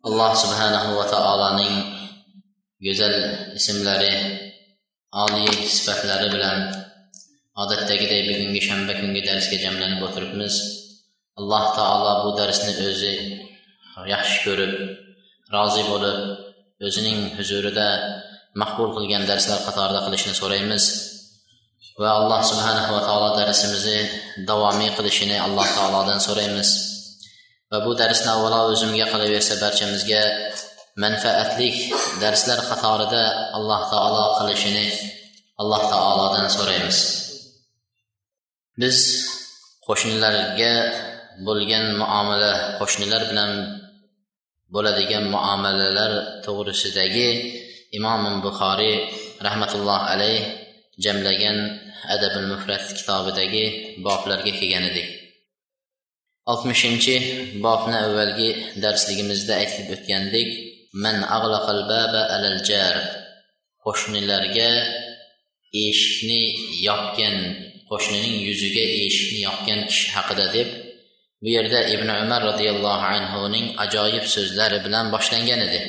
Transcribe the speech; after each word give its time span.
Allah 0.00 0.30
subhanahu 0.32 0.94
və 0.96 1.02
taalanın 1.10 1.74
gözəl 2.80 3.16
isimləri, 3.58 4.12
ali 5.12 5.44
sifətləri 5.52 6.30
bilən 6.32 6.62
adətdəki 7.60 8.06
də 8.08 8.20
bir 8.24 8.38
günkü 8.40 8.62
şənbə 8.64 8.94
günkü 9.02 9.26
dərsgə 9.26 9.58
cəmlənib 9.60 10.06
oturubmuz. 10.06 10.56
Allah 11.36 11.66
Taala 11.76 12.14
bu 12.24 12.32
dərsini 12.38 12.86
özü 12.88 13.12
yaxşı 14.08 14.38
görüb, 14.48 14.74
razı 15.52 15.84
olub, 15.94 16.20
özünün 16.80 17.36
huzurunda 17.36 17.88
məqbul 18.56 18.94
qılğan 18.96 19.28
dərslər 19.28 19.66
qatarında 19.66 20.06
qilishini 20.06 20.32
so'raymiz. 20.40 20.86
Və 22.00 22.08
Allah 22.08 22.40
Subhanahu 22.50 22.96
va 22.96 23.02
taolo 23.04 23.30
dərsimizi 23.36 23.98
davomiy 24.48 24.94
qilishini 24.96 25.36
Allah 25.46 25.68
Taoladan 25.76 26.24
so'raymiz. 26.28 26.89
Va 27.70 27.78
bu 27.86 27.92
darsni 28.00 28.30
avvalo 28.36 28.60
o'zimga 28.72 29.06
qolaversa 29.12 29.54
barchamizga 29.64 30.22
manfaatlik 31.04 31.76
darslar 32.22 32.58
qatorida 32.70 33.22
alloh 33.56 33.80
taolo 33.92 34.24
qilishini 34.38 34.86
alloh 35.60 35.82
taolodan 35.92 36.46
so'raymiz. 36.56 36.98
Biz 38.80 38.98
qo'shnilarga 39.86 40.74
bo'lgan 41.46 41.84
muomala 42.00 42.52
qo'shnilar 42.78 43.22
bilan 43.30 43.52
bo'ladigan 44.74 45.24
muomalalar 45.34 46.12
to'g'risidagi 46.46 47.28
imom 47.98 48.22
buxoriy 48.44 48.96
rahmatulloh 49.46 50.00
alayh 50.12 50.40
jamlagan 51.04 51.58
adabul 52.14 52.46
mufrat 52.52 52.84
kitobidagi 52.98 53.64
boblarga 54.04 54.52
kelgan 54.58 54.84
edik. 54.90 55.19
oltmishinchi 56.51 57.15
bobni 57.65 57.97
avvalgi 58.05 58.49
darsligimizda 58.83 59.53
aytib 59.61 59.87
o'tgandik 59.95 60.49
man 61.03 61.17
ag'laqal 61.37 61.81
baba 61.91 62.21
alal 62.35 62.59
jar 62.69 62.95
qo'shnilarga 63.85 64.71
eshikni 65.85 66.41
yopgan 66.87 67.35
qo'shnining 67.89 68.35
yuziga 68.47 68.85
eshikni 69.05 69.39
yopgan 69.47 69.79
kishi 69.89 70.07
haqida 70.15 70.45
deb 70.55 70.69
bu 71.41 71.47
yerda 71.55 71.79
ibn 71.95 72.09
umar 72.23 72.41
roziyallohu 72.49 73.05
anhuning 73.17 73.65
ajoyib 73.83 74.25
so'zlari 74.35 74.77
bilan 74.85 75.05
boshlangan 75.15 75.61
edi 75.67 75.81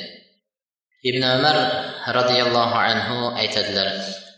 ibn 1.09 1.23
umar 1.35 1.57
roziyallohu 2.19 2.77
anhu 2.89 3.17
aytadilar 3.41 3.89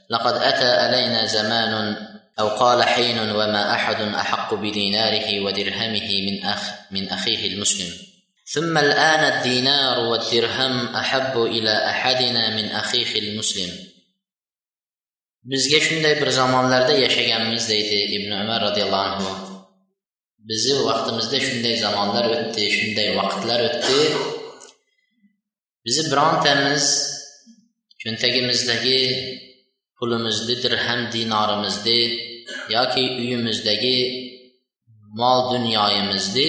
لقد 0.09 0.35
أتى 0.49 0.69
علينا 0.83 1.25
زمان 1.25 1.73
أو 2.40 2.48
قال 2.48 2.82
حين 2.82 3.18
وما 3.18 3.74
أحد 3.74 4.00
أحق 4.00 4.54
بديناره 4.54 5.40
ودرهمه 5.40 6.08
من 6.26 6.44
أخ 6.44 6.72
من 6.90 7.08
أخيه 7.08 7.54
المسلم 7.54 7.92
ثم 8.46 8.78
الآن 8.78 9.32
الدينار 9.32 10.00
والدرهم 10.00 10.94
أحب 10.94 11.42
إلى 11.42 11.70
أحدنا 11.90 12.56
من 12.56 12.70
أخيه 12.70 13.18
المسلم 13.18 13.94
bizga 15.44 15.80
shunday 15.80 16.14
bir 16.20 16.30
zamonlarda 16.40 16.92
yashaganmiz 17.04 17.68
deydi 17.68 17.96
ibn 18.16 18.30
umar 18.42 18.60
roziyallohu 18.66 19.08
anhu 19.08 19.32
bizni 20.48 20.76
vaqtimizda 20.88 21.38
shunday 21.46 21.74
zamonlar 21.84 22.24
o'tdi 22.36 22.64
shunday 22.76 23.08
vaqtlar 23.18 23.60
o'tdi 23.68 23.98
bizni 25.84 26.04
birontamiz 26.12 26.86
cho'ntagimizdagi 28.02 28.98
pulimizni 30.04 30.54
dirham 30.62 31.00
dinorimizni 31.12 32.00
yoki 32.74 33.04
uyimizdagi 33.20 33.98
mol 35.20 35.40
dunyoyimizni 35.52 36.48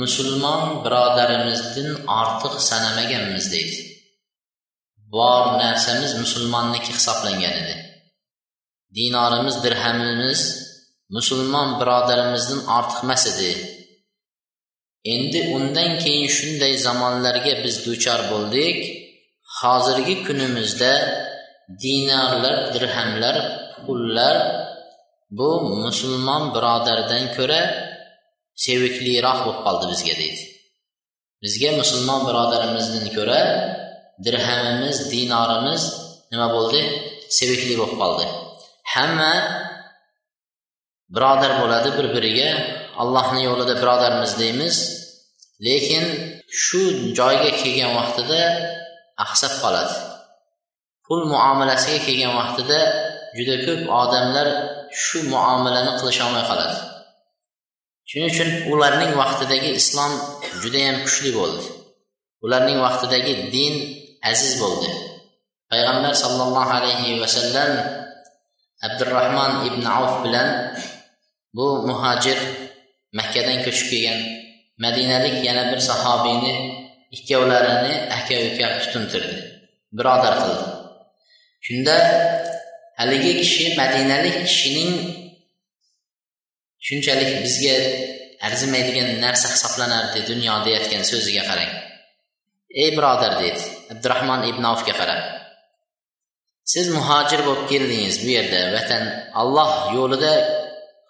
musulmon 0.00 0.62
birodarimizdan 0.84 1.88
ortiq 2.20 2.54
sanamaganmiz 2.68 3.46
deydi. 3.54 3.78
Bor 5.14 5.44
narsamiz 5.62 6.12
musulmonniki 6.22 6.90
hisoblangan 6.96 7.54
edi. 7.62 7.76
Dinorimiz 8.96 9.56
dirhamimiz 9.64 10.40
musulmon 11.16 11.68
birodarimizdan 11.80 12.60
ortiq 12.76 12.98
emas 13.06 13.24
edi. 13.32 13.52
Endi 15.14 15.40
undan 15.56 15.90
keyin 16.02 16.28
shunday 16.36 16.74
zamonlarga 16.86 17.54
biz 17.64 17.76
duchor 17.86 18.20
bo'ldik. 18.32 18.78
Hozirgi 19.58 20.16
kunimizda 20.26 20.92
dinarlar 21.82 22.56
dirhamlar 22.74 23.36
pullar 23.84 24.36
bu 25.38 25.50
musulmon 25.84 26.42
birodardan 26.54 27.24
ko'ra 27.36 27.62
sevikliroq 28.64 29.38
bo'lib 29.46 29.60
qoldi 29.66 29.84
bizga 29.92 30.14
deydi. 30.22 30.42
Bizga 31.44 31.70
musulmon 31.80 32.20
birodarimizdan 32.28 33.06
ko'ra 33.16 33.40
dirhamimiz 34.26 34.96
dinorimiz 35.12 35.82
nima 36.32 36.48
bo'ldi? 36.56 36.80
Sevikli 37.38 37.74
bo'lib 37.80 37.96
qoldi. 38.02 38.26
Hamma 38.92 39.34
birodar 41.14 41.52
bo'ladi 41.62 41.90
bir 41.98 42.06
biriga 42.14 42.50
allohni 43.02 43.40
yo'lida 43.48 43.74
birodarmiz 43.82 44.32
deymiz. 44.42 44.76
Lekin 45.66 46.04
shu 46.62 46.80
joyga 47.18 47.50
kelgan 47.60 47.92
vaqtida 47.98 48.40
axsab 49.24 49.54
qoladi. 49.62 49.94
Pul 51.06 51.20
muomalasiga 51.32 52.00
kelgan 52.06 52.32
vaqtida 52.40 52.80
juda 53.36 53.56
ko'p 53.66 53.82
odamlar 54.02 54.48
shu 55.02 55.18
muomalani 55.32 55.92
qilisholmay 56.00 56.44
qoladi. 56.50 56.78
Shuning 58.08 58.28
uchun 58.32 58.50
ularning 58.72 59.12
vaqtidagi 59.20 59.70
islom 59.80 60.12
judayam 60.62 60.96
kuchli 61.04 61.30
bo'ldi. 61.38 61.64
Ularning 62.44 62.78
vaqtidagi 62.86 63.34
din 63.54 63.74
aziz 64.30 64.52
bo'ldi. 64.62 64.90
Payg'ambar 65.70 66.12
sollallohu 66.22 66.70
alayhi 66.78 67.18
vasallam 67.22 67.70
abdurahmon 68.86 69.52
ibn 69.68 69.82
avf 69.98 70.14
bilan 70.24 70.48
bu 71.56 71.66
muhojir 71.88 72.38
makkadan 73.18 73.58
ko'chib 73.64 73.86
kelgan 73.92 74.20
madinalik 74.84 75.36
yana 75.48 75.64
bir 75.70 75.80
sahobiyni 75.90 76.54
ikkovlarini 77.16 77.94
aka 78.18 78.36
uka 78.48 78.66
tutuntirdi 78.82 79.36
birodar 79.96 80.34
qildi. 80.42 80.83
Shunda 81.66 81.96
haligi 82.98 83.32
kishi 83.40 83.64
madinalik 83.80 84.36
kishining 84.48 84.92
shunchalik 86.86 87.30
bizga 87.44 87.76
arzimaydigan 88.46 89.08
narsa 89.24 89.46
hisoblanardi 89.54 90.20
dunyo 90.30 90.50
aytgan 90.60 91.02
so'ziga 91.10 91.42
qarang. 91.50 91.72
Ey 92.82 92.90
birodar 92.96 93.32
dedi 93.42 93.62
abdurahmon 93.92 94.40
ibn 94.50 94.64
avfga 94.72 94.94
qarab 95.00 95.20
siz 96.72 96.86
muhojir 96.96 97.40
bo'lib 97.46 97.66
keldingiz 97.72 98.16
bu 98.22 98.28
yerda 98.36 98.60
vatan 98.76 99.04
alloh 99.40 99.70
yo'lida 99.96 100.32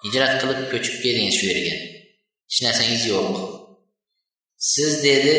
hijrat 0.04 0.32
qilib 0.40 0.60
ko'chib 0.72 0.96
keldingiz 1.04 1.34
shu 1.40 1.46
yerga. 1.52 1.74
Hech 2.48 2.60
narsangiz 2.66 3.02
yo'q. 3.12 3.28
Siz 4.72 4.92
dedi 5.08 5.36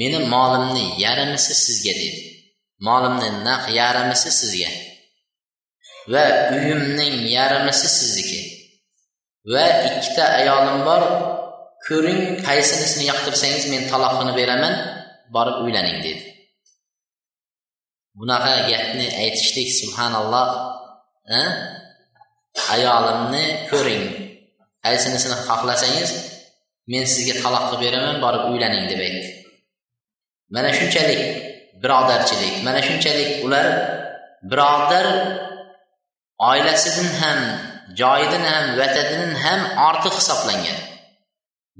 meni 0.00 0.18
molimni 0.34 0.86
yarimisi 1.04 1.52
sizga 1.64 1.94
dedi. 2.02 2.27
Molimni 2.86 3.28
naq 3.46 3.62
yarimisi 3.78 4.30
sizga. 4.40 4.70
Va 6.12 6.24
uyimning 6.56 7.16
yarimisi 7.36 7.88
sizniki. 7.98 8.40
Va 9.52 9.66
ikkita 9.88 10.24
ayolim 10.40 10.78
bor. 10.88 11.02
Ko'ring 11.86 12.22
qaysinisini 12.46 13.04
yoqtirsangiz 13.10 13.64
men 13.72 13.82
taloqini 13.92 14.32
beraman. 14.40 14.74
Borib 15.34 15.56
uylaning 15.64 15.98
dedi. 16.06 16.22
Bunaqa 18.18 18.54
gapni 18.70 19.06
aytishlik 19.22 19.68
subhanalloh 19.80 20.48
ayolimni 22.74 23.44
ko'ring. 23.70 24.04
Qaysinisini 24.86 25.36
xohlasangiz 25.46 26.10
men 26.90 27.04
sizga 27.12 27.34
taloq 27.44 27.64
qilib 27.70 27.82
beraman 27.86 28.16
borib 28.24 28.44
uylaning 28.52 28.84
deb 28.90 29.00
aytdi. 29.06 29.28
Mana 30.54 30.70
shunchalik. 30.78 31.47
Birodarchilik 31.82 32.54
mana 32.66 32.80
shunchalik 32.88 33.30
ular 33.46 33.66
birodar 34.50 35.06
oilasidan 36.50 37.10
ham 37.20 37.40
joyidan 38.00 38.44
ham 38.50 38.64
vatanidan 38.80 39.32
ham 39.44 39.60
ortiq 39.88 40.14
hisoblangan. 40.20 40.78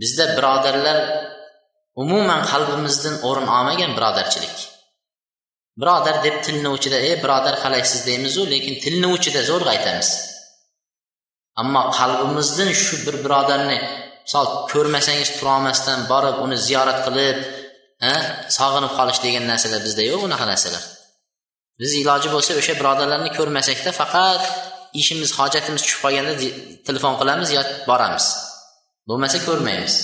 Bizda 0.00 0.25
birodarlar 0.37 0.99
umuman 2.03 2.41
qalbimizdan 2.50 3.15
o'rin 3.29 3.49
olmagan 3.56 3.93
birodarchilik. 3.99 4.56
Birodar 5.81 6.17
deb 6.27 6.37
tilni 6.45 6.69
uchida 6.77 6.99
ey 7.09 7.15
birodar 7.25 7.55
qalaysiz? 7.65 8.00
deymizu 8.09 8.43
lekin 8.53 8.75
tilni 8.85 9.09
uchida 9.17 9.41
zo'rg'a 9.50 9.71
aytamiz 9.77 10.11
ammo 11.61 11.83
qalbimizdan 11.99 12.71
shu 12.83 12.97
bir 13.06 13.17
birodarni 13.25 13.79
misol 14.25 14.47
ko'rmasangiz 14.73 15.31
turolmasdan 15.39 16.00
borib 16.12 16.37
uni 16.45 16.56
ziyorat 16.67 16.99
qilib 17.06 17.39
sog'inib 18.59 18.93
qolish 18.99 19.21
degan 19.27 19.45
narsalar 19.50 19.81
bizda 19.87 20.03
yo'q 20.11 20.21
unaqa 20.29 20.47
narsalar. 20.53 20.85
Biz 21.81 21.91
iloji 22.03 22.29
bo'lsa 22.35 22.53
o'sha 22.61 22.75
birodarlarni 22.81 23.31
ko'rmasakda 23.39 23.91
faqat 24.00 24.43
ishimiz 25.00 25.31
hojatimiz 25.39 25.83
tushib 25.85 26.00
qolganda 26.05 26.35
telefon 26.89 27.15
qilamiz 27.21 27.49
yo 27.56 27.62
boramiz. 27.91 28.27
Bo'lmasa 29.09 29.39
ko'rmaymiz. 29.49 29.95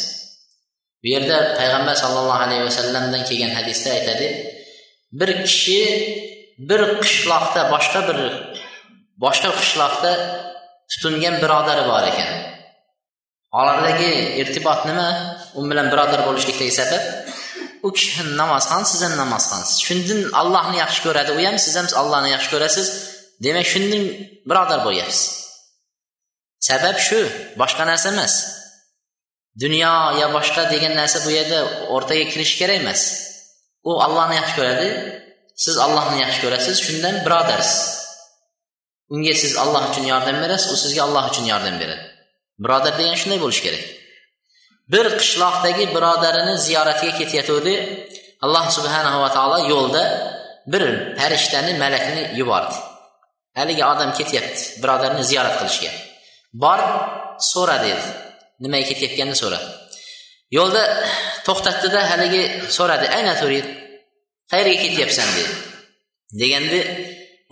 Bu 1.02 1.06
yerda 1.14 1.36
payg'ambar 1.58 1.96
sollallohu 2.02 2.42
alayhi 2.46 2.64
vasallamdan 2.68 3.22
kelgan 3.28 3.52
hadisda 3.58 3.88
aytadi 3.98 4.28
bir 5.20 5.30
kishi 5.46 5.80
bir 6.68 6.80
qishloqda 7.02 7.62
boshqa 7.74 8.00
bir 8.08 8.18
boshqa 9.24 9.50
qishloqda 9.60 10.12
tutingan 10.90 11.34
birodari 11.42 11.84
bor 11.90 12.04
ekan. 12.12 12.30
Oralardagi 13.58 14.10
irtibot 14.40 14.80
nima? 14.88 15.08
U 15.58 15.60
bilan 15.70 15.86
birodar 15.92 16.20
bo'lishlikdagi 16.28 16.72
sabab? 16.80 17.02
U 17.86 17.88
kishi 17.96 18.10
ham 18.18 18.28
namozxon 18.40 18.82
siz 18.90 19.00
ham 19.06 19.14
namozxonsiz 19.22 19.76
shundan 19.86 20.20
allohni 20.40 20.76
yaxshi 20.82 21.00
ko'radi 21.06 21.30
u 21.38 21.40
ham 21.46 21.56
siz 21.64 21.74
ham 21.78 21.86
allohni 22.02 22.30
yaxshi 22.34 22.50
ko'rasiz. 22.54 22.86
Demak 23.44 23.66
shundan 23.72 24.02
birodar 24.48 24.80
bo'lyapsiz 24.86 25.44
sabab 26.68 26.96
shu 27.06 27.20
boshqa 27.60 27.84
narsa 27.90 28.08
emas. 28.14 28.34
Dunyo 29.62 29.94
yo 30.20 30.26
boshqa 30.36 30.62
degan 30.72 30.94
narsa 31.00 31.18
bu 31.26 31.30
yerda 31.38 31.58
o'rtaga 31.94 32.24
kirishi 32.32 32.56
kerak 32.60 32.78
emas. 32.82 33.00
U 33.88 33.92
allohni 34.06 34.34
yaxshi 34.40 34.54
ko'radi 34.60 34.88
siz 35.64 35.76
allohni 35.86 36.16
yaxshi 36.24 36.40
ko'rasiz 36.44 36.76
shundan 36.86 37.14
birodarsiz. 37.26 37.80
Unga 39.14 39.34
siz 39.42 39.52
alloh 39.62 39.82
uchun 39.90 40.04
yordam 40.12 40.36
berasiz 40.44 40.70
u 40.74 40.76
sizga 40.84 41.02
alloh 41.06 41.24
uchun 41.30 41.46
yordam 41.52 41.76
beradi. 41.82 42.04
Birodar 42.64 42.94
degan 43.00 43.16
shunday 43.22 43.38
bo'lishi 43.44 43.62
kerak. 43.66 43.84
Bir 44.92 45.06
qishloqdagi 45.20 45.84
birodarini 45.96 46.54
ziyoratiga 46.66 47.12
ketayotgandi 47.20 47.74
alloh 48.44 48.66
subhanahu 48.76 49.18
va 49.24 49.30
taolo 49.36 49.58
yo'lda 49.72 50.02
bir 50.72 50.82
farishtani 51.18 51.72
malakni 51.82 52.22
yubordi. 52.40 52.76
Haligi 53.58 53.84
odam 53.92 54.10
ketyapti 54.18 54.62
birodarini 54.82 55.24
ziyorat 55.30 55.54
qilishga. 55.60 55.90
Bor 56.62 56.80
so'ra 57.52 57.76
dedi. 57.86 58.06
Nimaga 58.64 58.84
ketayotganini 58.90 59.36
so'ra. 59.42 59.58
Yo'lda 60.56 60.82
to'xtatdida 61.46 62.00
haligi 62.10 62.42
so'radi 62.76 63.06
ayna 63.16 63.34
turid? 63.40 63.66
Qayerga 64.52 64.76
ketyapsan? 64.84 65.28
dedi. 65.36 65.54
Deganda 66.40 66.80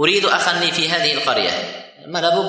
uridu 0.02 0.28
ahanni 0.38 0.68
fi 0.76 0.84
hadhihi 0.92 1.18
qarya. 1.28 1.54
Mana 2.14 2.30
bu 2.36 2.42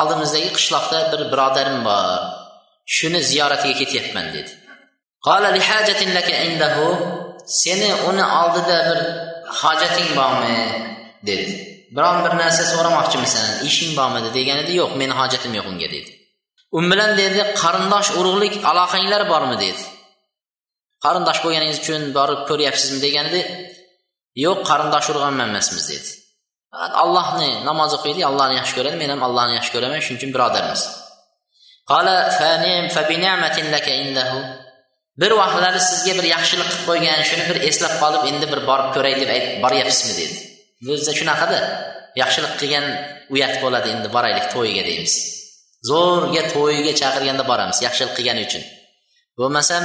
oldimizdagi 0.00 0.50
qishloqda 0.56 0.98
bir 1.12 1.20
birodarim 1.32 1.78
bor. 1.88 2.43
Shuni 2.86 3.20
ziyoratiga 3.30 3.74
ketyapman 3.80 4.26
dedi. 4.36 4.52
Qala 5.26 5.48
li 5.56 5.60
hajatin 5.70 6.10
laka 6.18 6.34
indahu 6.48 6.86
seni 7.46 7.90
uni 8.08 8.24
oldida 8.40 8.78
bir 8.88 8.98
hojating 9.60 10.08
bormi 10.18 10.58
dedi. 11.28 11.52
Biron 11.96 12.18
bir 12.24 12.32
narsa 12.42 12.64
so'ramoqchimisan 12.72 13.46
ishing 13.68 13.92
bormidi 13.98 14.28
deganida 14.38 14.72
yo'q 14.80 14.92
meni 15.00 15.14
hojatim 15.20 15.52
yo'q 15.58 15.66
unga 15.72 15.88
dedi. 15.96 16.10
U 16.76 16.78
bilan 16.90 17.10
dedi 17.20 17.40
qarindosh 17.62 18.08
urug'lik 18.18 18.54
aloqanglar 18.70 19.22
bormi 19.32 19.56
dedi. 19.64 19.82
Qarindosh 21.04 21.40
bo'lganingiz 21.44 21.78
uchun 21.82 22.02
borib 22.18 22.40
ko'ryapsizmi 22.48 22.98
deganida 23.06 23.40
yo'q 24.44 24.58
qarindosh 24.70 25.06
urg'anman 25.12 25.48
emasmiz 25.52 25.84
dedi. 25.92 26.08
Allohni 27.02 27.50
namoz 27.68 27.90
o'qiydi 27.98 28.20
allohni 28.30 28.54
yaxshi 28.60 28.74
ko'radi 28.78 28.96
men 29.02 29.10
ham 29.14 29.22
allohni 29.28 29.54
yaxshi 29.58 29.72
ko'raman 29.74 30.00
shuning 30.04 30.18
uchun 30.20 30.30
birodarmiz. 30.36 30.82
Bir 35.20 35.30
vaqtlari 35.40 35.80
sizga 35.90 36.12
bir 36.18 36.26
yaxshilik 36.34 36.68
qilib 36.70 36.84
qo'ygan 36.88 37.20
shuni 37.28 37.44
bir 37.50 37.58
eslab 37.68 37.94
qolib 38.02 38.22
endi 38.30 38.46
bir 38.52 38.60
borib 38.68 38.88
ko'ray 38.96 39.14
deb 39.20 39.28
boryapsizmi 39.64 40.14
dedi. 40.20 40.36
O'zida 40.92 41.12
shunaqada 41.20 41.58
yaxshilik 42.22 42.54
qilgan 42.60 42.86
uyat 43.34 43.54
bo'ladi 43.62 43.88
endi 43.94 44.08
boraylik 44.16 44.46
to'yiga 44.54 44.82
deymiz. 44.88 45.14
Zo'rga 45.90 46.42
to'yiga 46.54 46.92
chaqirganda 47.00 47.44
boramiz 47.50 47.78
yaxshilik 47.86 48.14
qilgani 48.18 48.42
uchun. 48.48 48.62
Bo'lmasam 49.38 49.84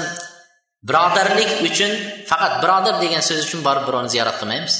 birodarlik 0.89 1.51
uchun 1.67 1.91
faqat 2.29 2.53
birodar 2.63 2.95
degan 3.03 3.21
so'z 3.27 3.39
uchun 3.47 3.61
borib 3.67 3.83
birovni 3.87 4.09
ziyorat 4.15 4.37
qilmaymiz. 4.41 4.75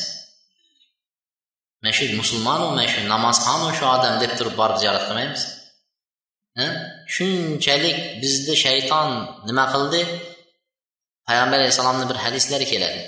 Mana 1.82 1.94
shu 1.98 2.04
musulmonu 2.22 2.66
mana 2.72 2.88
shu 2.94 3.00
namozxonu 3.14 3.68
shu 3.78 3.86
odam 3.96 4.14
deb 4.24 4.32
turib 4.38 4.56
borib 4.62 4.78
ziyorat 4.82 5.04
qilmaymiz. 5.08 5.42
shunchalik 7.15 7.99
bizni 8.23 8.55
shayton 8.65 9.09
nima 9.49 9.65
qildi 9.75 10.01
payg'ambar 11.29 11.59
alayhissalomni 11.61 12.07
bir 12.11 12.19
hadislari 12.25 12.67
keladi 12.73 13.03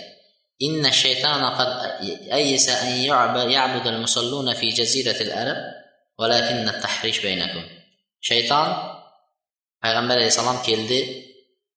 إن 0.67 0.87
الشيطان 0.87 1.43
قد 1.58 1.70
أيس 2.32 2.69
أن 2.69 2.88
يعبد 3.56 3.87
المصلون 3.87 4.55
في 4.55 4.69
جزيرة 4.69 5.19
العرب 5.26 5.56
ولكن 6.19 6.69
التحريش 6.69 7.19
بينكم 7.19 7.64
shayton 8.28 8.69
payg'ambar 9.82 10.17
alayhissalom 10.19 10.58
keldi 10.69 10.99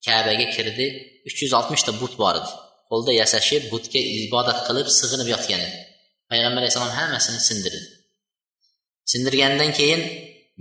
kabaga 0.06 0.48
kirdi 0.56 0.88
uch 1.28 1.38
yuz 1.44 1.54
oltmishta 1.60 1.92
but 2.02 2.14
bor 2.22 2.36
edi 2.40 2.52
qo'lda 2.90 3.12
yasashib 3.22 3.62
butga 3.74 4.00
ibodat 4.26 4.60
qilib 4.68 4.88
sig'inib 5.00 5.28
yotgan 5.34 5.62
edi 5.68 5.78
payg'ambar 6.32 6.60
alayhissalom 6.62 6.94
hammasini 7.00 7.40
sindirdi 7.50 7.82
sindirgandan 9.12 9.72
keyin 9.80 10.02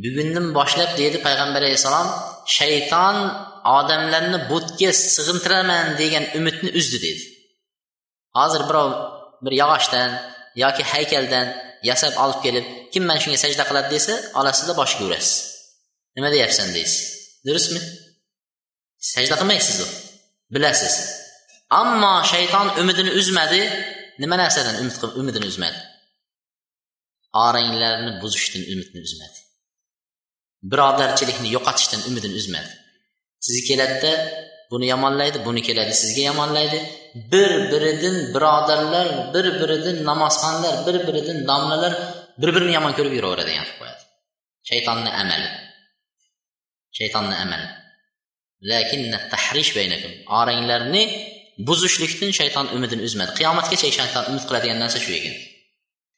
bugundan 0.03 0.47
boshlab 0.57 0.91
deydi 0.99 1.17
payg'ambar 1.27 1.61
alayhissalom 1.63 2.09
shayton 2.57 3.17
odamlarni 3.77 4.39
butga 4.51 4.91
sig'intiraman 5.15 5.85
degan 6.01 6.25
umidni 6.37 6.69
uzdi 6.79 6.97
deydi 7.05 7.23
hozir 8.37 8.61
birov 8.69 8.89
bir 9.43 9.53
yog'ochdan 9.61 10.09
yoki 10.63 10.83
haykaldan 10.91 11.47
yasab 11.89 12.13
olib 12.23 12.39
kelib 12.45 12.65
kim 12.93 13.03
mana 13.09 13.19
shunga 13.23 13.39
sajda 13.45 13.63
qiladi 13.69 13.89
desa 13.95 14.13
olasizda 14.39 14.73
boshiga 14.79 15.03
urasiz. 15.09 15.33
Nima 16.15 16.29
deyapsan 16.35 16.67
deysiz. 16.75 17.01
Durustmi? 17.47 17.79
Sajda 19.13 19.35
qilmaysiz 19.41 19.77
u. 19.85 19.87
Bilasiz. 20.53 20.95
Ammo 21.81 22.13
shayton 22.31 22.67
umidini 22.81 23.11
uzmadi 23.19 23.61
nima 24.21 24.35
narsadan 24.41 24.75
umid 24.81 24.95
qilib 25.01 25.15
umidini 25.21 25.45
uzmadi? 25.51 25.79
Oranglarni 27.45 28.11
buzishdan 28.21 28.63
umidni 28.73 28.99
uzmadi. 29.07 29.39
Birodarchilikni 30.71 31.49
yo'qotishdan 31.55 32.01
umidini 32.09 32.35
uzmadi. 32.41 32.71
Sizga 33.45 33.63
keladida 33.69 34.11
buni 34.71 34.85
yomonlaydi 34.93 35.37
buni 35.47 35.61
keladi 35.67 35.93
sizga 36.01 36.23
yomonlaydi. 36.29 36.79
Bir 37.31 37.51
biridan 37.71 38.17
birodarlar 38.35 39.07
bir 39.33 39.45
biridan 39.61 39.97
namozxonlar 40.09 40.75
bir 40.87 40.95
biridan 41.07 41.39
domlalar 41.49 41.93
bir 42.41 42.49
birini 42.55 42.73
yomon 42.77 42.93
ko'rib 42.97 43.13
yuraveradigan 43.17 43.65
qilib 43.67 43.79
qo'yadi. 43.81 44.01
Shaytonni 44.69 45.11
amali. 45.21 45.49
Shaytonni 46.97 47.35
amali. 47.43 47.67
Oranglarni 50.39 51.03
buzishlikdan 51.67 52.31
shayton 52.39 52.67
umidini 52.75 53.03
uzmadi. 53.07 53.31
Qiyomatgacha 53.39 53.87
shayton 53.99 54.23
umid 54.31 54.43
qiladigan 54.49 54.77
narsa 54.83 54.99
shu 55.05 55.11
ekan. 55.19 55.35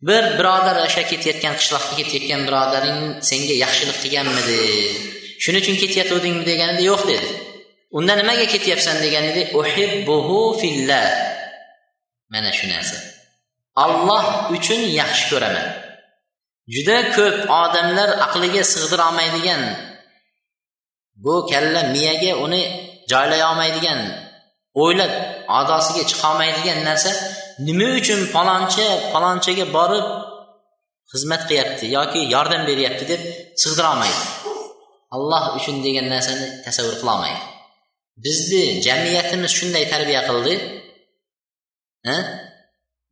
Bir 0.08 0.24
birodar 0.38 0.78
o'sha 0.86 1.04
ketayotgan 1.12 1.54
qishloqqa 1.60 1.94
ketayotgan 2.00 2.42
birodaring 2.48 3.00
senga 3.30 3.56
yaxshilik 3.64 3.98
qilganmidi? 4.04 4.62
Shuning 5.44 5.62
uchun 5.64 5.76
ketayotgandingmi 5.82 6.44
deganida 6.52 6.84
yo'q 6.92 7.02
dedi. 7.12 7.28
Unda 7.98 8.14
nimaga 8.20 8.46
ketyapsan 8.54 8.98
deganida 9.06 9.42
uhibbuhu 9.60 10.40
fillah. 10.62 11.08
Mana 12.34 12.52
shu 12.58 12.66
narsa. 12.74 12.98
Olloh 13.84 14.26
uchun 14.56 14.82
yaxshi 15.02 15.26
ko'raman. 15.32 15.68
Juda 16.74 16.98
ko'p 17.16 17.38
odamlar 17.62 18.10
aqliga 18.26 18.64
sig'dira 18.74 19.04
olmaydigan 19.10 19.62
bu 21.24 21.36
kalla 21.52 21.82
miyaga 21.94 22.32
uni 22.46 22.62
joylay 23.12 23.42
olmaydigan 23.50 24.00
o'ylab 24.84 25.13
adosiga 25.60 26.03
chiqolmaydigan 26.10 26.79
narsa 26.89 27.12
nima 27.67 27.88
uchun 28.00 28.22
palonchi 28.36 28.86
palonchaga 29.13 29.65
borib 29.77 30.05
xizmat 31.12 31.41
qilyapti 31.50 31.86
yoki 31.98 32.22
yordam 32.34 32.62
beryapti 32.70 33.03
deb 33.12 33.22
sig'dirolmaydi 33.62 34.22
alloh 35.15 35.44
uchun 35.58 35.75
degan 35.86 36.08
narsani 36.13 36.48
tasavvur 36.65 36.96
qilolmaydi 37.01 37.44
bizni 38.24 38.82
jamiyatimiz 38.82 39.51
shunday 39.60 39.86
tarbiya 39.94 40.22
qildi. 40.29 40.53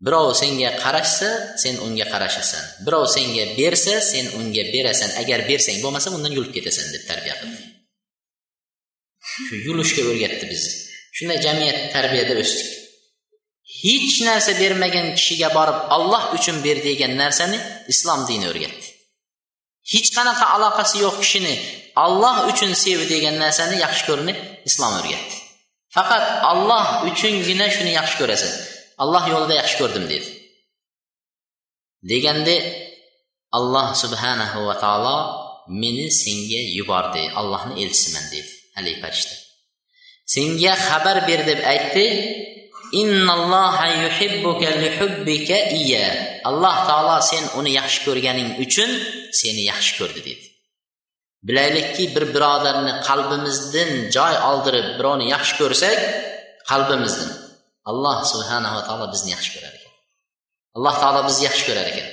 Birov 0.06 0.28
senga 0.42 0.70
qarashsa 0.84 1.30
sen 1.64 1.76
unga 1.86 2.06
qarashasan. 2.14 2.64
Birov 2.86 3.06
senga 3.16 3.46
bersa 3.60 3.96
sen 4.12 4.26
unga 4.40 4.64
berasan. 4.74 5.10
Agar 5.22 5.40
bersang 5.50 5.78
bo'lmasa 5.84 6.12
undan 6.18 6.34
yulib 6.38 6.52
ketasan 6.56 6.88
deb 6.96 7.04
tarbiya 7.10 7.36
qildi. 7.42 7.62
Shu 9.46 9.56
yulishga 9.68 10.02
o'rgatdi 10.12 10.46
bizni. 10.52 10.74
Shunday 11.16 11.40
jamiyat 11.46 11.78
tarbiyada 11.94 12.34
o'sdik. 12.44 12.70
Hech 13.84 14.16
narsa 14.28 14.52
bermagan 14.62 15.08
kishiga 15.18 15.50
borib 15.58 15.80
olloh 15.96 16.24
uchun 16.38 16.58
ber 16.66 16.78
degan 16.88 17.14
narsani 17.22 17.58
islom 17.94 18.22
dini 18.30 18.46
o'rgatdi. 18.52 18.88
Hech 19.92 20.10
qanaqa 20.18 20.46
aloqasi 20.56 20.96
yo'q 21.06 21.16
kishini 21.24 21.56
olloh 22.06 22.36
uchun 22.52 22.72
sev 22.84 23.00
degan 23.14 23.36
narsani 23.44 23.76
yaxshi 23.86 24.04
ko'rni 24.10 24.34
islom 24.70 24.94
o'rgatdi. 25.00 25.36
Faqat 25.96 26.26
olloh 26.52 26.86
uchungina 27.10 27.68
shuni 27.76 27.92
yaxshi 28.00 28.16
ko'rasan 28.22 28.54
alloh 29.04 29.24
yo'lida 29.34 29.56
yaxshi 29.62 29.76
ko'rdim 29.82 30.06
dedi. 30.14 30.30
Deganda 32.12 32.56
alloh 33.58 33.88
subhanahu 34.04 34.60
va 34.68 34.76
taolo 34.84 35.18
meni 35.82 36.08
senga 36.22 36.62
yubordi 36.78 37.24
allohni 37.40 37.74
elchisiman 37.84 38.26
dedi 38.34 38.52
haligi 38.76 39.00
farishta 39.04 39.43
senga 40.34 40.74
xabar 40.88 41.18
ber 41.30 41.42
deb 41.50 41.60
aytdi. 41.74 42.08
Alloh 46.50 46.78
taolo 46.90 47.18
sen 47.32 47.44
uni 47.60 47.72
yaxshi 47.80 48.00
ko'rganing 48.08 48.50
uchun 48.64 48.90
seni 49.40 49.64
yaxshi 49.72 49.94
ko'rdi 50.00 50.22
dedi. 50.30 50.46
Bilaylikki 51.48 52.06
bir 52.16 52.26
birodarni 52.36 52.94
qalbimizdan 53.08 53.92
joy 54.16 54.36
oldirib 54.50 54.88
birovni 54.98 55.26
yaxshi 55.36 55.54
ko'rsak 55.62 55.98
qalbimizdan 56.70 57.32
alloh 57.92 58.18
subhanava 58.32 58.82
taolo 58.88 59.06
bizni 59.14 59.30
yaxshi 59.36 59.52
ko'rar 59.56 59.74
ekan. 59.78 59.94
Alloh 60.78 60.96
taolo 61.04 61.22
bizni 61.30 61.44
yaxshi 61.50 61.64
ko'rar 61.70 61.88
ekan. 61.94 62.08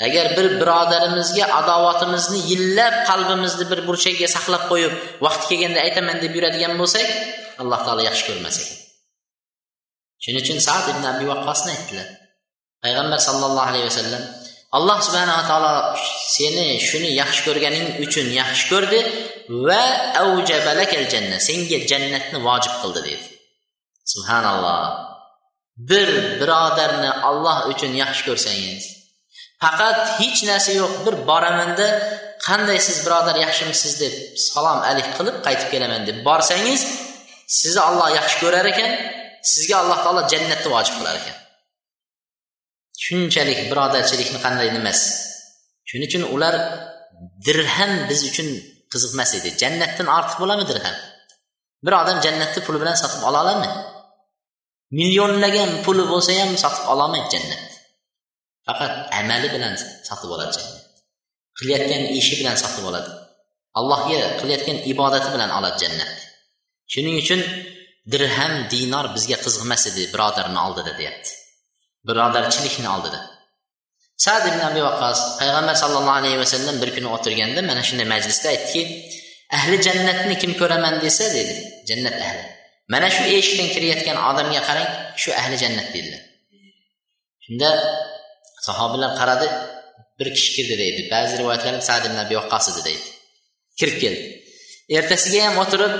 Agar 0.00 0.36
bir 0.36 0.46
birodarimizga 0.60 1.44
adovatimizni 1.60 2.40
yillab 2.50 2.94
qalbimizni 3.08 3.64
bir 3.70 3.80
burchagiga 3.88 4.28
saqlab 4.36 4.64
qo'yib 4.70 4.92
vaqti 5.24 5.44
kelganda 5.50 5.80
aytaman 5.86 6.16
deb 6.24 6.32
yuradigan 6.36 6.74
bo'lsak 6.80 7.06
alloh 7.62 7.80
taolo 7.86 8.02
yaxshi 8.08 8.24
ko'rmas 8.28 8.56
ekan. 8.62 8.78
Shuning 10.22 10.40
uchun 10.44 10.58
sad 10.66 10.84
ibn 10.92 11.04
abi 11.12 11.24
vaqqosni 11.32 11.70
aytdilar. 11.76 12.08
Payg'ambar 12.84 13.20
sallallohu 13.28 13.68
alayhi 13.70 13.86
vasallam 13.90 14.22
alloh 14.76 14.98
subhanava 15.06 15.42
taolo 15.50 15.72
seni 16.36 16.66
shuni 16.88 17.10
yaxshi 17.20 17.40
ko'rganing 17.46 17.86
uchun 18.04 18.26
yaxshi 18.40 18.64
ko'rdi 18.72 19.00
va 19.66 19.84
avjabalakal 20.22 21.04
janna 21.12 21.38
senga 21.48 21.78
jannatni 21.90 22.38
vojib 22.48 22.74
qildi 22.82 23.00
dedi. 23.08 23.26
Subhanalloh. 24.12 24.82
Bir 25.90 26.08
birodarni 26.40 27.10
olloh 27.30 27.58
uchun 27.72 27.92
yaxshi 28.02 28.22
ko'rsangiz 28.28 28.84
faqat 29.64 29.98
hech 30.20 30.40
narsa 30.50 30.72
yo'q. 30.80 30.92
Bir 31.06 31.14
boramanda 31.30 31.86
qanday 32.46 32.78
siz 32.86 32.96
birodar 33.06 33.36
yaxshimisiz? 33.44 33.92
deb 34.02 34.14
salom 34.48 34.78
alik 34.90 35.08
qilib 35.16 35.36
qaytib 35.46 35.68
kelaman 35.74 36.02
deb 36.08 36.18
borsangiz 36.28 36.82
sizni 37.58 37.82
olloh 37.88 38.08
yaxshi 38.18 38.36
ko'rar 38.42 38.66
ekan 38.72 38.90
sizga 39.52 39.74
alloh 39.82 39.98
taolo 40.04 40.22
jannatni 40.32 40.68
vojib 40.74 40.94
qilar 40.98 41.14
ekan. 41.20 41.36
Shunchalik 43.04 43.60
birodarchilikni 43.70 44.38
qanday 44.46 44.68
nimasi 44.76 45.06
shuning 45.88 46.08
uchun 46.10 46.22
ular 46.34 46.54
dirham 47.46 47.92
biz 48.10 48.20
uchun 48.30 48.48
qiziqmas 48.92 49.30
edi. 49.38 49.48
Jannatdan 49.62 50.08
ortiq 50.18 50.36
bo'ladimi 50.42 50.66
dirham? 50.70 50.96
Bir 51.84 51.92
odam 52.02 52.18
jannatni 52.26 52.60
puli 52.66 52.78
bilan 52.82 52.96
sotib 53.02 53.22
ola 53.28 53.38
oladimi? 53.44 53.70
Millionlagan 54.98 55.70
puli 55.84 56.04
bo'lsa 56.12 56.30
ham 56.40 56.50
sotib 56.64 56.84
ololmaydi 56.92 57.28
jannatni 57.34 57.73
faqat 58.66 58.92
amali 59.20 59.48
bilan 59.54 59.74
sotib 60.08 60.30
oladi 60.34 60.52
jannat. 60.56 60.82
Qilayotgan 61.58 62.02
ishi 62.20 62.34
bilan 62.40 62.56
sotib 62.62 62.84
oladi. 62.90 63.10
Allohga 63.78 64.18
qilayotgan 64.40 64.78
ibodati 64.92 65.28
bilan 65.34 65.50
oladi 65.58 65.76
jannat. 65.84 66.12
Shuning 66.92 67.16
uchun 67.22 67.40
dirham 68.12 68.54
dinor 68.72 69.06
bizga 69.16 69.36
qiziqmas 69.44 69.82
edi 69.90 70.02
birodarni 70.12 70.58
oldida 70.66 70.92
deyapti. 71.00 71.30
Birodarchilikni 72.08 72.88
oldida. 72.96 73.20
Sad 74.24 74.42
ibn 74.50 74.60
abi 74.70 74.80
vaqas 74.88 75.18
payg'ambar 75.40 75.74
sallallohu 75.82 76.18
alayhi 76.20 76.38
vasallam 76.44 76.76
bir 76.82 76.90
kuni 76.96 77.08
o'tirganda 77.16 77.60
mana 77.70 77.82
shunday 77.88 78.06
majlisda 78.14 78.48
aytdiki 78.54 78.82
ahli 79.56 79.76
jannatni 79.86 80.34
kim 80.42 80.52
ko'raman 80.60 80.94
desa 81.04 81.24
dedi. 81.38 81.54
Jannat 81.88 82.16
ahli. 82.26 82.44
Mana 82.92 83.08
shu 83.16 83.22
eshikdan 83.38 83.68
kirayotgan 83.74 84.16
odamga 84.30 84.60
qarang 84.68 84.88
shu 85.22 85.30
ahli 85.40 85.56
jannat 85.62 85.88
dedilar. 85.94 86.22
Shunda 87.44 87.68
sahobalar 88.66 89.10
qaradi 89.20 89.48
bir 90.18 90.28
kishi 90.36 90.50
kirdi 90.56 90.74
deydi. 90.82 91.00
Ba'zi 91.12 91.34
rivoyatlarda 91.40 91.82
sad 91.90 92.02
ibn 92.08 92.18
abi 92.24 92.34
vaqqos 92.40 92.66
edi 92.72 92.82
deydi. 92.88 93.06
Kirib 93.78 93.96
keldi. 94.02 94.24
Ertasiga 94.98 95.40
ham 95.46 95.56
o'tirib 95.62 95.94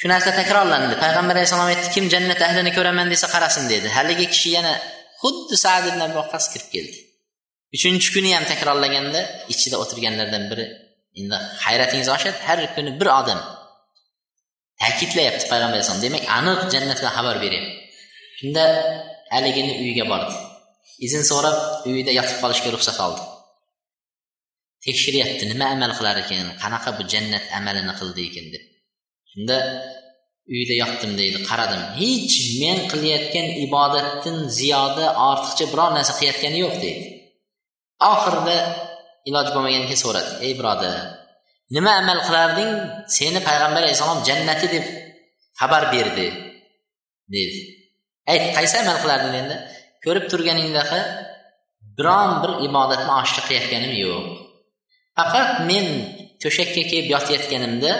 shu 0.00 0.06
narsa 0.12 0.30
takrorlandi. 0.40 0.94
Payg'ambar 1.04 1.34
alayhissalom 1.36 1.70
aytdi 1.72 1.88
kim 1.96 2.04
jannat 2.14 2.40
ahlini 2.48 2.72
ko'raman 2.76 3.06
desa 3.12 3.26
qarasin 3.34 3.64
dedi. 3.72 3.88
Haligi 3.96 4.26
kishi 4.34 4.50
yana 4.56 4.72
xuddi 5.22 5.56
sad 5.64 5.84
ibn 5.90 6.00
abi 6.06 6.14
vaqqos 6.20 6.46
kirib 6.52 6.68
keldi. 6.74 6.98
Uchinchi 7.76 8.08
kuni 8.14 8.30
ham 8.36 8.44
takrorlaganda 8.52 9.20
ichida 9.52 9.76
o'tirganlardan 9.82 10.44
biri 10.50 10.64
endi 11.20 11.36
hayratingiz 11.64 12.08
oshadi 12.16 12.38
har 12.48 12.58
kuni 12.76 12.90
bir 13.00 13.08
odam 13.20 13.40
ta'kidlayapti 14.82 15.44
payg'ambar 15.52 15.76
alayhisalom 15.76 16.02
demak 16.06 16.24
aniq 16.38 16.60
jannatdan 16.74 17.10
xabar 17.16 17.36
beryapti. 17.44 17.74
Shunda 18.38 18.64
haligini 19.34 19.72
uyiga 19.82 20.04
bordi. 20.12 20.34
Izn 21.06 21.22
so'rab 21.30 21.58
uyida 21.90 22.12
yotib 22.18 22.38
qolishga 22.42 22.70
ruxsat 22.74 22.98
oldi. 23.06 23.22
Tekshiryapti 24.84 25.44
nima 25.52 25.66
amal 25.74 25.92
qilar 25.98 26.16
ekan 26.22 26.46
qanaqa 26.62 26.90
bu 26.98 27.02
jannat 27.12 27.44
amalini 27.58 27.94
qildi 28.00 28.20
ekan 28.28 28.46
deb. 28.54 28.64
Shunda 29.30 29.56
uyda 30.54 30.74
yotdim 30.82 31.12
deydi 31.20 31.38
qaradim 31.48 31.82
hech 32.00 32.34
men 32.60 32.78
qilayotgan 32.92 33.46
ibodatdan 33.66 34.38
ziyoda 34.58 35.06
ortiqcha 35.30 35.64
biror 35.72 35.90
narsa 35.96 36.12
qilayotgani 36.18 36.58
yo'q 36.64 36.76
deydi. 36.84 37.04
Oxirida 38.12 38.56
iloj 39.28 39.48
bo'lmagandan 39.54 39.88
keyin 39.90 40.02
so'radi 40.04 40.30
ey 40.46 40.52
birodar 40.60 40.96
nima 41.76 41.92
amal 42.02 42.20
qilarding? 42.26 42.70
Seni 43.16 43.40
payg'ambar 43.48 43.80
alayhissalom 43.82 44.20
jannati 44.28 44.66
deb 44.74 44.84
xabar 45.60 45.82
berdi 45.94 46.28
dedi 47.34 47.60
ayt 48.32 48.44
qaysi 48.56 48.76
amal 48.82 48.98
qilarding? 49.02 49.34
endi 49.42 49.56
ko'rib 50.04 50.24
turganingdaqa 50.30 51.00
biron 51.96 52.30
bir 52.42 52.52
ibodatni 52.66 53.12
oshkor 53.20 53.42
qilayotganim 53.48 53.92
yo'q. 54.04 54.24
Faqat 55.16 55.48
men 55.70 55.86
to'shakka 56.42 56.82
kelib 56.90 57.06
yotayotganimda 57.14 57.92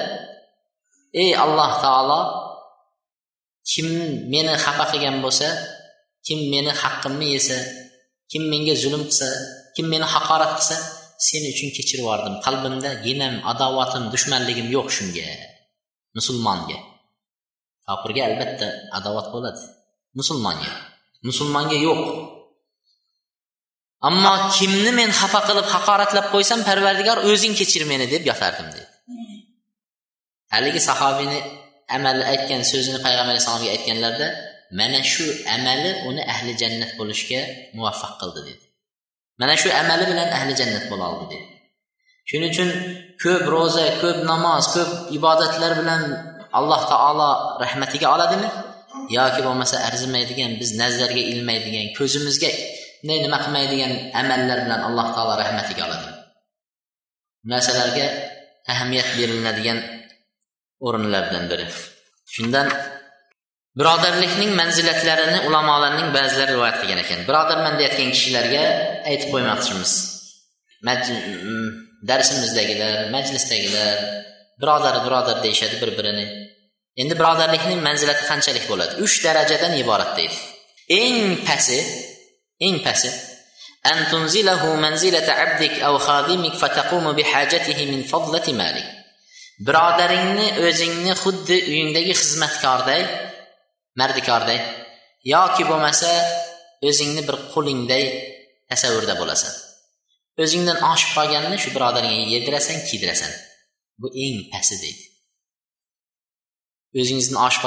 ey 1.22 1.30
alloh 1.44 1.70
taolo 1.84 2.20
kim 3.70 3.88
meni 4.32 4.54
xafa 4.64 4.84
qilgan 4.92 5.16
bo'lsa 5.24 5.48
kim 6.26 6.38
meni 6.52 6.72
haqqimni 6.82 7.26
yesa 7.36 7.58
kim 8.30 8.42
menga 8.52 8.74
zulm 8.82 9.02
qilsa 9.08 9.28
kim 9.74 9.86
meni 9.92 10.06
haqorat 10.14 10.52
qilsa 10.58 10.76
sen 11.26 11.42
uchun 11.52 11.68
kechirib 11.76 12.02
yubordim. 12.04 12.34
Qalbimda 12.46 12.90
ginam 13.06 13.34
adovatim 13.52 14.04
dushmanligim 14.12 14.68
yo'q 14.76 14.88
shunga 14.96 15.28
musulmonga. 16.16 16.78
Kofirga 17.86 18.22
albatta 18.28 18.68
adovat 18.98 19.26
bo'ladi 19.34 19.62
musulmonga. 20.18 20.72
Musulmonga 21.26 21.76
yo'q. 21.86 22.00
Ammo 24.08 24.34
kimni 24.56 24.92
men 24.98 25.10
xafa 25.20 25.40
qilib 25.48 25.66
haqoratlab 25.74 26.26
qo'ysam 26.34 26.60
parvardigor 26.68 27.18
o'zing 27.30 27.54
kechir 27.60 27.82
meni 27.90 28.06
deb 28.14 28.22
yotardim 28.30 28.68
dedi. 28.74 28.86
Haligi 30.54 30.80
sahobiyni 30.88 31.38
amali 31.96 32.22
aytgan 32.32 32.62
so'zini 32.72 32.98
payg'ambar 33.06 33.32
alayhissalomga 33.34 33.70
aytganlarida 33.76 34.28
mana 34.80 35.00
shu 35.12 35.26
amali 35.56 35.90
uni 36.08 36.22
ahli 36.34 36.52
jannat 36.62 36.92
bo'lishga 36.98 37.40
muvaffaq 37.76 38.12
qildi 38.20 38.40
dedi. 38.48 38.64
Mana 39.40 39.54
shu 39.62 39.68
amali 39.80 40.04
bilan 40.10 40.28
ahli 40.38 40.52
jannat 40.60 40.84
bo'la 40.90 41.04
oldi 41.12 41.26
dedi. 41.32 41.46
Shuning 42.28 42.50
uchun 42.54 42.70
ko'p 43.22 43.44
ro'za 43.54 43.84
ko'p 44.02 44.18
namoz 44.30 44.64
ko'p 44.74 44.90
ibodatlar 45.18 45.72
bilan 45.80 46.02
alloh 46.58 46.80
taolo 46.92 47.30
rahmatiga 47.62 48.06
oladimi 48.14 48.48
yoki 49.16 49.40
bo'lmasa 49.46 49.76
arzimaydigan 49.88 50.52
biz 50.60 50.70
nazarga 50.82 51.22
ilmaydigan 51.32 51.86
ko'zimizga 51.98 52.50
nima 53.08 53.38
qilmaydigan 53.44 53.92
amallar 54.20 54.58
bilan 54.64 54.80
alloh 54.88 55.06
taolo 55.16 55.34
rahmatiga 55.42 55.82
oladi. 55.88 56.08
Narsalarga 57.52 58.06
ahamiyat 58.72 59.08
beriladigan 59.18 59.78
o'rinlardan 60.86 61.44
biri. 61.50 61.66
Shundan 62.34 62.68
birodarlikning 63.78 64.52
manzilatlarini 64.60 65.38
ulamolarning 65.48 66.08
ba'zilari 66.16 66.52
rivoyat 66.54 66.76
qilgan 66.80 67.00
ekan. 67.04 67.18
Birodarman 67.28 67.74
deyotgan 67.80 68.10
kishilarga 68.16 68.62
aytib 69.10 69.28
qo'ymoqchimiz. 69.34 69.92
Darsimizdagilar 72.10 72.94
majlisdagilar 73.14 73.96
birodar 74.60 74.94
birodar 75.06 75.36
deyishadi 75.44 75.76
bir 75.82 75.90
birini 75.98 76.24
endi 77.01 77.13
birodarlikning 77.19 77.79
manzilati 77.87 78.23
qanchalik 78.31 78.65
bo'ladi 78.71 78.93
uch 79.05 79.15
darajadan 79.25 79.73
iborat 79.83 80.11
deydi 80.17 80.37
eng 81.01 81.17
pasti 81.47 81.79
eng 82.67 82.77
pasti 82.87 83.11
أن 83.85 84.11
تنزله 84.11 84.75
منزلة 84.75 85.31
عبدك 85.31 85.79
أو 85.79 85.97
خادمك 85.97 86.53
فتقوم 86.53 87.11
بحاجته 87.11 87.85
من 87.85 88.03
فضلة 88.03 88.47
مالك 88.53 88.87
birodaringni 89.67 90.47
o'zingni 90.67 91.13
xuddi 91.23 91.57
uyingdagi 91.71 92.13
xizmatkordek 92.21 93.05
mardikordek 93.99 94.63
yoki 95.33 95.63
bo'lmasa 95.69 96.09
o'zingni 96.89 97.23
bir 97.27 97.37
qulingday 97.53 98.05
tasavvurda 98.69 99.15
bo'lasan 99.21 99.53
o'zingdan 100.43 100.77
oshib 100.91 101.11
qolganini 101.17 101.57
shu 101.63 101.69
birodaringga 101.75 102.25
yedirasan 102.33 102.77
kiydirasan 102.87 103.31
bu 104.01 104.07
eng 104.25 104.37
pasti 104.51 104.75
deydi 104.83 105.03
O'zingizni 106.98 107.38
oshib 107.46 107.62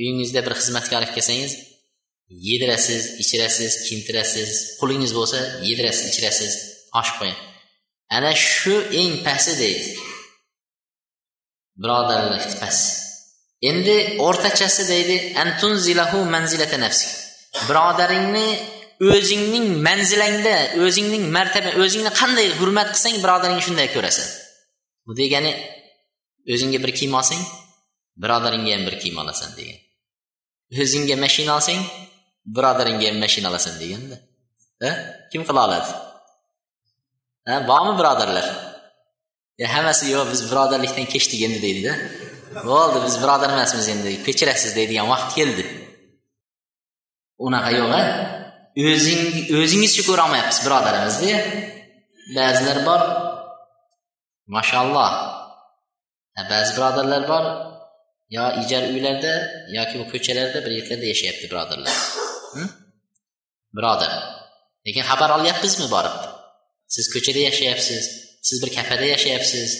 uyingizda 0.00 0.40
bir 0.46 0.52
xizmatkorlik 0.60 1.12
kelsangiz 1.16 1.52
yedirasiz 2.30 3.02
ichirasiz 3.22 3.72
kiyintirasiz 3.86 4.50
qulingiz 4.80 5.12
bo'lsa 5.18 5.38
yedirasiz 5.68 6.04
ichirasiz 6.12 6.52
oshib 7.00 7.16
qo'ying. 7.20 7.38
Ana 8.16 8.32
shu 8.34 8.74
eng 9.00 9.14
pasti 9.26 9.52
deydi. 9.62 9.88
Birodarlik 11.82 12.44
past. 12.60 12.84
Endi 13.70 13.96
o'rtachasi 14.26 14.82
deydi 14.92 15.16
antunzilahu 15.42 16.18
manzilata 16.34 16.78
nafsi. 16.84 17.08
Birodaringni 17.68 18.48
o'zingning 19.14 19.66
manzilangda 19.86 20.56
o'zingning 20.84 21.24
martaba 21.36 21.70
o'zingni 21.82 22.12
qanday 22.20 22.48
hurmat 22.58 22.88
qilsang 22.94 23.16
birodaringni 23.24 23.66
shunday 23.66 23.88
ko'rasan. 23.96 24.28
Bu 25.06 25.12
degani 25.20 25.52
o'zingga 26.52 26.78
bir 26.84 26.92
kiyim 26.98 27.14
olsang 27.20 27.42
birodaringga 28.22 28.72
ham 28.76 28.82
bir 28.88 28.96
kiyim 29.02 29.18
olasan 29.22 29.50
degan. 29.58 29.78
O'zingga 30.82 31.16
mashina 31.24 31.52
olsang 31.58 31.80
birodaringga 32.56 33.06
ham 33.10 33.18
mashina 33.24 33.46
olasan 33.52 33.74
deganda. 33.82 34.16
E, 34.86 34.88
kim 35.32 35.42
qila 35.48 35.60
oladi? 35.66 35.90
Ha 37.48 37.54
bormi 37.70 37.92
birodarlar? 38.00 38.46
E, 39.62 39.64
hammasi 39.74 40.04
yo'q 40.14 40.26
biz 40.32 40.40
birodarlikdan 40.50 41.06
kechdik 41.14 41.40
endi 41.46 41.58
deydida. 41.66 41.92
Bo'ldi 42.70 42.98
biz 43.06 43.14
birodar 43.22 43.50
emasmiz 43.56 43.88
endi 43.94 44.10
kechirasiz 44.26 44.72
deydigan 44.78 45.06
vaqt 45.12 45.30
keldi. 45.38 45.64
Unaqa 47.46 47.70
yo'q 47.80 47.90
a 48.00 48.02
o'zing 48.90 49.22
o'zingizcha 49.60 50.02
ko'rolmayapsiz 50.08 50.60
birodarimizni 50.66 51.32
ba'zilar 52.36 52.78
bor 52.88 53.00
mashalloh. 54.56 55.12
Ba'zi 56.50 56.70
birodarlar 56.76 57.22
bor 57.32 57.44
yo 58.36 58.44
ijara 58.62 58.86
uylarda 58.94 59.32
yoki 59.78 59.94
bu 60.00 60.04
ko'chalarda 60.12 60.58
bir 60.64 60.72
yerlarda 60.78 61.06
yashayapti 61.12 61.46
birodarlar. 61.52 61.96
Birodar 63.76 64.12
lekin 64.86 65.04
xabar 65.10 65.30
olyapmizmi 65.38 65.86
borib? 65.94 66.16
Siz 66.94 67.06
ko'chada 67.14 67.40
yashayapsiz 67.48 68.04
siz 68.48 68.56
bir 68.62 68.70
kafada 68.76 69.06
yashayapsiz 69.14 69.70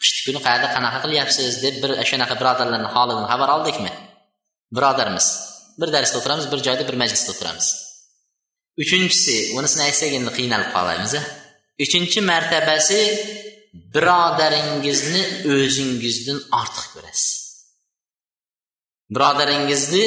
qishni 0.00 0.20
kuni 0.26 0.40
qayerda 0.46 0.68
qanaqa 0.76 0.98
qilyapsiz 1.04 1.52
deb 1.64 1.76
bir 1.82 1.90
shunaqa 2.10 2.34
birodarlarni 2.40 2.88
holidan 2.94 3.26
xabar 3.32 3.48
oldikmi? 3.56 3.92
Birodarmiz 4.76 5.26
bir 5.80 5.88
darsda 5.94 6.16
o'tiramiz 6.20 6.46
bir 6.52 6.60
joyda 6.66 6.84
bir 6.88 6.96
majlisda 7.02 7.30
o'tiramiz. 7.34 7.68
Uchinchisi 8.82 9.36
bunisini 9.56 9.82
aytsak 9.88 10.12
endi 10.18 10.30
qiynalib 10.38 10.70
qolamiz 10.76 11.12
uchinchi 11.84 12.20
martabasi 12.32 13.00
birodaringizni 13.94 15.22
o'zingizdan 15.54 16.38
ortiq 16.60 16.86
ko'rasiz. 16.94 17.41
Birodaringizni 19.14 20.04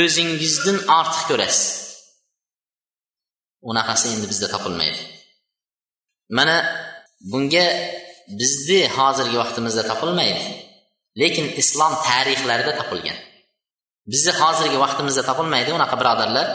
o'zingizdan 0.00 0.78
ortiq 0.98 1.22
ko'rasiz. 1.30 1.68
Unaqasi 3.70 4.06
endi 4.14 4.26
bizda 4.32 4.48
topilmaydi. 4.54 5.00
Mana 6.38 6.56
bunga 7.32 7.66
bizni 8.40 8.80
hozirgi 8.96 9.36
vaqtimizda 9.42 9.82
topilmaydi 9.90 10.44
lekin 11.20 11.46
islom 11.62 11.92
tarixlarida 12.08 12.72
topilgan. 12.80 13.18
Bizni 14.12 14.32
hozirgi 14.40 14.78
vaqtimizda 14.84 15.22
topilmaydi 15.30 15.70
unaqa 15.78 15.96
birodarlar. 16.00 16.48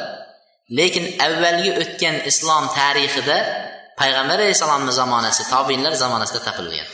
Lekin 0.80 1.06
avvalgi 1.26 1.72
o'tgan 1.82 2.16
islom 2.32 2.66
tarixida 2.80 3.38
payg'ambar 4.00 4.38
alayhissalomni 4.40 4.94
zamonasi 5.02 5.44
tobinlar 5.54 5.94
zamonasida 6.04 6.42
topilgan. 6.48 6.88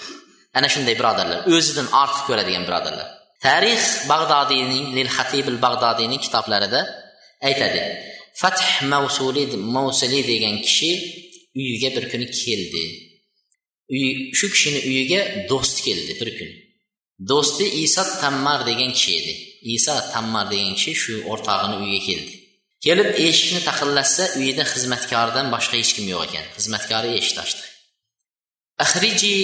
Ana 0.58 0.68
shunday 0.74 0.96
birodarlar 1.00 1.40
o'zidan 1.56 1.88
ortiq 2.02 2.24
ko'radigan 2.30 2.64
birodarlar. 2.70 3.08
Tarix 3.46 3.84
bag'dodiyning 4.12 4.86
lil 4.98 5.10
hatibil 5.16 5.58
bag'dodiyning 5.66 6.22
kitoblarida 6.26 6.82
aytadi. 7.48 7.82
Fath 8.42 8.64
mavsuli 8.94 9.44
mavsuli 9.76 10.22
degan 10.32 10.56
kishi 10.66 10.92
uyiga 11.60 11.90
bir 11.96 12.06
kuni 12.12 12.28
keldi. 12.42 12.86
Uy 13.94 14.06
shu 14.38 14.46
kishini 14.54 14.80
uyiga 14.90 15.22
do'st 15.52 15.78
keldi 15.86 16.14
bir 16.20 16.30
kuni. 16.38 16.56
Do'sti 17.30 17.66
iso 17.86 18.04
tammar 18.22 18.60
degan 18.70 18.92
kishi 18.98 19.12
edi. 19.20 19.34
Iso 19.76 19.96
tammar 20.14 20.46
degan 20.54 20.74
kishi 20.78 20.94
shu 21.04 21.14
o'rtog'ini 21.32 21.76
uyiga 21.84 22.02
keldi. 22.08 22.34
Kelib 22.86 23.10
eshikni 23.28 23.62
taqillatsa 23.70 24.24
uyida 24.40 24.64
xizmatkoridan 24.72 25.46
boshqa 25.56 25.76
hech 25.82 25.92
kim 25.96 26.06
yo'q 26.14 26.22
ekan. 26.28 26.46
Xizmatkori 26.58 27.10
eshik 27.22 27.40
ochdi 27.46 27.66
ahriji 28.84 29.36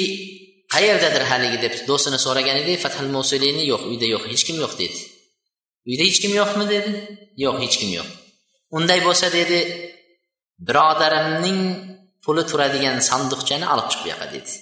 qayerdadir 0.74 1.24
haligi 1.32 1.58
deb 1.66 1.74
do'stini 1.90 2.20
so'ragan 2.26 2.58
edi 2.64 2.74
fathal 2.84 3.10
musulini 3.18 3.64
yo'q 3.72 3.84
uyda 3.92 4.08
yo'q 4.14 4.24
hech 4.32 4.44
kim 4.48 4.58
yo'q 4.64 4.74
dedi. 4.82 5.00
Uyda 5.90 6.04
hech 6.08 6.20
kim 6.24 6.34
yo'qmi 6.42 6.66
dedi. 6.76 6.92
Yo'q 7.44 7.56
hech 7.64 7.76
kim 7.82 7.92
yo'q. 7.98 8.10
Unday 8.78 9.00
bo'lsa 9.08 9.28
dedi 9.40 9.60
birodarimning 10.68 11.60
puli 12.24 12.44
turadigan 12.50 12.98
sanduqchani 13.10 13.66
olib 13.74 13.88
chiq 13.92 14.02
bu 14.04 14.10
yoqqa 14.14 14.28
dedi 14.36 14.54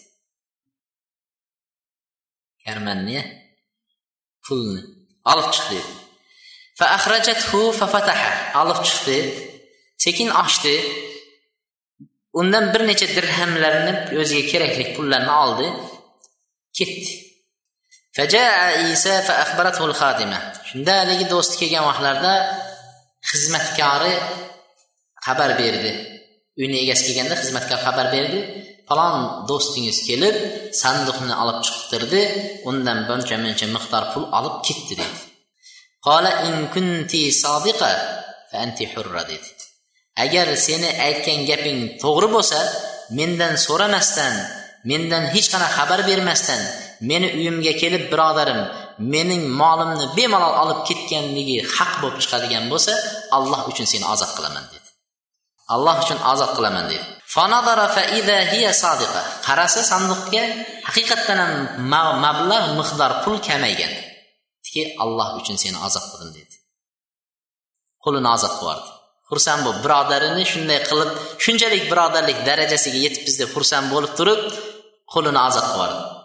karmanni 2.66 3.20
pulni 4.46 4.82
olib 5.32 5.50
chiq 5.56 5.66
dedi. 5.74 5.92
Olib 8.62 8.80
chiqdi 8.88 9.18
sekin 10.06 10.30
ochdi. 10.44 10.76
Undan 12.40 12.66
bir 12.74 12.82
necha 12.90 13.08
dirhamlarni 13.18 13.94
o'ziga 14.22 14.44
kerakli 14.52 14.86
pullarni 14.96 15.34
oldi. 15.44 15.68
Ketdi. 16.78 17.14
Shunda 20.70 20.94
haligi 21.02 21.26
do'sti 21.34 21.56
kelgan 21.62 21.84
vaqtlarda 21.90 22.34
xizmatkori 23.30 24.14
xabar 25.26 25.52
berdi. 25.62 25.92
Uyni 26.60 26.78
egasi 26.84 27.04
kelganda 27.08 27.36
xizmatkor 27.42 27.80
xabar 27.86 28.08
berdi. 28.16 28.40
Falon 28.88 29.16
do'stingiz 29.50 29.98
kelib 30.08 30.36
sandiqni 30.82 31.34
olib 31.44 31.60
chiqtirdi. 31.66 32.22
Undan 32.70 33.00
buncha 33.10 33.36
muncha 33.44 33.68
miqdor 33.76 34.04
pul 34.12 34.24
olib 34.38 34.56
ketdi 34.68 34.94
dedi. 35.02 35.20
Qola 36.06 36.32
in 36.48 36.56
kunti 36.74 37.22
sodiqa 37.44 37.92
fa 38.50 38.58
anti 38.66 38.86
hurra 38.94 39.24
dedi. 39.32 39.50
Agar 40.24 40.48
seni 40.66 40.90
aytgan 41.08 41.40
gaping 41.50 41.80
to'g'ri 42.04 42.28
bo'lsa 42.36 42.60
mendan 43.18 43.54
so'ramasdan 43.66 44.34
mendan 44.90 45.24
hech 45.34 45.48
qanaqa 45.54 45.76
xabar 45.78 46.00
bermasdan 46.10 46.62
meni 47.10 47.28
uyimga 47.38 47.74
kelib 47.82 48.04
birodarim 48.12 48.62
mening 49.14 49.44
molimni 49.62 50.06
bemalol 50.18 50.56
olib 50.64 50.80
ketganligi 50.88 51.58
haq 51.76 51.92
bo'lib 52.02 52.20
chiqadigan 52.24 52.66
bo'lsa 52.72 52.94
alloh 53.38 53.62
uchun 53.72 53.88
seni 53.92 54.06
ozod 54.14 54.32
qilaman 54.38 54.66
dedi. 54.74 54.88
Alloh 55.76 55.96
uchun 56.04 56.20
ozod 56.34 56.52
qilaman 56.58 56.86
dedi. 56.92 57.06
Qarasa 59.48 59.82
sandiqga 59.92 60.44
haqiqatdan 60.88 61.38
ham 61.44 61.54
mablag' 62.26 62.68
miqdor 62.80 63.12
pul 63.24 63.36
kamaygan. 63.48 63.94
Ki 64.74 64.82
alloh 65.04 65.30
uchun 65.40 65.56
seni 65.64 65.78
ozod 65.88 66.06
qildim 66.12 66.32
dedi. 66.40 66.56
Qulini 68.04 68.30
ozod 68.36 68.54
qilyubordi 68.60 68.99
xursand 69.30 69.62
bo'lib 69.66 69.82
birodarini 69.86 70.44
shunday 70.52 70.80
qilib 70.90 71.12
shunchalik 71.46 71.84
birodarlik 71.92 72.40
darajasiga 72.50 73.00
yetibmiz 73.06 73.36
deb 73.42 73.50
xursand 73.56 73.88
bo'lib 73.94 74.14
turib 74.20 74.42
qo'lini 75.14 75.40
ozod 75.48 75.66
qilyubordi 75.72 76.20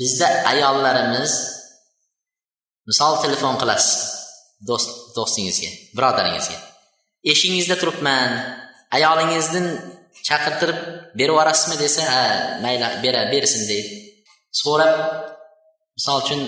bizda 0.00 0.28
ayollarimiz 0.52 1.32
misol 2.88 3.14
telefon 3.24 3.54
qilasiz 3.60 3.96
do'st 4.68 4.90
do'stingizga 5.16 5.70
birodaringizga. 5.96 6.58
Eshigingizda 7.32 7.76
turibman 7.82 8.30
ayolingizdan 8.96 9.66
chaqirtirib 10.28 10.78
berib 11.18 11.32
yuborasizmi 11.34 11.76
desa 11.84 12.02
ha 12.12 12.24
mayli 12.64 12.88
bera 13.04 13.22
bersin 13.32 13.62
deydi. 13.70 13.90
So'rab 14.62 14.94
misol 15.96 16.18
uchun 16.24 16.40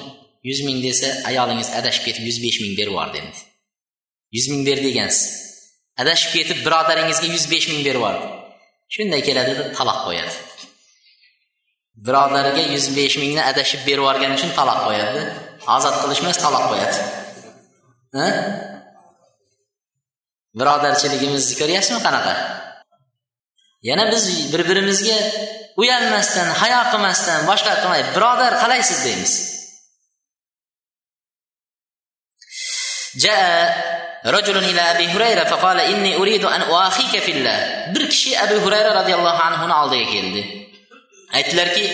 yuz 0.48 0.60
ming 0.66 0.78
desa 0.86 1.08
ayolingiz 1.30 1.68
adashib 1.78 2.02
ketib 2.08 2.24
yuz 2.28 2.38
besh 2.44 2.58
ming 2.62 2.74
berib 2.78 2.92
yubordi 2.94 3.16
endi. 3.22 3.40
yuz 4.35 4.45
ming 4.51 4.61
ber 4.67 4.77
degansiz 4.87 5.23
adashib 6.01 6.31
ketib 6.37 6.59
birodaringizga 6.65 7.27
yuz 7.35 7.45
besh 7.53 7.67
ming 7.71 7.81
berib 7.87 8.01
yubordi 8.01 8.27
shunday 8.95 9.21
keladida 9.27 9.63
taloq 9.77 9.99
qo'yadi 10.07 10.35
birodariga 12.07 12.63
yuz 12.73 12.85
besh 12.97 13.15
mingni 13.21 13.41
adashib 13.51 13.81
berib 13.87 14.03
yuborgani 14.03 14.33
uchun 14.37 14.51
taloq 14.59 14.79
qo'yadi 14.87 15.21
ozod 15.75 15.95
qilish 16.01 16.21
emas 16.25 16.37
taloq 16.45 16.65
qo'yadi 16.71 16.99
birodarchiligimizni 20.59 21.55
ko'ryapsizmi 21.61 22.01
qanaqa 22.07 22.35
yana 23.89 24.05
biz 24.13 24.23
bir 24.53 24.61
birimizga 24.69 25.17
uyalmasdan 25.81 26.47
hayo 26.61 26.81
qilmasdan 26.91 27.39
boshqa 27.49 27.73
qilmay 27.81 28.01
birodar 28.15 28.53
qalaysiz 28.63 28.99
deymiz 29.07 29.33
رجل 33.15 33.98
rajulun 34.24 34.64
ila 34.64 34.82
abi 34.94 35.06
hurayra 35.14 35.44
faqala 35.52 35.82
inni 35.92 36.16
uridu 36.16 36.46
an 36.48 36.62
uakhika 36.68 37.20
fillah. 37.20 37.94
Bir 37.94 38.08
kishi 38.12 38.36
abi 38.44 38.56
hurayra 38.64 38.90
roziyallohu 39.00 39.40
anhuni 39.48 39.74
oldiga 39.80 40.06
keldi. 40.14 40.42
Aytdilarki 41.36 41.84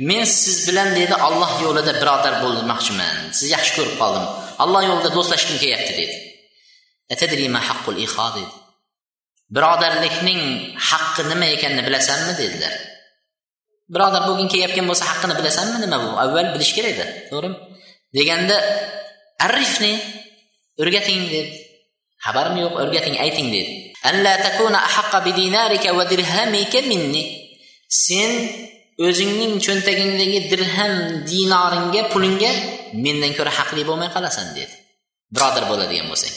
men 0.00 0.24
siz 0.24 0.68
bilan 0.68 0.88
dedi 0.96 1.14
alloh 1.14 1.52
yo'lida 1.64 1.92
birodar 2.00 2.34
bo'lmoqchiman. 2.44 3.16
Sizni 3.36 3.50
yaxshi 3.56 3.72
ko'rib 3.78 3.96
qoldim. 4.02 4.24
Alloh 4.64 4.82
yo'lida 4.90 5.10
do'stlashgim 5.16 5.56
kelyapti 5.62 5.92
dedi. 6.00 6.16
Birodarlikning 9.56 10.40
haqqi 10.90 11.22
nima 11.32 11.46
ekanini 11.56 11.82
bilasanmi 11.88 12.32
dedilar. 12.42 12.74
Birodar 13.94 14.22
bo'lgin 14.28 14.48
kelayotgan 14.52 14.86
bo'lsa 14.90 15.04
haqqini 15.10 15.34
bilasanmi 15.40 15.78
nima 15.84 15.96
bu? 16.04 16.08
Avval 16.24 16.48
bilish 16.54 16.72
kerakda 16.76 17.06
to'g'rimi? 17.30 17.56
Deganda 18.16 18.56
arrifni 19.46 19.92
o'rgating 20.82 21.22
deb 21.34 21.48
xabarim 22.24 22.56
yo'q 22.64 22.74
o'rgating 22.82 23.16
ayting 23.24 23.48
dedi. 23.56 23.72
Sen 28.04 28.30
o'zingning 29.06 29.54
cho'ntagingdagi 29.64 30.38
dirham 30.50 30.94
dinoringga 31.30 32.02
pulingga 32.12 32.52
mendan 33.04 33.32
ko'ra 33.38 33.52
haqli 33.58 33.82
bo'lmay 33.88 34.10
qolasan 34.16 34.46
dedi. 34.58 34.74
Birodar 35.34 35.64
bo'ladigan 35.70 36.06
bo'lsang. 36.12 36.34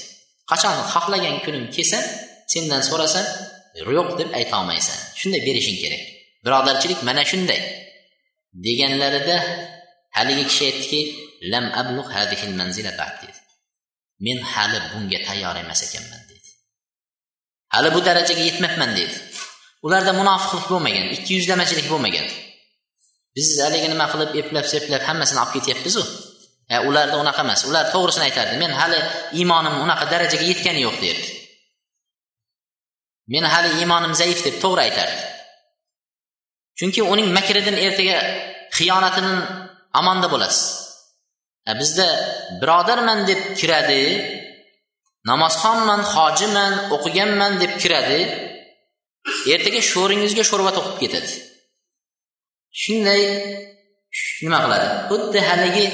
Qachon 0.51 0.75
xohlagan 0.93 1.35
kunim 1.45 1.65
kelsa 1.75 1.99
sendan 2.53 2.81
so'rasam 2.89 3.25
yo'q 3.97 4.09
deb 4.19 4.29
aytolmaysan 4.39 4.97
shunday 5.19 5.41
berishing 5.47 5.77
kerak. 5.83 6.03
Birodarchilik 6.45 6.99
mana 7.07 7.23
shunday. 7.31 7.61
Deganlarida 8.65 9.37
haligi 10.17 10.43
kishi 10.49 10.63
aytdiki 10.69 10.99
lam 11.51 11.65
ablug 11.81 12.07
manzila 12.59 12.91
dedi. 13.21 13.42
Men 14.19 14.37
hali 14.51 14.79
bunga 14.91 15.19
tayyor 15.27 15.55
emas 15.63 15.81
ekanman 15.87 16.23
dedi 16.29 16.49
hali 17.73 17.89
bu 17.95 17.99
darajaga 18.05 18.43
yetmabman 18.49 18.91
dedi 18.99 19.15
ularda 19.85 20.11
munofiqlik 20.21 20.65
bo'lmagan 20.71 21.05
ikki 21.15 21.31
yuzlamachilik 21.37 21.87
bo'lmagan. 21.93 22.27
Biz 23.35 23.47
haligi 23.65 23.87
nima 23.93 24.05
qilib 24.13 24.31
eplab 24.41 24.65
seplab 24.73 25.03
hammasini 25.09 25.39
olib 25.43 25.53
ketyapmizu? 25.55 26.03
E, 26.73 26.75
ularda 26.89 27.15
unaqa 27.23 27.41
emas. 27.45 27.61
Ular 27.69 27.85
to'g'risini 27.93 28.23
aytardi. 28.29 28.53
Men 28.63 28.71
hali 28.79 28.99
iymonim 29.39 29.75
unaqa 29.85 30.05
darajaga 30.13 30.45
yetgani 30.51 30.81
yo'q 30.85 30.97
derdi 31.05 31.29
men 33.27 33.43
hali 33.43 33.69
iymonim 33.79 34.13
zaif 34.21 34.39
deb 34.45 34.55
to'g'ri 34.63 34.81
aytardi. 34.87 35.21
Chunki 36.79 37.01
uning 37.13 37.27
makridan 37.37 37.77
ertaga 37.85 38.17
xiyonatidan 38.77 39.37
amonda 39.99 40.27
bo'lasiz. 40.33 40.82
E, 41.69 41.71
bizda 41.79 42.07
birodarman 42.61 43.19
deb 43.29 43.41
kiradi 43.59 44.03
namozxonman 45.29 46.01
hojiman 46.13 46.73
o'qiganman 46.95 47.53
deb 47.63 47.73
kiradi 47.83 48.21
ertaga 49.53 49.81
sho'ringizga 49.91 50.43
sho'rva 50.49 50.71
to'qib 50.77 50.97
ketadi. 51.03 51.31
Shunday 52.81 53.21
nima 54.45 54.59
qiladi? 54.65 54.87
Xuddi 55.09 55.39
haligi 55.49 55.85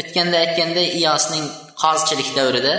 o'tganda 0.00 0.36
aytganday 0.44 0.86
iyosning 1.00 1.44
qozichilik 1.82 2.28
davrida 2.38 2.74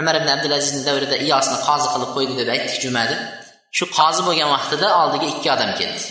umar 0.00 0.14
ibn 0.20 0.28
abdulazizni 0.34 0.82
davrida 0.88 1.16
iyosni 1.26 1.58
qozi 1.68 1.88
qilib 1.94 2.10
qo'ydi 2.16 2.34
deb 2.40 2.48
aytdik 2.54 2.78
jumada. 2.84 3.16
Shu 3.76 3.84
qozi 3.98 4.20
bo'lgan 4.28 4.48
vaqtida 4.56 4.88
oldiga 5.00 5.26
ikki 5.34 5.48
odam 5.56 5.72
keldi. 5.80 6.04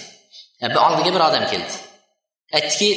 E, 0.63 0.65
oldiga 0.85 1.11
bir 1.15 1.23
odam 1.29 1.45
keldi. 1.51 1.73
Aytdiki 2.57 2.89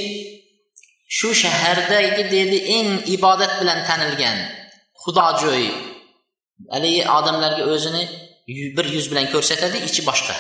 shu 1.08 1.34
shahardagi 1.42 2.24
dedi 2.34 2.58
eng 2.76 2.88
ibodat 3.16 3.52
bilan 3.60 3.78
tanilgan 3.88 4.38
xudojo'y. 5.02 5.68
Haligi 6.72 7.02
odamlarga 7.18 7.64
o'zini 7.74 8.02
bir 8.76 8.86
yuz 8.96 9.06
bilan 9.10 9.26
ko'rsatadi 9.32 9.78
ichi 9.88 10.02
boshqa. 10.08 10.34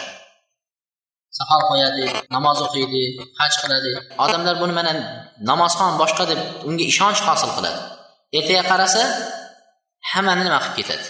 Soqol 1.38 1.62
qo'yadi 1.70 2.04
namoz 2.36 2.58
o'qiydi 2.66 3.02
haj 3.40 3.52
qiladi. 3.62 3.90
Odamlar 4.24 4.54
buni 4.62 4.74
mana 4.78 4.92
namozxon 5.50 5.92
boshqa 6.02 6.24
deb 6.30 6.40
unga 6.68 6.84
ishonch 6.92 7.20
hosil 7.28 7.50
qiladi. 7.56 7.80
Ertaga 8.38 8.62
qarasa 8.70 9.02
hammani 10.12 10.42
nima 10.46 10.58
qilib 10.62 10.76
ketadi? 10.80 11.06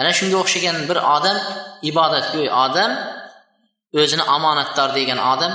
Ana 0.00 0.10
shunga 0.18 0.36
o'xshagan 0.42 0.76
bir 0.88 0.98
odam 1.16 1.38
ibodatgo'y 1.90 2.48
odam 2.64 2.90
o'zini 4.00 4.24
omonatdor 4.36 4.88
degan 4.98 5.20
odam 5.32 5.52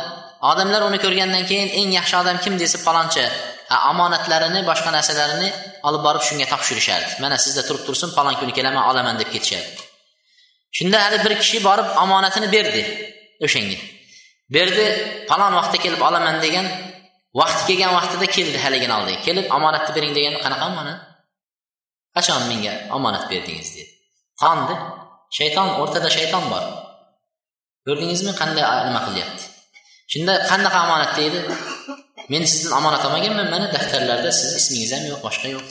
odamlar 0.51 0.81
uni 0.89 0.99
ko'rgandan 1.05 1.43
keyin 1.49 1.69
eng 1.79 1.89
yaxshi 1.99 2.15
odam 2.21 2.37
kim? 2.43 2.53
desa 2.61 2.77
palonchi. 2.87 3.25
Omonatlarini 3.91 4.61
boshqa 4.69 4.89
narsalarini 4.97 5.49
olib 5.87 6.01
borib 6.07 6.23
shunga 6.27 6.45
topshirishardi 6.53 7.11
mana 7.23 7.37
sizda 7.45 7.61
turib 7.67 7.83
tursin 7.87 8.09
palon 8.17 8.35
kuni 8.41 8.53
kelaman 8.57 8.83
olaman 8.91 9.15
deb 9.21 9.29
ketishardi 9.35 9.81
shunda 10.77 10.97
hali 11.05 11.17
bir 11.25 11.33
kishi 11.41 11.57
borib 11.67 11.87
omonatini 12.03 12.47
berdi 12.55 12.83
o'shanga. 13.45 13.79
Berdi 14.55 14.85
palon 15.29 15.53
vaqtda 15.59 15.77
kelib 15.85 16.01
olaman 16.07 16.35
degan 16.45 16.67
vaqti 17.41 17.61
kelgan 17.69 17.91
vaqtida 17.97 18.27
keldi 18.35 18.57
haligini 18.65 18.93
oldiga. 18.99 19.19
Kelib 19.27 19.45
omonatni 19.57 19.91
bering 19.97 20.13
degan 20.17 20.35
qanaqa 20.43 20.65
omonat? 20.71 20.99
Qachon 22.15 22.41
menga 22.51 22.73
omonat 22.97 23.23
berdingiz? 23.31 23.69
dedi. 23.77 23.91
Qonni 24.41 24.75
shayton 25.37 25.67
o'rtada 25.81 26.09
shayton 26.17 26.43
bor. 26.53 26.63
Ko'rdingizmi 27.85 28.33
qanday 28.41 28.63
nima 28.87 29.01
qilyapti? 29.07 29.52
Shunda 30.11 30.33
qanaqa 30.49 30.79
omonat 30.85 31.11
deydi? 31.19 31.39
Men 32.31 32.43
sizdan 32.51 32.73
omonat 32.79 33.03
olmaganman 33.07 33.47
mana 33.53 33.67
daftarlarda 33.75 34.31
sizni 34.39 34.57
ismingiz 34.61 34.91
ham 34.95 35.03
yo'q 35.11 35.19
boshqa 35.27 35.47
yo'q. 35.55 35.67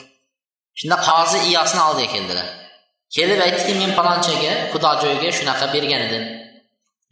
Shunda 0.79 0.97
qozi 1.09 1.39
iyosni 1.49 1.81
oldiga 1.89 2.09
keldilar. 2.15 2.49
Kelib 3.17 3.41
aytdiki 3.47 3.75
men 3.83 3.93
palonchaga 3.99 4.53
xudojoyga 4.73 5.31
shunaqa 5.39 5.67
bergan 5.75 6.03
edim. 6.09 6.25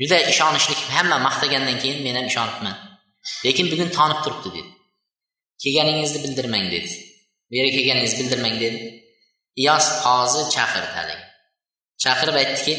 Juda 0.01 0.19
ishonishlik 0.33 0.81
hamma 0.95 1.17
maqtagandan 1.27 1.77
keyin 1.83 1.99
men 2.07 2.15
ham 2.19 2.27
ishonibman. 2.33 2.77
Lekin 3.45 3.67
bugun 3.73 3.91
tonib 3.97 4.21
turibdi 4.25 4.51
dedi. 4.57 4.71
Kelganingizni 5.63 6.19
bildirmang 6.25 6.67
dedi. 6.75 6.91
Bu 7.49 7.53
yerga 7.59 7.73
kelganingizni 7.77 8.19
bildirmang 8.21 8.57
dedi. 8.65 8.79
Iyos 9.63 9.87
qozi 10.05 10.43
chaqirdi 10.55 10.93
haligi. 10.99 11.27
Chaqirib 12.03 12.37
aytdiki 12.43 12.75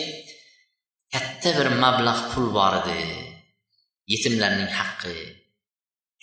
katta 1.14 1.50
bir 1.58 1.68
mablag' 1.84 2.24
pul 2.32 2.48
bor 2.58 2.74
edi 2.82 2.98
yetimlarning 4.12 4.71
haqqi. 4.80 5.15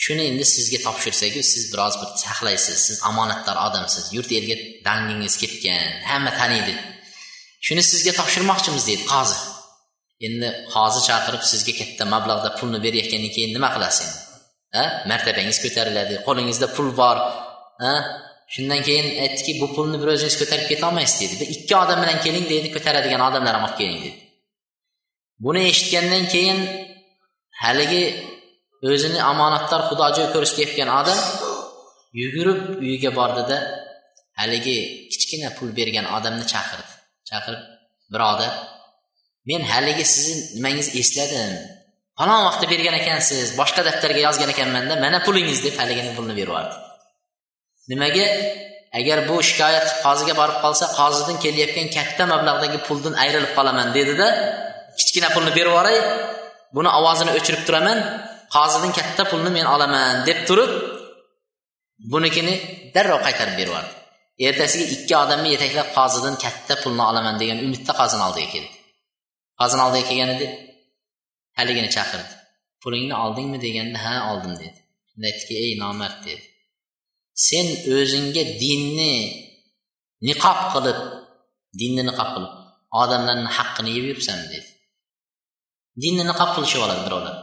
Shuni 0.05 0.23
endi 0.31 0.45
sizga 0.55 0.79
topshirsaku 0.87 1.41
siz 1.53 1.65
biroz 1.73 1.95
bir 2.01 2.11
saqlaysiz. 2.25 2.79
Siz 2.87 2.97
omonatdor 3.11 3.57
odamsiz. 3.67 4.05
Yurt 4.17 4.31
elga 4.39 4.57
dangingiz 4.89 5.35
ketgan. 5.43 5.87
Hamma 6.11 6.33
taniydi. 6.41 6.75
Shuni 7.67 7.83
sizga 7.93 8.13
topshirmoqchimiz 8.19 8.85
deydi 8.89 9.05
qozi 9.15 9.39
endi 10.27 10.49
qozi 10.75 11.01
chaqirib 11.09 11.43
sizga 11.53 11.73
katta 11.81 12.05
mablag'da 12.15 12.51
pulni 12.59 12.79
berayotgandan 12.85 13.33
keyin 13.37 13.51
nima 13.57 13.69
qilasiz 13.75 14.11
endi 14.81 15.09
martabangiz 15.11 15.59
ko'tariladi 15.65 16.15
qo'lingizda 16.27 16.69
pul 16.77 16.89
bor. 17.01 17.17
Shundan 18.55 18.81
keyin 18.89 19.07
aytdiki 19.25 19.53
bu 19.61 19.67
pulni 19.77 19.97
bir 20.03 20.09
o'zingiz 20.15 20.37
ko'tarib 20.43 20.67
ketolmaysiz 20.73 21.19
dedi 21.23 21.35
bir 21.41 21.49
ikki 21.55 21.75
odam 21.83 21.99
bilan 22.03 22.19
keling 22.25 22.47
deydi. 22.53 22.69
Ko'taradigan 22.77 23.23
odamlar 23.29 23.55
ham 23.57 23.65
olib 23.69 23.79
keling 23.81 24.01
dedi 24.05 24.19
buni 25.45 25.61
eshitgandan 25.71 26.25
keyin 26.35 26.59
haligi 27.65 28.05
o'zini 28.91 29.21
omonatdor 29.33 29.83
xudojo'y 29.89 30.29
ko'rishga 30.35 30.63
ketgan 30.63 30.91
odam 31.01 31.19
yugurib 32.21 32.61
uyiga 32.83 33.11
bordida 33.19 33.57
haligi 34.41 34.77
kichkina 35.13 35.49
pul 35.57 35.69
bergan 35.79 36.07
odamni 36.17 36.45
chaqirdi. 36.53 36.93
Chaqirib 37.31 37.63
birodar 38.13 38.53
men 39.51 39.63
haligi 39.73 40.05
sizni 40.13 40.37
nimangizni 40.57 40.99
esladim? 41.05 41.53
Falon 42.19 42.41
vaqtda 42.49 42.67
bergan 42.73 42.97
ekansiz 43.03 43.47
boshqa 43.61 43.83
daftarga 43.89 44.21
yozgan 44.27 44.51
ekanmanda 44.55 44.95
mana 45.05 45.19
pulingiz 45.27 45.59
deb 45.67 45.75
haligini 45.81 46.11
pulni 46.17 46.35
berib 46.39 46.51
yubordi 46.53 46.77
nimaga? 47.91 48.27
Agar 48.99 49.19
bu 49.29 49.37
shikoyat 49.49 49.87
qoziga 50.05 50.35
borib 50.41 50.59
qolsa 50.65 50.85
qozidan 50.99 51.37
kelayotgan 51.45 51.89
katta 51.97 52.25
mablag'dagi 52.33 52.79
puldan 52.87 53.15
ayrilib 53.23 53.53
qolaman 53.59 53.89
dedida 53.97 54.27
kichkina 54.99 55.29
pulni 55.35 55.53
berib 55.59 55.73
yuboray 55.73 55.99
buni 56.77 56.91
ovozini 56.99 57.31
o'chirib 57.39 57.63
turaman. 57.69 57.99
Qozidan 58.57 58.93
katta 58.99 59.23
pulni 59.31 59.51
men 59.57 59.67
olaman 59.75 60.25
deb 60.29 60.39
turib 60.49 60.73
bunikini 62.13 62.55
darrov 62.95 63.21
qaytarib 63.27 63.57
berib 63.59 63.73
yubordi 63.73 63.99
ertasiga 64.47 64.87
ikki 64.95 65.15
odamni 65.25 65.49
yetaklab 65.55 65.89
qozidan 65.99 66.35
katta 66.45 66.75
pulni 66.83 67.03
olaman 67.11 67.37
degan 67.43 67.59
umidda 67.67 67.93
qozini 68.01 68.23
oldiga 68.29 68.49
keldi. 68.55 68.77
Qozini 69.61 69.83
oldiga 69.87 70.07
kelganida 70.11 70.47
haligini 71.59 71.91
chaqirdi. 71.97 72.33
Pulingni 72.83 73.15
oldingmi? 73.25 73.59
deganda 73.67 73.99
ha 74.07 74.15
oldim 74.31 74.55
dedi. 74.63 74.79
Shunda 75.09 75.27
aytdiki 75.31 75.55
ey 75.65 75.73
nomard 75.83 76.19
dedi. 76.27 76.45
Sen 77.47 77.67
o'zingga 77.97 78.43
dinni 78.63 79.15
niqob 80.29 80.59
qilib 80.73 80.99
dinni 81.81 82.03
niqob 82.11 82.29
qilib 82.35 82.53
odamlarni 83.03 83.51
haqqini 83.59 83.91
yeb 83.97 84.05
yuribsan 84.11 84.39
dedi. 84.53 84.69
Dinni 86.03 86.25
niqob 86.31 86.51
qilishib 86.57 86.81
oladi 86.87 87.03
birovlar. 87.07 87.37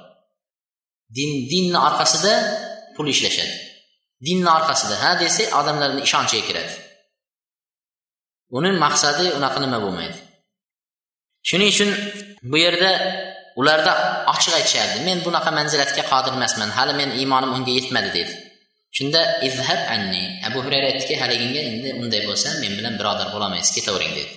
Din 1.18 1.32
dinni 1.52 1.80
orqasida 1.88 2.34
pul 2.96 3.08
ishlashadi. 3.14 3.56
Dinni 4.26 4.50
orqasida 4.58 4.96
ha 5.04 5.12
desa 5.22 5.44
odamlarni 5.60 6.02
ishonchiga 6.08 6.44
kiradi. 6.48 6.74
Uni 8.58 8.70
maqsadi 8.86 9.26
unaqa 9.38 9.60
nima 9.66 9.78
bo'lmaydi? 9.86 10.18
Shuning 11.50 11.70
uchun 11.74 11.90
bu 12.52 12.58
yerda 12.66 12.92
ularda 13.60 13.94
ochiq 14.34 14.54
aytishardi 14.60 14.98
men 15.08 15.18
bunaqa 15.26 15.52
manzilatga 15.58 16.04
qodir 16.12 16.34
emasman 16.38 16.70
hali 16.78 16.94
men 17.02 17.10
iymonim 17.20 17.52
unga 17.58 17.72
yetmadi 17.78 18.10
dedi. 18.18 18.34
Shunda 18.98 19.22
izhab 19.48 19.82
anni 19.96 20.24
abu 20.48 20.60
hurayra 20.66 20.88
aytdiki 20.92 21.16
haliginga 21.22 21.62
endi 21.70 21.90
unday 22.02 22.22
bo'lsa 22.30 22.48
men 22.64 22.72
bilan 22.80 22.94
birodar 23.00 23.28
bo'lolmaysiz 23.34 23.72
ketavering 23.78 24.14
dedi. 24.20 24.32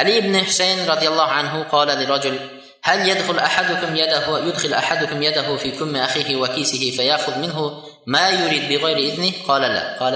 Ali 0.00 0.12
ibn 0.20 0.34
husayn 0.48 0.78
roziyallohu 0.92 1.32
anhu 1.40 1.58
qola 1.74 1.94
lirajul 2.00 2.36
هل 2.83 3.09
يدخل 3.09 3.39
أحدكم 3.39 3.95
يده 3.95 4.47
يدخل 4.47 4.73
أحدكم 4.73 5.23
يده 5.23 5.57
في 5.57 5.71
كم 5.71 5.95
أخيه 5.95 6.35
وكيسه 6.35 6.91
فيأخذ 6.91 7.39
منه 7.39 7.83
ما 8.07 8.29
يريد 8.29 8.63
بغير 8.71 8.97
إذنه 8.97 9.33
قال 9.47 9.61
لا 9.61 9.99
قال 9.99 10.15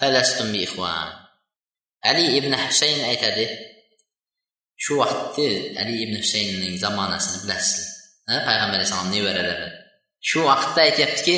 فلستم 0.00 0.52
بإخوان 0.52 1.08
علي 2.04 2.40
ibn 2.40 2.52
husayn 2.56 3.00
aytadi 3.10 3.44
shu 4.84 4.96
vaqtni 5.00 5.76
ali 5.80 5.94
ibn 6.04 6.14
husaynning 6.22 6.74
zamonasini 6.84 7.38
bilasizlar 7.44 8.40
payg'ambar 8.48 8.76
alayhissalom 8.78 9.10
nevaralari 9.14 9.68
shu 10.28 10.38
vaqtda 10.50 10.80
aytyaptiki 10.88 11.36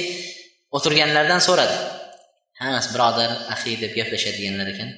o'tirganlardan 0.76 1.40
so'radi 1.48 1.76
hammasi 2.60 2.88
birodar 2.94 3.30
axiy 3.54 3.74
deb 3.82 3.92
gaplashadiganlar 3.98 4.68
ekan 4.74 4.90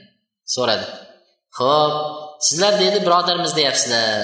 so'radi 0.56 0.86
ho'p 1.58 1.94
sizlar 2.46 2.72
dedi 2.84 2.98
birodarmiz 3.06 3.52
deyapsizlar 3.58 4.18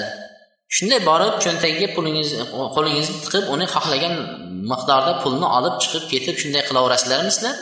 shunday 0.76 1.00
borib 1.10 1.34
cho'ntagiga 1.44 1.88
pulingiz 1.96 2.28
qo'lingizni 2.76 3.16
tiqib 3.24 3.44
uni 3.54 3.66
xohlagan 3.74 4.14
miqdorda 4.72 5.12
pulni 5.22 5.46
olib 5.58 5.74
chiqib 5.82 6.04
ketib 6.12 6.36
shunday 6.42 6.62
qilaverasizlarmi 6.68 7.30
sizlar 7.36 7.56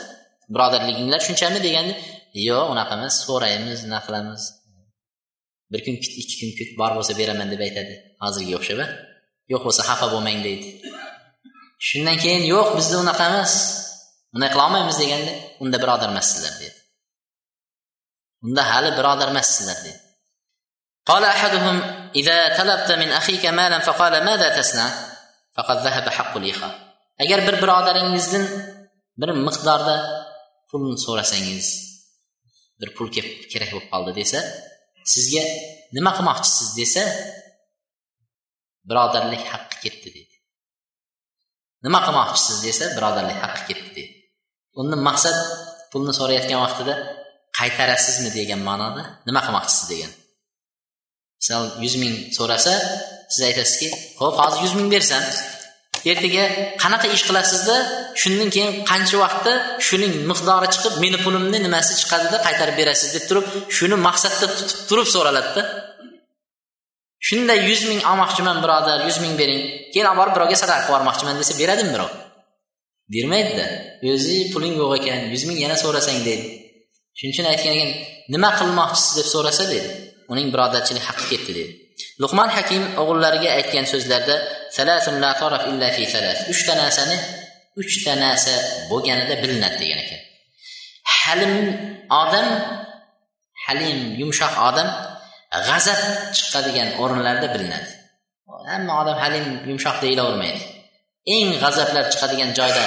birodarliginglar 0.53 1.21
shunchami 1.27 1.59
deganda 1.67 1.93
yo'q 2.47 2.65
unaqa 2.73 2.93
emas 2.99 3.15
so'raymiz 3.27 3.79
nima 3.87 3.99
qilamiz? 4.07 4.43
Bir 5.71 5.79
kun 5.85 5.95
kut 6.01 6.13
ikki 6.21 6.35
kun 6.41 6.51
kut 6.59 6.69
bor 6.79 6.91
bo'lsa 6.97 7.13
beraman 7.19 7.47
deb 7.53 7.61
aytadi. 7.67 7.93
Hozirgiga 8.23 8.57
o'xshab 8.59 8.79
yo'q 9.51 9.61
bo'lsa 9.67 9.81
xafa 9.89 10.07
bo'lmang 10.13 10.39
deydi. 10.47 10.67
Shundan 11.87 12.17
keyin 12.23 12.43
yo'q 12.53 12.67
bizda 12.77 12.95
unaqa 13.03 13.23
emas 13.31 13.53
bunday 14.33 14.49
qilolmaymiz 14.53 14.97
deganda 15.03 15.33
unda 15.63 15.77
birodar 15.83 16.09
emassizlar 16.13 16.53
dedi 16.61 16.77
unda 18.45 18.61
hali 18.71 18.89
birodar 18.99 19.27
emassizlar 19.33 19.77
dedi 19.85 19.99
قال 21.06 21.24
أحدهم 21.24 21.76
إذا 22.16 22.56
طلبت 22.58 22.92
من 22.92 23.08
أخيك 23.08 23.46
مالا 23.46 23.78
فقال 23.78 24.24
ماذا 24.24 24.60
تصنع 24.60 24.90
فقد 25.56 25.76
ذهب 25.76 26.08
حق 26.08 26.36
الإخاء 26.36 26.90
agar 27.20 27.40
bir 27.46 27.56
birodaringizdan 27.62 28.44
bir 29.20 29.30
miqdorda 29.46 29.96
pulni 30.70 30.96
so'rasangiz 31.06 31.66
bir 32.80 32.88
pul 32.96 33.08
kerak 33.52 33.70
bo'lib 33.74 33.88
qoldi 33.92 34.12
desa 34.20 34.40
sizga 35.12 35.44
nima 35.96 36.10
qilmoqchisiz 36.16 36.68
desa 36.80 37.02
birodarlik 38.88 39.42
haqqi 39.52 39.76
ketdi 39.84 40.08
deydi 40.16 40.36
nima 41.86 42.00
qilmoqchisiz 42.06 42.56
desa 42.66 42.84
birodarlik 42.96 43.38
haqqi 43.44 43.62
ketdi 43.68 43.90
deydi 43.98 44.16
undan 44.80 45.00
maqsad 45.08 45.36
pulni 45.92 46.12
so'rayotgan 46.20 46.60
vaqtida 46.64 46.94
qaytarasizmi 47.58 48.30
degan 48.38 48.60
ma'noda 48.68 49.02
nima 49.28 49.40
qilmoqchisiz 49.46 49.86
degan 49.92 50.12
sizdan 51.45 51.65
yuz 51.83 51.95
ming 52.01 52.15
so'rasa 52.37 52.73
siz 53.33 53.41
aytasizki 53.49 53.87
ho'p 54.21 54.35
hozir 54.41 54.59
yuz 54.65 54.73
ming 54.79 54.89
bersam 54.95 55.23
ertaga 56.11 56.43
qanaqa 56.83 57.07
ish 57.15 57.23
qilasizda 57.27 57.75
shundan 58.21 58.49
keyin 58.55 58.71
qancha 58.89 59.17
vaqtda 59.23 59.53
shuning 59.87 60.13
miqdori 60.29 60.67
chiqib 60.73 60.93
meni 61.03 61.17
pulimni 61.25 61.59
nimasi 61.65 61.91
chiqadida 62.01 62.37
qaytarib 62.45 62.75
berasiz? 62.81 63.09
deb 63.15 63.23
turib 63.29 63.45
shuni 63.77 63.95
maqsadda 64.07 64.45
tutib 64.57 64.79
turib 64.89 65.07
so'raladida. 65.15 65.61
Shunday 67.27 67.59
yuz 67.69 67.81
ming 67.89 68.01
olmoqchiman 68.11 68.57
birodar 68.63 68.97
yuz 69.07 69.17
ming 69.23 69.33
bering. 69.41 69.61
Keyin 69.91 70.07
olib 70.09 70.19
borib 70.21 70.33
birovga 70.37 70.57
sadaqa 70.61 70.81
qilib 70.81 70.91
yubormoqchiman 70.91 71.35
desa 71.41 71.53
beradimi 71.61 71.91
birov? 71.95 72.11
Bermaydida. 73.13 73.65
O'zi 74.13 74.37
puling 74.53 74.73
yo'q 74.81 74.91
ekan. 74.99 75.19
Yuz 75.33 75.43
ming 75.49 75.57
yana 75.65 75.75
so'rasang 75.83 76.19
deydi. 76.27 76.47
Shuning 77.17 77.33
uchun 77.35 77.45
aytgan 77.53 77.73
ekan 77.77 77.91
nima 78.33 78.49
qilmoqchisiz? 78.59 79.13
deb 79.19 79.27
so'rasa 79.33 79.63
dedi 79.73 79.89
uning 80.31 80.47
birodarchilik 80.53 81.03
haqqi 81.09 81.25
ketdi 81.31 81.51
dedi. 81.59 81.73
Luqmon 82.21 82.49
hakim 82.57 82.83
o'g'illariga 83.01 83.49
aytgan 83.57 83.85
so'zlarda 83.91 84.35
uchta 86.53 86.73
narsani 86.81 87.17
uchta 87.81 88.13
narsa 88.23 88.53
bo'lganida 88.91 89.35
bilinadi 89.43 89.77
degan 89.83 89.99
ekan. 90.03 90.21
Halim 91.19 91.53
odam 92.23 92.47
halim 93.65 93.99
yumshoq 94.21 94.53
odam 94.69 94.89
g'azab 95.67 96.01
chiqadigan 96.37 96.89
o'rinlarda 97.01 97.47
bilinadi. 97.55 97.89
Hamma 98.71 98.93
odam 99.01 99.17
halim 99.23 99.45
yumshoq 99.69 99.97
deyilavermaydi 100.03 100.63
eng 101.33 101.49
g'azablar 101.63 102.05
chiqadigan 102.13 102.51
joyda 102.59 102.85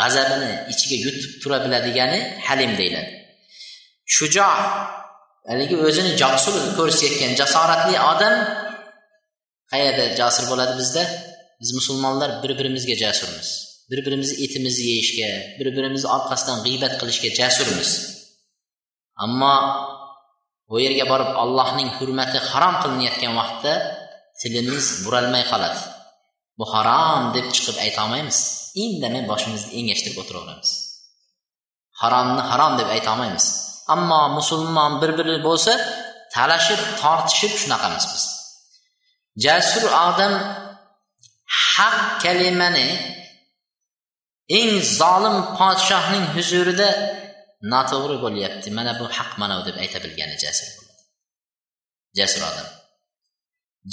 g'azabini 0.00 0.50
ichiga 0.72 0.96
yutib 1.04 1.32
tura 1.42 1.58
biladigani 1.64 2.20
halim 2.46 2.72
deyiladi. 2.80 3.12
Shujo 4.14 4.48
haligi 5.48 5.76
o'zini 5.86 6.12
jasur 6.22 6.54
ko'rsatayotgan 6.78 7.32
jasoratli 7.40 7.96
odam 8.12 8.34
qayerda 9.72 10.04
jasur 10.20 10.44
bo'ladi 10.50 10.74
bizda? 10.80 11.02
Biz 11.60 11.70
musulmonlar 11.78 12.30
bir 12.42 12.52
birimizga 12.58 12.94
jasurmiz. 13.04 13.48
Bir 13.90 13.98
birimizni 14.06 14.36
etimizni 14.44 14.84
yeyishga 14.90 15.30
bir 15.58 15.68
birimizni 15.76 16.08
orqasidan 16.16 16.58
g'iybat 16.66 16.94
qilishga 17.00 17.30
jasurmiz. 17.40 17.90
Ammo 19.24 19.56
bu 20.68 20.76
yerga 20.84 21.04
borib 21.12 21.30
allohning 21.42 21.90
hurmati 21.98 22.38
harom 22.50 22.74
qilinayotgan 22.82 23.32
vaqtda 23.40 23.72
tilimiz 24.40 24.84
buralmay 25.04 25.44
qoladi. 25.52 25.80
Bu 26.58 26.64
harom 26.74 27.22
deb 27.36 27.46
chiqib 27.54 27.76
aytolmaymiz. 27.84 28.38
Indamay 28.84 29.22
boshimizni 29.30 29.70
engashtirib 29.80 30.18
o'tiraveramiz. 30.22 30.70
Haromni 32.00 32.42
harom 32.50 32.72
deb 32.80 32.88
aytolmaymiz. 32.96 33.46
Ammo 33.94 34.22
musulmon 34.36 34.92
bir 35.00 35.10
biri 35.18 35.36
bo'lsa 35.48 35.72
talashib 36.34 36.80
tortishib 37.00 37.52
shunaqamiz 37.62 38.04
biz. 38.12 38.24
Jasur 39.44 39.84
odam 40.08 40.34
haq 41.64 41.96
kalimani 42.22 42.88
eng 44.58 44.72
zolim 44.98 45.36
podshohning 45.58 46.24
huzurida 46.34 46.88
noto'g'ri 47.72 48.16
bo'lyapti. 48.24 48.68
Mana 48.78 48.92
bu 49.00 49.04
haq 49.16 49.30
mana 49.40 49.54
bu 49.58 49.62
deb 49.68 49.76
ayta 49.82 49.98
bilgani 50.04 50.36
jasur. 50.44 50.68
Bo'ladi 50.76 51.02
jasur 52.18 52.42
odam. 52.50 52.68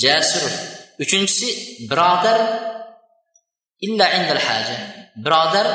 Jasur. 0.04 0.44
Uchinchisi 1.04 1.48
birodar. 1.90 2.40
Illa 3.86 4.06
indal 4.18 4.42
haja. 4.48 4.78
Birodar. 5.26 5.68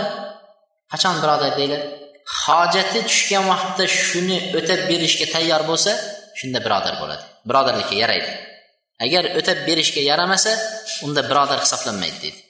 Qachon 0.93 1.15
birodar 1.23 1.51
deyiladi? 1.59 1.98
hojati 2.44 3.00
tushgan 3.10 3.44
vaqtda 3.52 3.86
shuni 4.06 4.38
o'tab 4.60 4.80
berishga 4.90 5.26
tayyor 5.36 5.62
bo'lsa 5.70 5.92
shunda 6.40 6.60
birodar 6.66 6.96
bo'ladi 7.02 7.24
birodarlikka 7.50 7.96
yaraydi 8.04 8.32
agar 9.06 9.24
o'tab 9.40 9.60
berishga 9.68 10.02
yaramasa 10.12 10.52
unda 11.06 11.22
birodar 11.30 11.60
hisoblanmaydi 11.66 12.20
deydi 12.26 12.42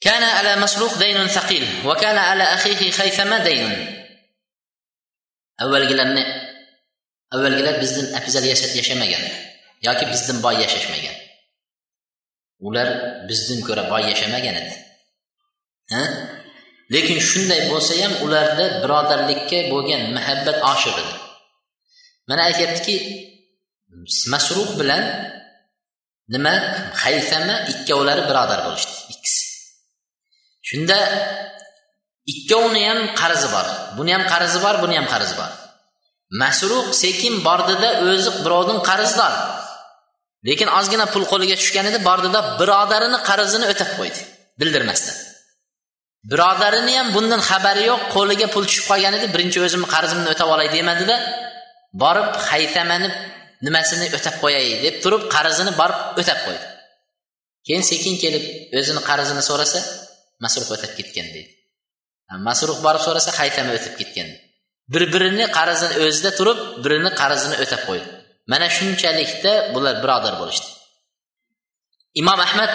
كان 0.00 0.22
على 0.22 0.56
مسروق 0.56 0.98
دين 0.98 1.26
ثقيل 1.26 1.64
وكان 1.88 2.18
على 2.18 2.42
أخيه 2.42 2.90
خيثمة 2.90 3.38
دين 3.48 3.72
avvalgilarni 5.64 6.24
avvalgilar 7.34 7.76
bizdan 7.82 8.06
afzal 8.18 8.44
yashamagan 8.78 9.24
yoki 9.86 10.04
bizdan 10.12 10.38
boy 10.44 10.56
yashashmagan 10.64 11.16
ular 12.66 12.88
bizdan 13.28 13.60
ko'ra 13.68 13.84
boy 13.92 14.02
yashamagan 14.10 14.56
edi 14.62 14.74
ha 15.92 16.02
Lekin 16.93 17.17
shunday 17.29 17.61
bo'lsa 17.71 17.93
ham 18.01 18.13
ularda 18.25 18.65
birodarlikka 18.83 19.59
bo'lgan 19.73 20.01
muhabbat 20.15 20.57
oshiq 20.71 20.95
edi 21.03 21.13
mana 22.29 22.41
aytyaptiki 22.49 22.95
masruh 24.33 24.69
bilan 24.79 25.03
nima? 26.33 26.53
Haysama 27.03 27.55
ikkovlari 27.71 28.23
birodar 28.29 28.59
bo'lishdi 28.65 28.93
ikkisi. 29.13 29.43
Shunda 30.69 30.97
ikkovini 32.33 32.81
ham 32.89 32.99
qarzi 33.21 33.47
bor 33.55 33.67
buni 33.97 34.11
ham 34.15 34.23
qarzi 34.33 34.59
bor 34.65 34.75
buni 34.83 34.95
ham 34.99 35.07
qarzi 35.13 35.35
bor. 35.39 35.51
Masruq 36.41 36.87
sekin 37.03 37.33
bordida 37.47 37.89
o'zi 38.07 38.31
birovdan 38.45 38.79
qarzdor. 38.89 39.33
Lekin 40.47 40.69
ozgina 40.79 41.05
pul 41.13 41.23
qo'liga 41.31 41.55
tushganida 41.61 41.99
bordida 42.09 42.39
birodarini 42.59 43.19
qarzini 43.29 43.65
o'tab 43.71 43.89
qo'ydi 43.97 44.19
bildirmasdan. 44.59 45.17
Birodarini 46.29 46.93
ham 46.99 47.07
bundan 47.15 47.41
xabari 47.49 47.83
yo'q 47.91 48.01
qo'liga 48.15 48.47
pul 48.53 48.63
tushib 48.69 48.85
qolgan 48.91 49.13
edi. 49.17 49.27
Birinchi 49.35 49.59
o'zimni 49.65 49.87
qarzimni 49.95 50.27
o'tab 50.33 50.49
olay 50.55 50.67
demadida 50.75 51.15
borib 52.03 52.29
haytamani 52.49 53.07
nimasini 53.65 54.05
o'tab 54.17 54.35
qo'yay 54.43 54.65
deb 54.85 54.95
turib 55.03 55.23
qarzini 55.35 55.71
borib 55.81 55.99
o'tab 56.21 56.39
qo'ydi. 56.45 56.65
Keyin 57.65 57.83
sekin 57.91 58.15
kelib 58.23 58.45
o'zini 58.79 59.01
qarzini 59.09 59.43
so'rasa 59.49 59.79
masruh 60.43 60.69
o'tab 60.75 60.91
ketgan 60.97 61.27
deydi. 61.35 61.51
Masruh 62.47 62.77
borib 62.85 63.01
so'rasa 63.07 63.29
haytama 63.39 63.71
o'tib 63.77 63.93
ketgan. 63.99 64.29
Bir 64.93 65.03
birini 65.13 65.45
qarzini 65.57 65.95
o'zida 66.05 66.31
turib 66.39 66.59
birini 66.83 67.11
qarzini 67.21 67.55
o'tab 67.63 67.81
qo'ydi. 67.89 68.07
Mana 68.51 68.67
shunchalikda 68.77 69.53
bular 69.73 69.95
birodar 70.03 70.33
bo'lishdi. 70.41 70.69
Imom 72.21 72.39
ahmad 72.47 72.71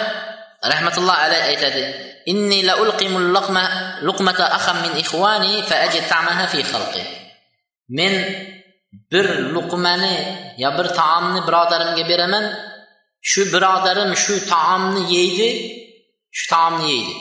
rahmatulloh 0.73 1.17
alayhi 1.25 1.45
aytadi 1.51 1.83
inni 2.31 2.59
la 2.67 2.73
ulqimul 2.83 3.27
luqma 3.35 3.63
luqmata 4.07 4.45
akham 4.57 4.77
min 4.85 4.93
ikhwani 5.03 5.53
fa 5.69 5.75
ajid 5.85 6.03
ta'maha 6.11 6.45
fi 6.53 6.59
khalqi. 6.71 7.03
Men 7.97 8.13
bir 9.11 9.27
luqmani 9.55 10.15
yo 10.63 10.69
bir 10.77 10.87
taomni 10.99 11.39
birodarimga 11.47 12.03
beraman 12.11 12.45
shu 13.29 13.41
birodarim 13.53 14.11
shu 14.23 14.35
taomni 14.53 15.01
yeydi 15.15 15.49
shu 16.37 16.45
taomni 16.53 16.85
yeydi. 16.93 17.15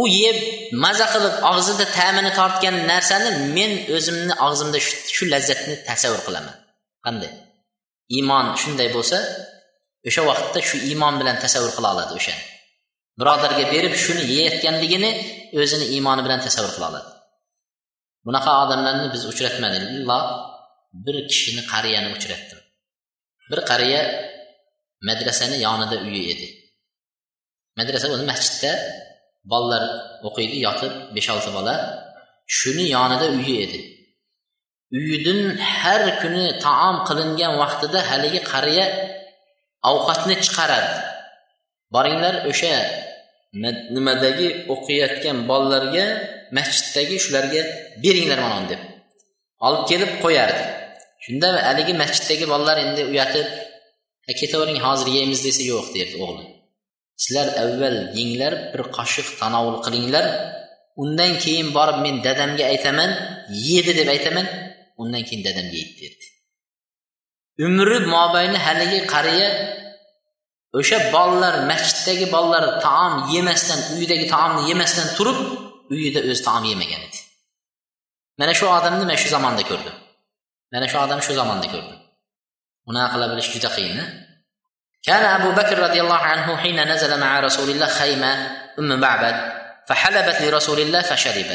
U 0.00 0.02
yeb 0.22 0.38
maza 0.84 1.06
qilib 1.14 1.34
og'zida 1.50 1.84
ta'mini 1.98 2.30
tortgan 2.38 2.76
narsani 2.90 3.30
men 3.56 3.72
o'zimni 3.96 4.34
og'zimda 4.46 4.78
shu 5.16 5.24
lazzatni 5.32 5.74
tasavvur 5.88 6.22
qilaman. 6.26 6.56
Qanday? 7.06 7.32
Iymon 8.16 8.46
shunday 8.62 8.88
bo'lsa 8.96 9.18
o'sha 10.08 10.22
vaqtda 10.30 10.60
shu 10.68 10.76
iymon 10.90 11.14
bilan 11.20 11.36
tasavvur 11.44 11.72
qila 11.76 11.88
oladi 11.94 12.12
o'shani. 12.18 12.44
Birodarga 13.20 13.64
berib 13.74 13.94
shuni 14.04 14.22
yeyayotganligini 14.32 15.10
o'zini 15.60 15.86
iymoni 15.94 16.22
bilan 16.26 16.40
tasavvur 16.46 16.72
qila 16.76 16.86
oladi. 16.90 17.10
Bunaqa 18.26 18.52
odamlarni 18.64 19.06
biz 19.14 19.22
uchratmadik. 19.32 19.82
Illo 19.96 20.18
bir 21.04 21.16
kishini 21.30 21.62
qariyani 21.72 22.08
uchratdim. 22.16 22.60
Bir 23.50 23.60
qariya 23.70 24.00
madrasani 25.08 25.56
yonida 25.66 25.96
uyi 26.08 26.22
edi. 26.32 26.46
Madrasa 27.78 28.06
o'zi 28.14 28.24
masjidda 28.32 28.72
bolalar 29.52 29.84
o'qiydi 30.28 30.56
yotib 30.66 30.92
besh 31.16 31.28
olti 31.34 31.50
bola 31.56 31.74
shuni 32.58 32.86
yonida 32.96 33.26
uyi 33.38 33.54
edi. 33.64 33.80
Uyidan 34.98 35.40
har 35.78 36.02
kuni 36.22 36.44
taom 36.64 36.96
qilingan 37.08 37.52
vaqtida 37.62 37.98
haligi 38.10 38.40
qariya 38.52 38.86
ovqatni 39.90 40.34
chiqaradi. 40.44 40.92
Boringlar 41.94 42.34
o'sha 42.50 42.74
nimadagi 43.96 44.48
o'qiyotgan 44.74 45.36
bolalarga 45.50 46.06
masjiddagi 46.56 47.16
shularga 47.24 47.62
beringlar 48.02 48.38
mana 48.46 48.60
deb. 48.70 48.80
Olib 49.66 49.82
kelib 49.90 50.12
qo'yardi. 50.24 50.64
Shunda 51.24 51.48
haligi 51.68 51.94
masjiddagi 52.02 52.44
bolalar 52.52 52.76
endi 52.84 53.02
uyatib 53.12 53.46
ketavering 54.40 54.78
hozir 54.86 55.08
yeymiz 55.16 55.40
desa 55.46 55.62
yo'q 55.72 55.86
derdi 55.96 56.16
o'g'li. 56.26 56.44
Sizlar 57.22 57.48
avval 57.62 57.96
yenglar 58.18 58.52
bir 58.72 58.82
qoshiq 58.96 59.28
tanovul 59.40 59.78
qilinglar. 59.84 60.26
Undan 61.02 61.32
keyin 61.44 61.68
borib 61.76 61.98
men 62.04 62.16
dadamga 62.26 62.64
aytaman 62.72 63.10
yedi 63.70 63.92
deb 63.98 64.08
aytaman 64.14 64.46
undan 65.02 65.22
keyin 65.28 65.42
dadamga 65.46 65.76
yeydi 65.80 65.94
derdi. 66.02 66.26
Umri 67.66 67.98
mobayni 68.14 68.58
haligi 68.66 69.00
qariya 69.12 69.48
o'sha 70.78 70.98
bolalar 71.14 71.54
masjiddagi 71.70 72.26
bolalar 72.34 72.64
taom 72.86 73.14
yemasdan 73.34 73.80
uyidagi 73.94 74.26
taomni 74.34 74.62
yemasdan 74.70 75.08
turib 75.16 75.38
uyida 75.94 76.20
o'zi 76.30 76.42
taom 76.48 76.64
yemagan 76.72 77.00
edi 77.06 77.20
mana 78.38 78.52
shu 78.58 78.66
odamni 78.78 79.04
man 79.10 79.16
shu 79.22 79.28
zamonda 79.34 79.62
ko'rdim 79.70 79.96
mana 80.72 80.86
shu 80.90 80.96
odamni 81.04 81.24
shu 81.26 81.34
zamonda 81.40 81.66
ko'rdim 81.74 81.98
unaqa 82.90 83.08
qila 83.12 83.26
bilish 83.32 83.50
juda 83.54 83.70
qiyin 83.78 83.98
كان 85.08 85.24
أبو 85.40 85.50
بكر 85.52 85.78
رضي 85.78 86.00
الله 86.00 86.16
عنه 86.16 86.56
حين 86.56 86.88
نزل 86.92 87.20
مع 87.20 87.40
رسول 87.40 87.70
الله 87.70 87.86
خيمة 87.86 88.32
أم 88.78 89.00
معبد 89.00 89.52
فحلبت 89.88 90.42
لرسول 90.42 90.80
الله 90.80 91.02
فشرب 91.02 91.50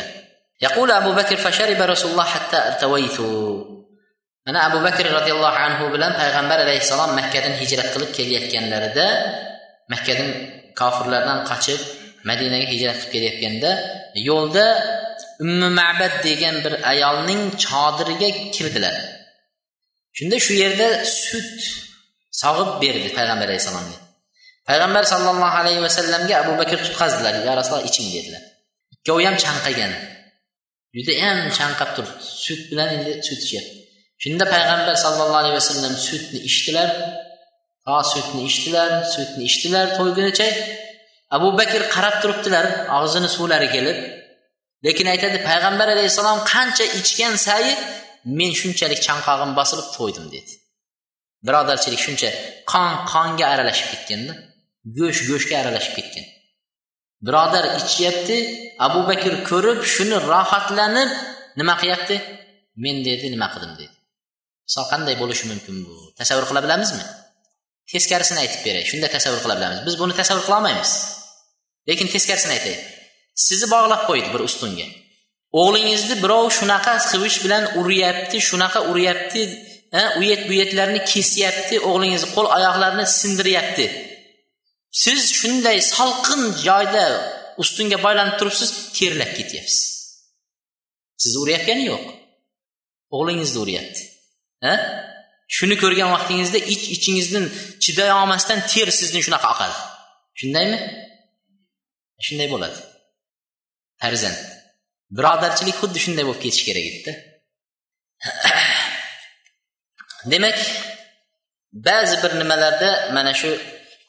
يقول 0.61 0.91
أبو 0.91 1.11
بكر 1.11 1.35
فشرب 1.35 1.81
رسول 1.81 2.11
الله 2.11 2.23
حتى 2.23 2.57
ارتويت 2.57 3.17
mana 4.49 4.65
abu 4.65 4.79
bakr 4.87 5.05
roziyallohu 5.17 5.59
anhu 5.65 5.83
bilan 5.93 6.11
payg'ambar 6.21 6.57
alayhissalom 6.65 7.11
makkadan 7.19 7.53
hijrat 7.61 7.87
qilib 7.93 8.11
kelayotganlarida 8.17 9.07
makkadan 9.93 10.29
kofirlardan 10.79 11.39
qochib 11.49 11.79
madinaga 12.29 12.65
hijrat 12.73 12.97
qilib 12.99 13.11
kelayotganda 13.13 13.71
yo'lda 14.29 14.65
ummi 15.43 15.69
mabad 15.81 16.13
degan 16.27 16.55
bir 16.65 16.73
ayolning 16.91 17.41
chodiriga 17.65 18.29
kirdilar. 18.55 18.95
Shunda 20.17 20.37
shu 20.45 20.53
yerda 20.63 20.87
sut 21.23 21.55
sog'ib 22.41 22.69
berdi 22.83 23.09
payg'ambar 23.17 23.47
alayhissalomga. 23.49 23.97
Payg'ambar 24.69 25.03
sollallohu 25.13 25.57
alayhi 25.61 25.81
vasallamga 25.87 26.35
abu 26.43 26.53
bakr 26.61 26.77
tutqazdilar. 26.85 27.33
Yo 27.47 27.51
rasululloh 27.59 27.85
iching 27.89 28.07
dedilar. 28.15 28.43
Ikkovi 28.95 29.23
ham 29.27 29.35
chanqagan 29.45 29.91
judayam 30.95 31.37
chanqab 31.57 31.89
turibdi. 31.95 32.23
Sut 32.45 32.61
bilan 32.69 32.87
endi 32.95 33.11
sut 33.27 33.41
ichyapti 33.45 33.78
shunda 34.23 34.45
payg'ambar 34.53 34.95
sallallohu 35.05 35.41
alayhi 35.41 35.55
vasallam 35.59 35.93
sutni 36.07 36.39
ichdilar. 36.49 36.89
To 37.85 37.95
sutni 38.13 38.41
ichdilar 38.49 38.89
sutni 39.15 39.43
ichdilar 39.49 39.85
to'ygunicha. 39.97 40.47
Abu 41.35 41.49
bakr 41.59 41.81
qarab 41.95 42.15
turibdilar 42.21 42.65
og'zini 42.97 43.29
suvlari 43.35 43.67
kelib. 43.75 43.97
Lekin 44.85 45.07
aytadi 45.13 45.37
payg'ambar 45.49 45.87
alayhissalom 45.95 46.39
qancha 46.51 46.85
ichgan 46.99 47.35
sayi 47.47 47.71
men 48.37 48.51
shunchalik 48.61 48.99
chanqog'im 49.07 49.51
bosilib 49.59 49.87
to'ydim 49.97 50.25
dedi. 50.35 50.51
Birodarchilik 51.47 52.01
shuncha 52.05 52.29
qon 52.71 52.91
qonga 53.11 53.45
aralashib 53.53 53.87
ketganda 53.93 54.33
go'sht 54.97 55.21
go'shtga 55.29 55.55
aralashib 55.61 55.93
ketgan. 55.99 56.25
Birodar 57.27 57.65
ichyapti 57.79 58.37
abu 58.87 58.99
bakr 59.09 59.33
ko'rib 59.49 59.79
shuni 59.93 60.17
rohatlanib 60.31 61.09
nima 61.59 61.73
qilyapti? 61.81 62.15
Men 62.83 62.95
dedi 63.07 63.25
nima 63.35 63.47
qildim 63.53 63.73
dedi. 63.81 63.95
Misol 64.69 64.85
qanday 64.91 65.15
bo'lishi 65.21 65.49
mumkin 65.51 65.77
bu? 65.85 65.95
Tasavvur 66.19 66.45
qila 66.49 66.61
bilamizmi? 66.65 67.03
Teskarisini 67.91 68.39
aytib 68.43 68.61
beray. 68.67 68.83
Shunda 68.91 69.07
tasavvur 69.15 69.41
qila 69.43 69.55
bilamiz. 69.59 69.79
Biz 69.87 69.95
buni 70.01 70.13
tasavvur 70.21 70.43
qila 70.45 70.57
olmaymiz. 70.59 70.91
Lekin 71.89 72.07
teskarisini 72.13 72.53
aytay. 72.57 72.75
Sizni 73.45 73.67
bog'lab 73.73 74.03
qo'ydi 74.09 74.29
bir 74.33 74.41
ustunga. 74.49 74.85
O'g'lingizni 75.61 76.15
birov 76.23 76.45
shunaqa 76.57 76.93
qivish 77.11 77.37
bilan 77.45 77.63
uryapti 77.81 78.37
shunaqa 78.49 78.79
uryapti 78.91 79.41
uyat 80.21 80.41
buyatlarni 80.49 81.01
kesyapti 81.11 81.75
o'g'lingizni 81.89 82.29
qo'l 82.35 82.47
oyoqlarini 82.57 83.05
sindiryapti. 83.19 83.85
Siz 85.03 85.19
shunday 85.39 85.77
salqin 85.95 86.43
joyda 86.67 87.05
ustunga 87.63 87.97
boylanib 88.05 88.35
turibsiz 88.39 88.69
terlab 88.97 89.31
ketyapsiz. 89.37 89.83
Sizni 91.21 91.39
uryapgani 91.43 91.83
yo'q. 91.91 92.05
O'g'lingizni 93.15 93.59
uryapti. 93.65 94.08
Shuni 95.55 95.75
ko'rgan 95.83 96.09
vaqtingizda 96.15 96.59
ich 96.73 96.83
ichingizdan 96.95 97.45
chiday 97.83 98.09
olmasdan 98.19 98.59
ter 98.71 98.87
sizdan 98.99 99.21
shunaqa 99.27 99.47
oqadi. 99.53 99.75
Shundaymi? 100.39 100.77
Shunday 102.25 102.47
bo'ladi. 102.53 102.79
Farzand. 104.01 104.39
Birodarchilik 105.17 105.75
xuddi 105.81 105.99
shunday 106.05 106.23
bo'lib 106.27 106.41
ketishi 106.45 106.65
kerak 106.69 106.85
edida. 106.91 107.13
Demak 110.31 110.59
ba'zi 111.87 112.15
bir 112.23 112.31
nimalarda 112.39 112.89
mana 113.15 113.33
shu 113.41 113.51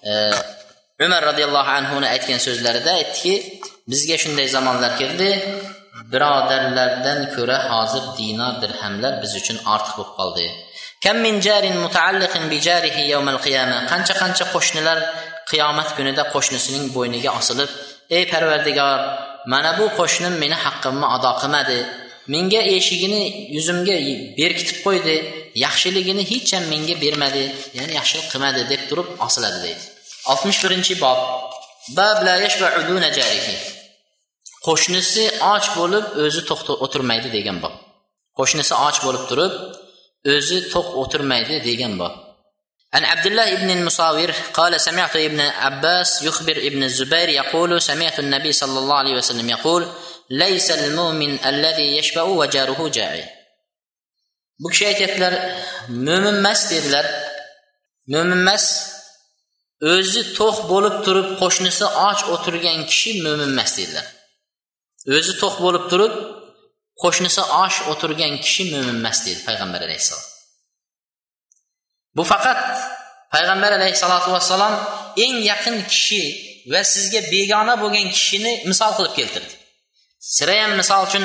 e, 0.08 0.10
umar 1.04 1.22
roziyallohu 1.30 1.70
anhuni 1.78 2.06
aytgan 2.14 2.40
so'zlarida 2.46 2.90
aytdiki 3.00 3.34
bizga 3.90 4.16
shunday 4.22 4.46
zamonlar 4.56 4.92
keldi. 5.00 5.28
Birodarlardan 6.12 7.20
ko'ra 7.34 7.58
hozir 7.70 8.04
dinor 8.18 8.54
dirhamlar 8.62 9.12
biz 9.22 9.32
uchun 9.40 9.58
ortiq 9.74 9.94
bo'lib 9.98 10.12
qoldi. 10.18 10.46
Kam 11.04 11.16
min 11.26 11.34
jarin 11.46 11.76
mutaalliqin 11.84 12.44
bi 12.52 12.58
jarihi 12.66 13.02
yawmal 13.12 13.38
qiyama. 13.46 13.78
Qancha 13.90 14.14
qancha 14.22 14.44
qo'shnilar 14.54 14.98
qiyomat 15.50 15.88
kunida 15.96 16.22
qo'shnisining 16.34 16.84
bo'yniga 16.96 17.30
osilib 17.40 17.70
ey 18.16 18.24
parvardigor 18.32 18.98
mana 19.52 19.70
bu 19.78 19.86
qo'shnim 19.98 20.34
meni 20.42 20.56
haqqimni 20.64 21.06
ado 21.16 21.30
qilmadi. 21.40 21.78
Menga 22.34 22.62
eshigini 22.76 23.22
yuzimga 23.56 23.96
berkitib 24.40 24.78
qo'ydi. 24.86 25.16
Yaxshiligini 25.64 26.22
hech 26.32 26.50
ham 26.54 26.64
menga 26.72 26.94
bermadi. 27.04 27.44
Ya'ni 27.78 27.92
yaxshilik 28.00 28.26
qilmadi 28.32 28.60
deb 28.72 28.82
turib 28.88 29.08
osiladi 29.26 29.58
deydi. 29.66 29.82
Oltmish 30.30 30.58
birinchi 30.64 30.94
bob. 31.04 31.18
qo'shnisi 34.67 35.23
och 35.53 35.65
bo'lib 35.77 36.05
o'zi 36.23 36.41
to'q 36.49 36.59
o'tirmaydi 36.85 37.29
degan 37.37 37.57
bob 37.63 37.73
qo'shnisi 38.37 38.73
och 38.87 38.97
bo'lib 39.05 39.23
turib 39.29 39.53
o'zi 40.35 40.57
to'q 40.73 40.87
o'tirmaydi 41.01 41.55
degan 41.69 41.95
bob 42.01 42.15
عن 42.95 43.05
عبد 43.05 43.25
الله 43.25 43.55
بن 43.55 43.69
المصاور 43.69 44.31
قال 44.53 44.81
سمعت 44.81 45.15
ابن 45.15 45.39
عباس 45.39 46.21
يخبر 46.21 46.57
ابن 46.57 46.83
الزبير 46.83 47.29
يقول 47.29 47.81
سمعت 47.81 48.19
النبي 48.19 48.51
صلى 48.51 48.79
الله 48.79 48.95
عليه 48.95 49.15
وسلم 49.15 49.49
يقول 49.49 49.87
ليس 50.29 50.71
المؤمن 50.71 51.45
الذي 51.45 51.97
يشبع 51.97 52.21
وجاره 52.21 52.89
جائع 52.89 53.27
bu 54.59 54.69
kishi 54.69 54.85
aytyaptilar 54.91 55.33
mo'min 55.89 56.35
emas 56.39 56.71
dedilar 56.71 57.05
mo'min 58.11 58.31
emas 58.39 58.65
o'zi 59.93 60.21
to'q 60.37 60.57
bo'lib 60.71 60.95
turib 61.05 61.27
qo'shnisi 61.41 61.85
och 62.07 62.19
o'tirgan 62.35 62.79
kishi 62.91 63.11
mo'min 63.25 63.49
emas 63.53 63.71
deydilar 63.77 64.05
O'zi 65.16 65.32
to'q 65.42 65.54
bo'lib 65.64 65.84
turib 65.92 66.14
qo'shnisi 67.02 67.42
osh 67.64 67.78
o'tirgan 67.92 68.34
kishi 68.44 68.62
mo'min 68.72 68.96
emas 69.02 69.18
deydi 69.26 69.40
payg'ambar 69.48 69.80
alayhissalom. 69.86 70.28
Bu 72.16 72.22
faqat 72.32 72.60
payg'ambar 73.34 73.70
alayhissalotu 73.78 74.28
vassalom 74.36 74.74
eng 75.24 75.36
yaqin 75.50 75.76
kishi 75.92 76.22
va 76.72 76.80
sizga 76.92 77.20
begona 77.34 77.74
bo'lgan 77.82 78.06
kishini 78.16 78.52
misol 78.70 78.92
qilib 78.98 79.14
keltirdi. 79.18 79.54
Sirayam 80.36 80.72
misol 80.80 81.00
uchun 81.08 81.24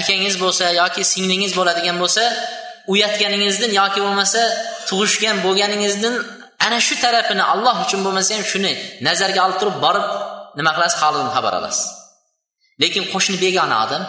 akangiz 0.00 0.34
bo'lsa 0.44 0.64
yoki 0.80 1.02
singlingiz 1.12 1.52
bo'ladigan 1.58 1.96
bo'lsa 2.02 2.24
uyatganingizdan 2.92 3.72
yoki 3.80 4.00
bo'lmasa 4.06 4.40
tug'ishgan 4.88 5.36
bo'lganingizdan 5.46 6.14
ana 6.66 6.78
shu 6.86 6.94
tarafini 7.04 7.44
alloh 7.52 7.76
uchun 7.84 8.00
bo'lmasa 8.06 8.30
ham 8.36 8.44
shuni 8.52 8.72
nazarga 9.06 9.40
olib 9.46 9.58
turib 9.60 9.76
borib 9.84 10.06
nima 10.58 10.70
qilasiz? 10.76 10.98
Holidan 11.02 11.30
xabar 11.36 11.54
olasiz. 11.60 12.05
Lekin 12.82 13.04
qo'shni 13.12 13.36
begona 13.44 13.76
odam 13.84 14.02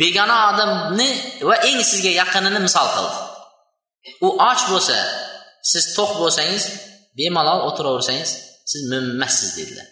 begona 0.00 0.36
odamni 0.50 1.08
va 1.48 1.56
eng 1.68 1.80
sizga 1.90 2.12
yaqinini 2.20 2.60
misol 2.66 2.88
qildi 2.94 3.20
u 4.26 4.28
och 4.50 4.60
bo'lsa 4.70 4.98
siz 5.70 5.84
to'q 5.96 6.10
bo'lsangiz 6.20 6.64
bemalol 7.18 7.60
o'tiraversangiz 7.68 8.30
siz 8.70 8.80
mo'min 8.90 9.10
emassiz 9.16 9.50
dedilar. 9.58 9.88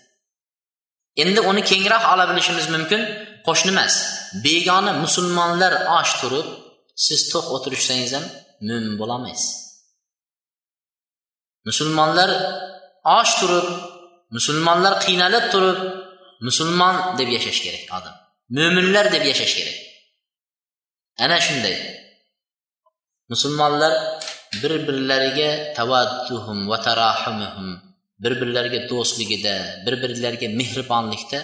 Endi 1.23 1.41
uni 1.51 1.63
kengroq 1.71 2.05
ola 2.13 2.25
bilishimiz 2.31 2.67
mumkin 2.75 3.01
qo'shni 3.47 3.71
emas 3.75 3.95
begona 4.45 4.93
musulmonlar 5.05 5.73
och 5.99 6.11
turib 6.21 6.47
siz 7.07 7.21
to'q 7.33 7.47
o'tirishsangiz 7.57 8.11
ham 8.17 8.25
mo'min 8.69 8.95
bo'lolmaysiz 9.01 9.51
musulmonlar 11.69 12.31
och 13.19 13.31
turib 13.41 13.67
musulmonlar 14.37 14.93
qiynalib 15.05 15.45
turib 15.53 15.79
musulmon 16.47 16.97
deb 17.19 17.29
yashash 17.37 17.61
kerak 17.65 17.85
odam. 17.99 18.15
Mo'minlar 18.57 19.07
deb 19.15 19.25
yashash 19.31 19.55
kerak. 19.59 19.79
Ana 21.25 21.39
shunday. 21.47 21.77
Musulmonlar 23.33 23.93
bir 24.63 24.73
birlariga 24.87 25.51
tavadduhum 25.77 26.59
va 26.71 26.79
tarahumuhum 26.87 27.69
bir 28.23 28.33
birlariga 28.41 28.81
do'stligida 28.91 29.55
bir 29.87 29.95
birlariga 30.03 30.49
mehribonlikda 30.61 31.41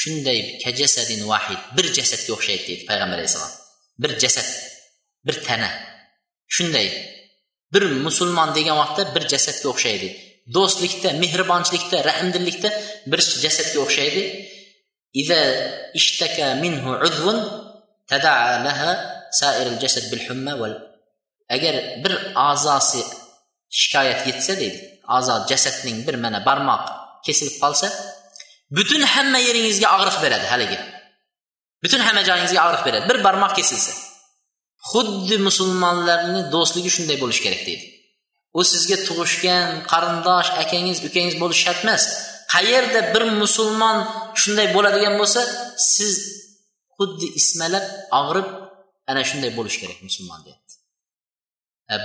shunday 0.00 0.38
kajasadin 0.64 1.22
vahid 1.30 1.60
bir 1.76 1.86
jasadga 1.96 2.30
o'xshaydi 2.36 2.64
deydi 2.68 2.84
payg'ambar 2.90 3.18
alayhissalom. 3.18 3.52
Bir 4.02 4.12
jasad 4.22 4.48
bir 5.26 5.36
tana. 5.46 5.70
Shunday. 6.54 6.88
Bir 7.72 7.82
musulmon 8.06 8.54
degan 8.54 8.76
vaqtda 8.82 9.02
bir 9.14 9.24
jasadga 9.32 9.66
o'xshaydi. 9.72 10.08
do'stlikda 10.55 11.09
mehribonchilikda 11.23 11.97
rahmdillikda 12.09 12.69
bir 13.11 13.19
jasadga 13.43 13.77
o'xshaydi 13.85 14.23
إذا 15.15 15.41
اشتكى 15.95 16.53
منه 16.53 16.95
عضو 16.95 17.27
تداعى 18.07 18.63
لها 18.63 18.91
سائر 19.31 19.67
الجسد 19.67 20.11
بالحمى 20.11 20.53
وال 20.53 20.89
agar 21.49 22.05
bir 22.05 22.13
a'zosi 22.35 23.01
shikoyat 23.79 24.21
yetsa 24.29 24.53
deydi 24.61 24.79
a'zo 25.17 25.35
jasadning 25.49 25.97
bir 26.07 26.15
mana 26.23 26.39
barmoq 26.45 26.83
kesilib 27.25 27.55
qolsa 27.63 27.87
butun 28.77 29.01
hamma 29.13 29.39
yeringizga 29.47 29.87
og'riq 29.97 30.17
beradi 30.23 30.45
haligi 30.53 30.77
butun 31.83 32.01
hamma 32.07 32.21
joyingizga 32.29 32.61
og'riq 32.67 32.83
beradi 32.87 33.05
bir 33.09 33.17
barmoq 33.27 33.53
kesilsa 33.59 33.93
xuddi 34.91 35.35
musulmonlarni 35.47 36.41
do'stligi 36.53 36.91
shunday 36.95 37.17
bo'lishi 37.23 37.41
kerak 37.45 37.61
deydi 37.69 37.85
U 38.58 38.60
sizga 38.70 38.96
tug'ishgan 39.06 39.68
qarindosh 39.92 40.50
akangiz 40.62 40.98
ukangiz 41.08 41.34
bo'lishi 41.42 41.62
shart 41.66 41.80
emas. 41.84 42.04
Qayerda 42.54 43.00
bir 43.14 43.24
musulmon 43.42 43.96
shunday 44.40 44.68
bo'ladigan 44.76 45.14
bo'lsa 45.20 45.40
siz 45.92 46.14
xuddi 46.96 47.26
ismalab 47.40 47.86
og'rib 48.20 48.48
ana 49.10 49.22
shunday 49.30 49.50
bo'lishi 49.58 49.78
kerak 49.82 49.98
musulmon 50.08 50.40
deyapti. 50.46 50.74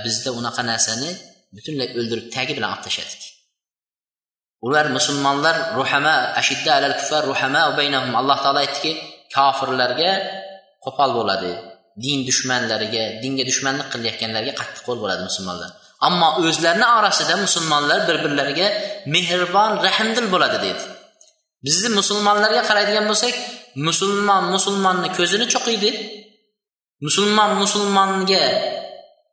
Bizda 0.04 0.30
unaqa 0.40 0.62
narsani 0.70 1.10
butunlay 1.56 1.88
o'ldirib 1.98 2.26
tagi 2.36 2.52
bilan 2.56 2.70
olib 2.74 2.84
tashladik 2.86 3.22
ular 4.66 4.86
musulmonlar 4.96 5.56
ruhama 5.78 6.36
ashidda 6.40 6.70
alal 6.78 6.94
kufar 7.00 7.22
ruhama 7.30 7.62
baynahum. 7.78 8.12
Alloh 8.20 8.38
taolo 8.44 8.60
aytdiki 8.64 8.92
kofirlarga 9.34 10.12
qo'pol 10.84 11.10
bo'ladi 11.18 11.52
din 12.04 12.18
dushmanlariga 12.28 13.04
dinga 13.22 13.44
dushmanlik 13.50 13.88
qilayotganlarga 13.92 14.52
qattiq 14.60 14.82
qo'l 14.88 14.98
bo'ladi 15.02 15.22
musulmonlar. 15.28 15.70
Ammo 16.06 16.28
o'zlarini 16.40 16.86
orasida 16.98 17.34
musulmonlar 17.44 17.98
bir 18.08 18.16
birlariga 18.24 18.66
mehribon 19.14 19.72
rahmdil 19.86 20.26
bo'ladi 20.34 20.58
deydi. 20.64 20.84
Bizni 21.66 21.88
musulmonlarga 21.98 22.62
qaraydigan 22.68 23.06
bo'lsak 23.10 23.34
musulmon 23.86 24.44
musulmonni 24.54 25.08
ko'zini 25.18 25.46
cho'qiydi 25.54 25.90
musulmon 27.06 27.50
musulmonga 27.62 28.44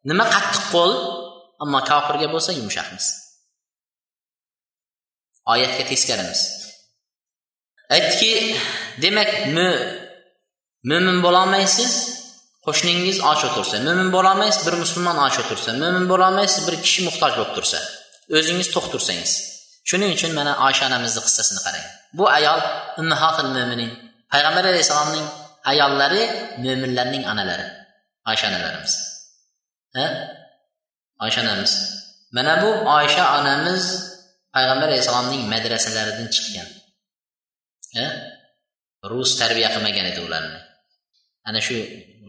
nima 0.10 0.26
qattiq 0.34 0.64
qo'l 0.74 0.92
ammo 1.64 1.80
kofirga 1.90 2.28
bo'lsa 2.34 2.52
yumshoqmiz 2.60 3.06
oyatga 5.54 5.84
teskarimiz 5.92 6.42
aytdiki 7.96 8.32
demak 9.04 9.32
mo'min 9.58 11.18
bo'lolmaysiz 11.26 11.94
qo'shningiz 12.68 13.18
och 13.30 13.42
o'tirsa 13.48 13.78
mo'min 13.88 14.10
bo'lolmaysiz 14.16 14.62
bir 14.68 14.76
musulmon 14.84 15.18
och 15.26 15.38
o'tirsa 15.42 15.72
mo'min 15.82 16.06
bo'lolmaysiz 16.12 16.62
bir 16.68 16.76
kishi 16.86 17.02
muhtoj 17.08 17.32
bo'lib 17.38 17.54
tursa 17.58 17.80
o'zingiz 18.38 18.68
to'q 18.76 18.86
tursangiz. 18.94 19.32
Shuning 19.90 20.12
uchun 20.18 20.32
mana 20.40 20.54
oysha 20.68 20.84
onamizni 20.90 21.22
qissasini 21.28 21.62
qarang. 21.66 21.86
Bu 22.18 22.26
ayol 22.38 22.60
ummahotil 23.02 23.50
mo'minin 23.58 23.92
payg'ambar 24.34 24.64
alayhissalomning 24.72 25.28
ayollari 25.72 26.24
mo'minlarning 26.66 27.24
onalari. 27.32 27.68
Oysha 28.30 28.46
onalarimiz. 28.50 28.94
Ha? 29.98 30.06
Oysha 31.24 31.40
onamiz. 31.46 31.72
Mana 32.38 32.54
bu 32.64 32.70
oysha 32.98 33.24
onamiz 33.40 33.84
payg'ambar 34.56 34.88
alayhissalomning 34.92 35.42
madrasalaridan 35.54 36.28
chiqqan. 36.36 36.68
Rus 39.12 39.32
tarbiya 39.40 39.70
qilmagan 39.74 40.06
edi 40.12 40.20
ularni. 40.28 40.60
Ana 41.48 41.60
shu 41.68 41.78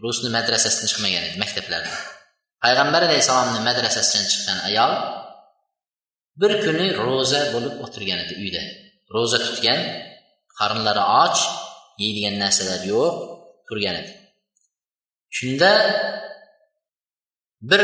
rusni 0.03 0.29
madrasasidan 0.37 0.87
chiqmagan 0.91 1.23
edi 1.27 1.37
maktablardan 1.43 1.97
payg'ambar 2.63 3.01
alayhissalomni 3.07 3.59
madrasasidan 3.69 4.25
chiqqan 4.31 4.57
ayol 4.69 4.93
bir 6.41 6.51
kuni 6.63 6.87
ro'za 7.05 7.41
bo'lib 7.53 7.75
o'tirgan 7.85 8.19
edi 8.25 8.33
uyda. 8.43 8.63
Ro'za 9.13 9.37
tutgan 9.45 9.79
qarinlari 10.59 11.03
och 11.23 11.37
yeydigan 12.01 12.35
narsalar 12.43 12.81
yo'q 12.93 13.15
turgan 13.67 13.95
edi. 14.01 14.11
Shunda 15.37 15.71
bir 17.69 17.81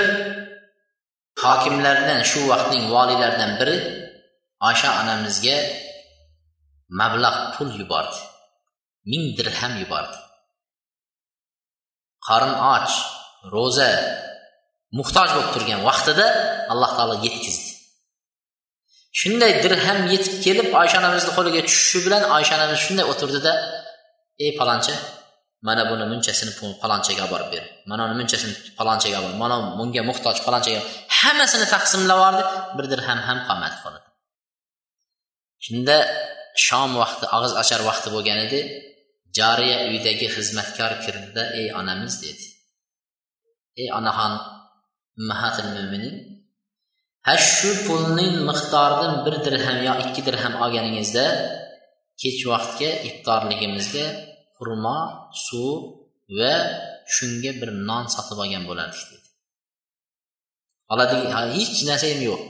hokimlardan 1.44 2.20
shu 2.32 2.40
vaqtning 2.52 2.84
voliylaridan 2.94 3.52
biri 3.60 3.76
osha 4.70 4.90
onamizga 5.02 5.58
mablag' 7.00 7.42
pul 7.56 7.70
yubordi 7.80 8.20
ming 9.12 9.26
dirham 9.38 9.74
yubordi. 9.82 10.18
Qorin 12.28 12.54
och 12.74 12.92
ro'za 13.54 13.90
muhtoj 14.98 15.30
bo'lib 15.36 15.52
turgan 15.56 15.80
vaqtida 15.90 16.26
alloh 16.72 16.92
taolo 16.98 17.16
yetkazdi. 17.26 17.72
Shunday 19.20 19.52
dirham 19.64 20.00
yetib 20.14 20.36
kelib 20.46 20.68
oysha 20.82 20.98
onamizni 21.02 21.32
qo'liga 21.38 21.62
tushishi 21.68 22.00
bilan 22.06 22.24
oysha 22.36 22.54
onamiz 22.58 22.80
shunday 22.86 23.06
o'tirdida 23.12 23.54
ey 24.44 24.52
palonchi 24.60 24.94
mana 25.68 25.84
buni 25.90 26.06
munchasini 26.12 26.52
palonchaga 26.82 27.22
olib 27.24 27.32
borib 27.34 27.50
ber. 27.54 27.64
Mana 27.90 28.02
uni 28.08 28.16
munchasini 28.22 28.54
palonchaga 28.80 29.18
olib 29.22 29.38
mana 29.44 29.56
bunga 29.78 30.02
muhtoj 30.10 30.38
palonchaga 30.46 30.82
hammasini 31.20 31.66
taqsimlab 31.74 32.18
yubordi 32.20 32.44
bir 32.78 32.86
dirham 32.92 33.20
ham 33.28 33.38
qolmadi 33.48 33.78
qo'lida. 33.84 34.10
Shunda 35.66 35.98
shom 36.66 36.90
vaqti 37.02 37.26
og'iz 37.36 37.54
ochar 37.62 37.82
vaqti 37.90 38.08
bo'lgan 38.16 38.40
edi. 38.46 38.60
Joriya 39.38 39.78
uydagi 39.90 40.28
xizmatkor 40.36 40.92
kirdida 41.04 41.44
ey 41.60 41.68
onamiz 41.80 42.14
dedi. 42.24 42.46
Ey 43.82 43.88
onaxon 44.00 44.34
ummahatil 45.20 45.70
mo'minin 45.76 46.16
ha 47.28 47.34
shu 47.54 47.72
pulning 47.88 48.36
miqdoridan 48.50 49.14
bir 49.26 49.36
dirham 49.46 49.78
yo 49.88 49.94
ikki 50.04 50.22
dirham 50.28 50.54
olganingizda 50.64 51.26
kech 52.22 52.42
vaqtga 52.52 52.90
iftorligimizga 53.10 54.08
xurmo 54.58 55.00
suv 55.46 55.74
va 56.38 56.54
shunga 57.16 57.52
bir 57.62 57.70
non 57.90 58.06
sotib 58.16 58.38
olgan 58.44 58.64
bo'lardik 58.70 59.04
dedi. 59.12 59.28
Oladigan 60.94 61.48
hech 61.58 61.78
narsa 61.90 62.08
ham 62.12 62.22
yo'q. 62.30 62.42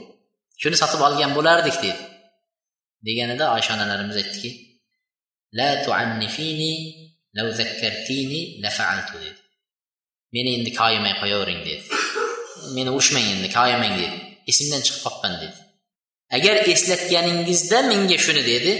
Shuni 0.60 0.76
sotib 0.82 1.00
olgan 1.08 1.30
bo'lardik 1.38 1.76
dedi. 1.84 2.02
Deganida 3.06 3.44
oysha 3.56 3.70
onalarimiz 3.76 4.16
aytdiki 4.22 4.50
la 5.58 5.68
tuannifini 5.84 6.72
lav 7.36 7.48
zakkartini 7.58 8.40
la 8.62 8.70
fa'altu 8.78 9.14
dedi 9.24 9.40
meni 10.34 10.50
endi 10.58 10.70
koyimay 10.80 11.14
qo'yavering 11.20 11.60
dedi 11.68 11.84
meni 12.76 12.90
urishmang 12.96 13.26
endi 13.34 13.48
koyimang 13.58 13.94
dedi 14.02 14.16
esimdan 14.50 14.80
chiqib 14.86 15.02
qolibman 15.04 15.34
dedi 15.42 15.56
agar 16.36 16.56
eslatganingizda 16.72 17.78
menga 17.90 18.16
shuni 18.24 18.42
dedi 18.52 18.72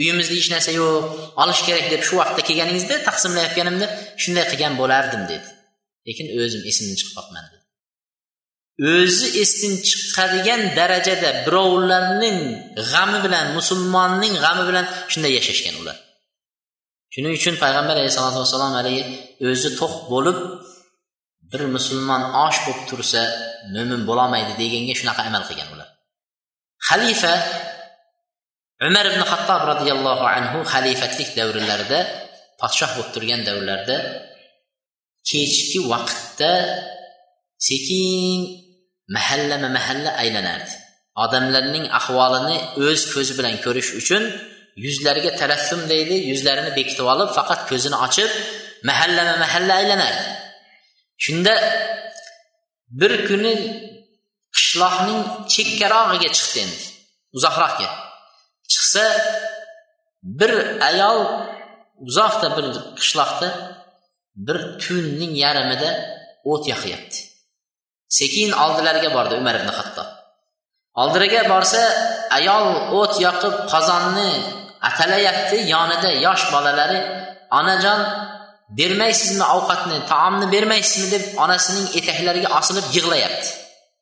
uyimizda 0.00 0.34
hech 0.38 0.50
narsa 0.54 0.70
yo'q 0.80 1.04
olish 1.42 1.60
kerak 1.66 1.86
deb 1.92 2.02
shu 2.08 2.14
vaqtda 2.20 2.42
kelganingizda 2.48 2.94
taqsimlayotganimda 3.08 3.86
shunday 4.22 4.44
qilgan 4.50 4.74
bo'lardim 4.80 5.22
dedi 5.32 5.48
lekin 6.08 6.26
o'zim 6.40 6.62
esimdan 6.70 6.96
chiqib 7.00 7.14
qolibman 7.18 7.44
dedi 7.52 7.62
o'zi 9.00 9.26
esdan 9.42 9.74
chiqadigan 9.88 10.62
darajada 10.78 11.30
birovlarning 11.46 12.38
g'ami 12.92 13.18
bilan 13.24 13.46
musulmonning 13.58 14.34
g'ami 14.44 14.62
bilan 14.68 14.86
shunday 15.12 15.32
yashashgan 15.38 15.76
ular 15.82 15.96
shuning 17.14 17.34
uchun 17.38 17.54
payg'ambar 17.62 17.94
alayhisalotu 17.98 18.38
vassalom 18.42 18.72
haligi 18.78 19.02
o'zi 19.48 19.70
to'q 19.80 19.94
bo'lib 20.12 20.38
bir 21.52 21.62
musulmon 21.76 22.22
osh 22.46 22.58
bo'lib 22.66 22.84
tursa 22.90 23.22
mo'min 23.74 24.00
bo'lolmaydi 24.08 24.52
deganga 24.62 24.94
shunaqa 25.00 25.22
amal 25.28 25.42
qilgan 25.48 25.68
ular. 25.74 25.88
Xalifa 26.88 27.34
umar 28.88 29.04
ibn 29.10 29.22
hattob 29.30 29.62
roziyallohu 29.72 30.24
anhu 30.36 30.58
xalifatlik 30.72 31.30
davrlarida 31.38 32.00
podshoh 32.60 32.90
bo'lib 32.96 33.10
turgan 33.14 33.40
davrlarda 33.48 33.96
kechki 35.30 35.78
vaqtda 35.92 36.52
sekin 37.68 38.40
mahallama 39.16 39.68
mahalla 39.76 40.10
aylanardi. 40.22 40.72
Odamlarning 41.24 41.84
ahvolini 41.98 42.56
o'z 42.86 43.00
ko'zi 43.12 43.32
bilan 43.38 43.54
ko'rish 43.64 43.90
uchun 44.00 44.22
yuzlariga 44.76 45.36
talaffum 45.40 45.80
deydi 45.92 46.16
yuzlarini 46.30 46.72
bekitib 46.78 47.06
olib 47.14 47.30
faqat 47.38 47.60
ko'zini 47.70 47.96
ochib 48.06 48.30
mahallama 48.88 49.34
mahalla 49.44 49.74
aylanadi. 49.80 50.22
Shunda 51.24 51.54
bir 53.00 53.12
kuni 53.28 53.54
qishloqning 54.56 55.20
chekkarog'iga 55.54 56.30
chiqdi 56.36 56.58
endi 56.64 56.84
uzoqroqga. 57.36 57.90
Chiqsa 58.72 59.04
bir 60.40 60.52
ayol 60.90 61.20
uzoqda 62.06 62.48
bir 62.56 62.66
qishloqda 62.98 63.48
bir 64.46 64.58
tunning 64.82 65.32
yarmida 65.44 65.90
o't 66.52 66.64
yoqyapti. 66.72 67.18
Sekin 68.18 68.50
oldilariga 68.64 69.10
bordi 69.16 69.34
umar 69.42 69.54
ibn 69.60 69.70
hattob 69.78 70.08
oldiriga 71.00 71.42
borsa 71.48 71.82
ayol 72.38 72.66
o't 73.00 73.14
yoqib 73.26 73.54
qozonni 73.72 74.30
atalayapti 74.88 75.56
yonida 75.74 76.10
yosh 76.26 76.44
bolalari 76.52 76.98
onajon 77.58 78.00
bermaysizmi 78.78 79.44
ovqatni 79.56 79.96
taomni 80.12 80.46
bermaysizmi? 80.54 81.08
deb 81.14 81.24
onasining 81.44 81.86
etaklariga 81.98 82.48
osilib 82.58 82.86
yig'layapti 82.96 83.48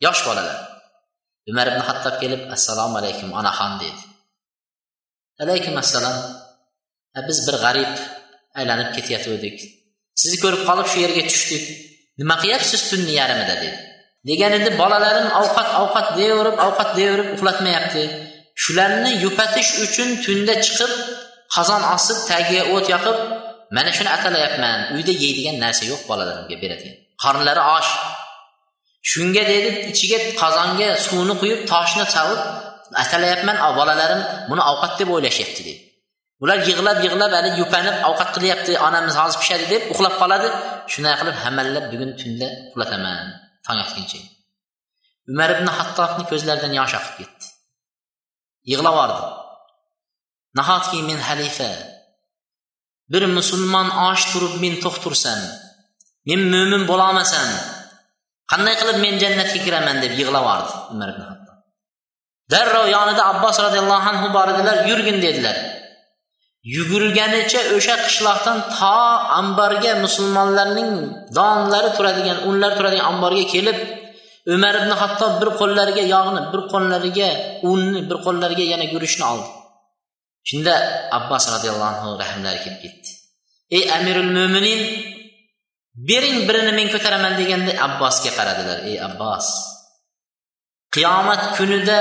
yosh 0.05 0.23
bolalar. 0.27 0.59
Umar 1.51 1.67
ibn 1.73 1.83
hattob 1.89 2.15
kelib 2.23 2.43
assalomu 2.57 2.95
alaykum 3.01 3.29
onaxon 3.41 3.73
dedi. 3.83 4.01
Alaykum 5.43 5.75
assalom. 5.83 6.17
Biz 7.29 7.39
bir 7.47 7.57
g'arib 7.65 7.95
aylanib 8.61 8.91
ketayotgandik. 8.97 9.57
Sizni 10.21 10.39
ko'rib 10.45 10.63
qolib 10.69 10.87
shu 10.93 10.99
yerga 11.05 11.23
tushdik. 11.31 11.65
Nima 12.21 12.37
qilyapsiz 12.43 12.81
tunni 12.91 13.15
yarmida 13.21 13.55
dedi. 13.63 13.71
Degan 14.29 14.53
edi 14.59 14.71
bolalarim 14.81 15.29
ovqat 15.41 15.69
ovqat 15.83 16.09
deyaverib 16.19 16.57
ovqat 16.67 16.91
deyaverib 16.99 17.29
uxlatmayapti. 17.37 18.03
Shularni 18.71 19.11
yupatish 19.25 19.71
uchun 19.85 20.09
tunda 20.25 20.55
chiqib 20.65 20.93
qozon 21.55 21.83
osib 21.97 22.19
tagiga 22.31 22.63
o't 22.75 22.87
yoqib 22.95 23.17
mana 23.77 23.91
shuni 23.97 24.11
atalayapman 24.17 24.79
uyda 24.97 25.13
yeydigan 25.23 25.57
narsa 25.65 25.83
yo'q 25.91 26.03
bolalarimga 26.11 26.57
beradigan 26.63 26.97
qornlari 27.23 27.63
och 27.77 27.89
shunga 29.11 29.43
dedi 29.53 29.71
ichiga 29.91 30.19
qozonga 30.43 30.89
suvni 31.07 31.35
quyib 31.43 31.61
toshni 31.73 32.05
chavib 32.15 32.41
atalayapman 33.03 33.57
bolalarim 33.79 34.21
buni 34.51 34.63
ovqat 34.71 34.93
deb 35.01 35.09
o'ylashyapti 35.15 35.63
dedi. 35.69 35.75
Ular 36.43 36.59
yig'lab 36.69 36.99
yig'lab 37.05 37.33
hali 37.37 37.51
yupanib 37.61 37.97
ovqat 38.09 38.31
qilyapti 38.37 38.73
onamiz 38.87 39.15
hozir 39.21 39.39
pishadi 39.43 39.67
deb 39.75 39.83
uxlab 39.93 40.15
qoladi. 40.23 40.49
Shunday 40.93 41.15
qilib 41.21 41.37
hamallab 41.45 41.85
bugun 41.93 42.11
tunda 42.21 42.49
uxlataman 42.71 43.27
tong 43.67 43.79
otguncha. 43.85 44.21
Umar 45.31 45.49
ibn 45.57 45.67
hattobni 45.79 46.25
ko'zlaridan 46.31 46.73
yosh 46.81 46.95
oqib 47.01 47.15
ketdi. 47.21 47.40
Yig'lab 48.71 49.13
nahotki 50.59 50.99
men 51.09 51.19
halifa 51.29 51.71
bir 53.13 53.23
musulmon 53.37 53.89
osh 54.09 54.25
turib 54.33 54.55
men 54.63 54.75
to'q 54.85 54.97
tursam 55.05 55.41
men 56.29 56.41
mo'min 56.53 56.83
bo'lolmasam 56.91 57.49
qanday 58.51 58.75
qilib 58.81 58.99
men 59.05 59.15
jannatga 59.23 59.59
kiraman 59.67 59.97
deb 60.05 60.13
yig'lab 60.21 60.45
umar 60.93 61.09
ibn 61.15 61.23
hattob 61.31 61.41
darrov 62.53 62.87
yonida 62.97 63.23
abbos 63.33 63.57
roziyallohu 63.67 64.09
anhu 64.13 64.27
bor 64.37 64.49
edilar 64.53 64.77
yurgin 64.91 65.19
dedilar. 65.27 65.57
Yugurganicha 66.75 67.61
o'sha 67.77 67.95
qishloqdan 68.05 68.59
to 68.79 68.97
ambarga 69.41 69.93
musulmonlarning 70.05 70.91
donlari 71.37 71.91
turadigan 71.97 72.39
unlar 72.49 72.71
turadigan 72.79 73.07
omborga 73.13 73.45
kelib 73.55 73.79
umar 74.47 74.75
ibn 74.81 74.91
hattob 75.01 75.33
bir 75.41 75.51
qo'llariga 75.61 76.05
yog'ni 76.15 76.41
bir 76.53 76.63
qo'llariga 76.73 77.29
unni 77.71 78.01
bir 78.11 78.19
qo'llariga 78.27 78.65
yana 78.73 78.87
guruchni 78.93 79.25
oldi. 79.33 79.51
Shunda 80.49 80.75
abbos 81.19 81.45
roziyallohu 81.55 81.91
anhu 81.93 82.09
rahmlari 82.23 82.59
kelib 82.65 82.81
ketdi. 82.85 83.11
Ey 83.77 83.83
amirul 83.97 84.31
mo'minin 84.39 84.81
bering 86.09 86.39
birini 86.49 86.73
men 86.79 86.89
ko'taraman 86.95 87.35
deganda 87.41 87.73
abbosga 87.87 88.31
qaradilar. 88.39 88.79
Ey 88.91 88.97
abbos 89.09 89.47
qiyomat 90.95 91.43
kunida 91.57 92.01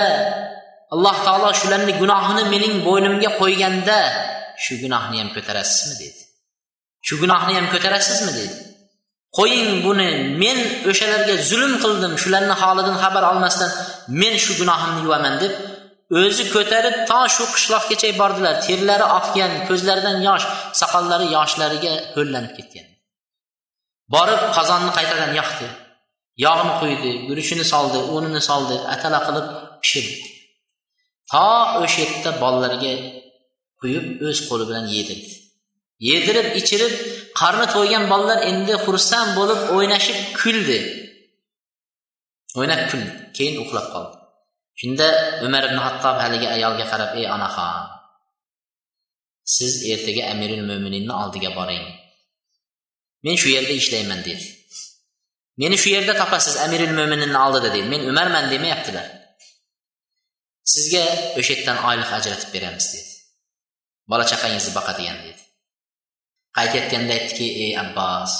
alloh 0.94 1.16
taolo 1.26 1.50
shularni 1.62 1.94
gunohini 2.02 2.44
mening 2.54 2.76
bo'ynimga 2.88 3.30
qo'yganda 3.42 4.00
shu 4.64 4.74
gunohni 4.84 5.18
ham 5.22 5.30
ko'tarasizmi 5.36 5.96
dedi. 6.04 6.22
Shu 7.08 7.14
gunohni 7.22 7.54
ham 7.58 7.68
ko'tarasizmi 7.74 8.32
dedi. 8.40 8.58
Qo'ying 9.38 9.72
buni. 9.86 10.12
Men 10.44 10.58
o'shalarga 10.92 11.36
zulm 11.50 11.74
qildim. 11.84 12.14
Shularni 12.24 12.56
holidan 12.62 12.98
xabar 13.04 13.24
olmasdan 13.32 13.72
men 14.22 14.34
shu 14.44 14.52
gunohimni 14.62 15.02
yuvaman 15.06 15.36
deb 15.44 15.54
o'zi 16.22 16.44
ko'tarib 16.56 16.96
to 17.10 17.20
shu 17.36 17.44
qishloqgacha 17.56 18.10
bordilar. 18.22 18.56
Terlari 18.68 19.06
oqgan 19.20 19.52
ko'zlaridan 19.68 20.18
yosh 20.28 20.46
soqollari 20.82 21.28
yoshlariga 21.38 21.94
ho'llanib 22.16 22.54
ketgan. 22.58 22.88
Borib 24.16 24.42
qozonni 24.58 24.92
qaytadan 24.98 25.32
yoqdi. 25.42 25.68
Yog'ni 26.46 26.74
quydi 26.82 27.12
guruchini 27.28 27.66
soldi 27.74 28.00
unini 28.18 28.42
soldi 28.50 28.76
atala 28.94 29.20
qilib 29.28 29.48
pishirdi 29.84 30.18
to 31.32 31.48
o'sha 31.84 32.00
yerda 32.04 32.32
bolalarga 32.44 32.94
quyib 33.82 34.06
o'z 34.28 34.40
qo'li 34.50 34.66
bilan 34.70 34.86
yedirdi 34.96 35.34
yedirib 36.08 36.48
ichirib 36.60 36.94
qarni 37.40 37.68
to'ygan 37.76 38.04
bolalar 38.12 38.40
endi 38.52 38.74
xursand 38.86 39.30
bo'lib 39.40 39.62
o'ynashib 39.76 40.20
kuldi. 40.40 40.80
O'ynab 42.60 42.82
kuldi 42.92 43.10
keyin 43.38 43.56
uxlab 43.64 43.88
qoldi. 43.94 44.16
Shunda 44.80 45.08
umar 45.46 45.64
ibn 45.70 45.80
hattob 45.86 46.18
haligi 46.24 46.48
ayolga 46.56 46.86
qarab 46.92 47.12
ey 47.20 47.26
onaxon 47.36 48.00
siz 49.56 49.74
ertaga 49.94 50.24
amirul 50.34 50.64
mo'mininni 50.70 51.14
oldiga 51.22 51.50
boring. 51.58 51.86
Men 53.26 53.36
shu 53.42 53.50
yerda 53.56 53.74
ishlayman 53.82 54.22
dedi. 54.28 54.46
Meni 55.62 55.78
shu 55.84 55.90
yerda 55.96 56.14
topasiz 56.22 56.56
amirul 56.66 56.94
mo'mininni 57.00 57.40
oldida 57.46 57.70
dedi. 57.76 57.88
Men 57.94 58.02
umarman 58.12 58.46
demayaptilar. 58.54 59.08
Sizga 60.74 61.04
o'sha 61.40 61.52
yerdan 61.56 61.78
oylik 61.90 62.10
ajratib 62.18 62.50
beramiz 62.56 62.88
dedi. 62.94 63.12
Bola 64.12 64.26
chaqangizni 64.32 64.72
boqadigan 64.78 65.18
dedi. 65.28 65.42
Qaytayotganda 66.58 67.12
aytdiki 67.18 67.48
ey 67.64 67.72
abbos 67.84 68.32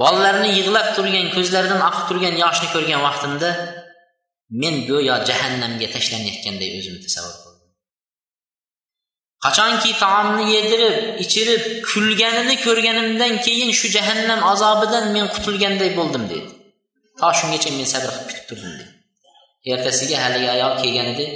bolalarni 0.00 0.50
yig'lab 0.58 0.88
turgan 0.96 1.26
ko'zlaridan 1.36 1.80
oqib 1.88 2.04
turgan 2.10 2.34
yoshni 2.44 2.68
ko'rgan 2.74 3.00
vaqtimda 3.08 3.50
men 4.62 4.74
go'yo 4.90 5.16
jahannamga 5.28 5.86
tashlanayotganday 5.94 6.70
o'zimni 6.78 7.00
tasavvur 7.06 7.34
qildim. 7.42 7.70
Qachonki 9.44 9.90
taomni 10.02 10.44
yedirib 10.54 10.96
ichirib 11.24 11.62
kulganini 11.90 12.56
ko'rganimdan 12.66 13.34
keyin 13.46 13.70
shu 13.78 13.88
jahannam 13.96 14.40
azobidan 14.52 15.04
men 15.16 15.26
qutulganday 15.34 15.90
bo'ldim 15.98 16.24
dedi. 16.32 16.48
To 17.20 17.28
shungacha 17.38 17.70
men 17.78 17.86
sabr 17.94 18.10
qilib 18.14 18.26
kutib 18.30 18.44
turdim 18.50 18.72
dedi. 18.80 18.86
Ertasiga 19.72 20.16
haligi 20.24 20.48
ayol 20.56 20.72
kelgan 20.82 21.08
edi. 21.14 21.26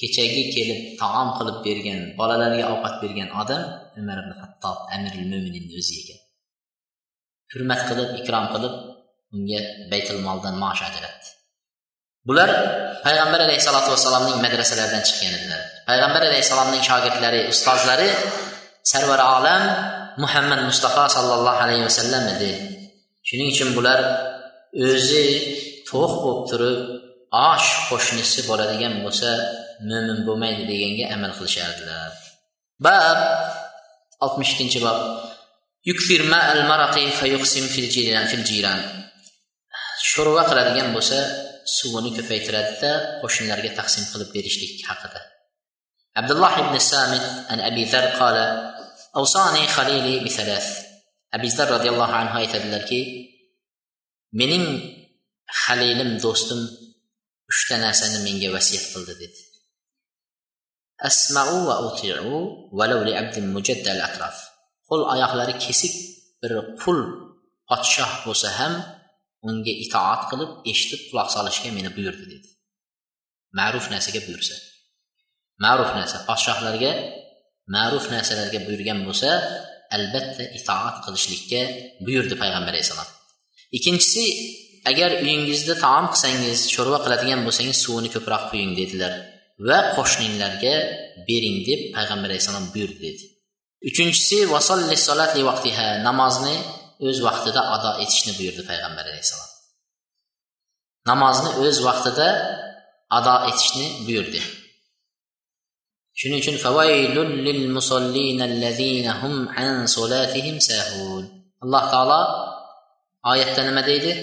Kechagi 0.00 0.42
kelib 0.54 0.80
taom 1.00 1.28
qilib 1.38 1.56
bergan 1.66 2.00
bolalarga 2.18 2.64
ovqat 2.74 2.94
bergan 3.02 3.28
odam 3.42 3.62
umar 4.00 4.18
ibn 4.22 4.32
hattob 4.42 4.78
amiril 4.94 5.26
mo'mininni 5.32 5.74
o'zi 5.80 5.94
ekan. 6.02 6.20
Hurmat 7.52 7.80
qilib 7.88 8.10
ikrom 8.20 8.46
qilib 8.54 8.74
unga 9.34 9.60
baytul 9.90 10.18
moldan 10.26 10.54
maosh 10.62 10.82
ajratdi. 10.88 11.28
Bular 12.28 12.50
payg'ambar 13.06 13.40
alayhissalotu 13.46 13.88
vassalomning 13.94 14.38
madrasalaridan 14.44 15.02
chiqqan 15.08 15.32
edilar. 15.38 15.60
Payg'ambar 15.88 16.22
alayhissalomning 16.28 16.82
shogirdlari 16.88 17.40
ustozlari 17.52 18.08
sarvar 18.92 19.20
olam 19.36 19.62
muhammad 20.22 20.60
mustafa 20.68 21.04
sollallohu 21.16 21.60
alayhi 21.64 21.84
vasallam 21.88 22.24
edi. 22.34 22.52
Shuning 23.28 23.48
uchun 23.54 23.70
bular 23.78 24.00
o'zi 24.88 25.26
to'q 25.90 26.12
bo'lib 26.24 26.42
turib 26.50 26.80
osh 27.50 27.68
qo'shnisi 27.88 28.40
bo'ladigan 28.48 28.94
bo'lsa 29.04 29.30
mo'min 29.90 30.18
bo'lmaydi 30.28 30.62
deganga 30.70 31.04
amal 31.16 31.32
qilishardilar. 31.38 32.12
Bab 32.86 33.18
oltmish 34.24 34.50
ikkinchi 34.54 34.80
bob 34.86 34.98
sho'rva 40.10 40.42
qiladigan 40.50 40.88
bo'lsa 40.96 41.18
suvini 41.76 42.10
ko'paytiradida 42.18 42.92
qo'shnilarga 43.22 43.70
taqsim 43.78 44.04
qilib 44.12 44.30
berishlik 44.36 44.72
haqida. 44.88 45.20
Abdulloh 46.20 46.52
ibn 46.62 46.74
samit 46.92 47.24
an 47.52 47.58
abi 47.68 47.82
zar 47.92 48.06
qala 48.20 48.46
avsani 49.20 49.62
khalili 49.74 50.14
bi 50.24 50.30
thalath. 50.36 50.70
Abi 51.36 51.48
zar 51.56 51.68
roziyallohu 51.74 52.14
anhu 52.22 52.34
aytadilarki 52.42 53.00
mening 54.40 54.64
halilim 55.62 56.10
do'stim 56.24 56.60
uchta 57.52 57.74
narsani 57.84 58.18
menga 58.26 58.48
vasiyat 58.56 58.84
qildi 58.92 59.14
dedi. 59.22 59.40
Asmau 61.08 61.52
va 61.68 61.76
utiu 61.88 62.38
valau 62.78 63.00
li 63.06 63.12
abdin 63.20 63.46
mujaddal 63.54 64.00
atraf. 64.08 64.36
Qo'l 64.88 65.02
oyoqlari 65.14 65.54
kesik 65.64 65.94
bir 66.40 66.52
qul 66.82 67.00
podshoh 67.68 68.12
bo'lsa 68.26 68.48
ham 68.58 68.74
unga 69.48 69.72
itoat 69.84 70.22
qilib 70.30 70.50
eshitib 70.70 71.00
quloq 71.10 71.28
solishga 71.36 71.70
meni 71.76 71.90
buyurdi 71.96 72.24
dedi. 72.32 72.48
Ma'ruf 73.58 73.86
narsaga 73.92 74.20
buyursa. 74.26 74.54
Ma'ruf 75.64 75.90
narsa 75.98 76.16
podshohlarga 76.28 76.92
ma'ruf 77.74 78.04
narsalarga 78.14 78.58
buyurgan 78.66 78.98
bo'lsa 79.06 79.30
albatta 79.96 80.44
itoat 80.58 80.96
qilishlikka 81.04 81.60
buyurdi 82.06 82.34
payg'ambar 82.42 82.72
alayhissalom 82.74 83.08
ikkinchisi 83.76 84.24
agar 84.90 85.10
uyingizda 85.24 85.74
taom 85.84 86.06
qilsangiz 86.12 86.58
sho'rva 86.74 86.98
qiladigan 87.04 87.40
bo'lsangiz 87.46 87.76
suvini 87.84 88.10
ko'proq 88.14 88.42
quying 88.50 88.72
dedilar. 88.80 89.12
və 89.66 89.78
qoşninlərə 89.96 90.74
berin 91.26 91.62
deyib 91.66 91.90
Peyğəmbər 91.96 92.30
Əleyhissalam 92.30 92.70
buyurdu 92.74 92.98
dedi. 93.02 93.24
Üçüncüsü 93.90 94.46
vasalli 94.50 94.96
salatli 94.96 95.42
vaxtihə 95.46 96.02
namazını 96.04 96.54
öz 97.00 97.22
vaxtında 97.22 97.62
ada 97.74 97.90
etişini 98.02 98.38
buyurdu 98.38 98.66
Peyğəmbər 98.70 99.10
Əleyhissalam. 99.10 99.50
Namazını 101.06 101.66
öz 101.66 101.84
vaxtında 101.84 102.28
ada 103.10 103.34
etişini 103.48 104.06
buyurdu. 104.06 104.40
Şunun 106.14 106.36
üçün 106.36 106.56
fəvailul 106.58 107.32
lil 107.46 107.68
musallinellezînehum 107.70 109.48
an 109.48 109.86
salatihim 109.86 110.60
sahun. 110.60 111.24
Allah 111.62 111.84
Taala 111.92 112.20
ayətdə 113.32 113.66
nə 113.66 113.86
deyildi? 113.86 114.14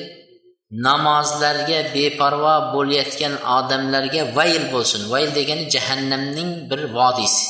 Namozlarga 0.88 1.80
beparvo 1.96 2.56
bo'layotgan 2.74 3.34
odamlarga 3.58 4.22
vayl 4.38 4.64
bo'lsin. 4.74 5.02
Vayl 5.14 5.30
degani 5.38 5.66
jahannamning 5.76 6.52
bir 6.70 6.82
vodiysi. 6.98 7.46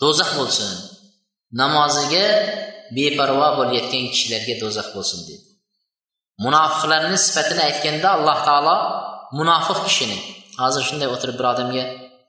Do'zax 0.00 0.30
bo'lsin. 0.38 0.70
Namoziga 1.60 2.26
beparvo 2.96 3.48
bo'layotgan 3.58 4.04
kishilarga 4.12 4.54
do'zax 4.62 4.88
bo'lsin 4.96 5.20
dedi 5.28 5.46
munofiqlarni 6.44 7.18
sifatini 7.26 7.62
aytganda 7.68 8.08
alloh 8.16 8.38
taolo 8.48 8.76
munofiq 9.38 9.78
kishini 9.88 10.18
hozir 10.62 10.82
shunday 10.88 11.08
o'tirib 11.14 11.36
bir 11.40 11.46
odamga 11.52 11.84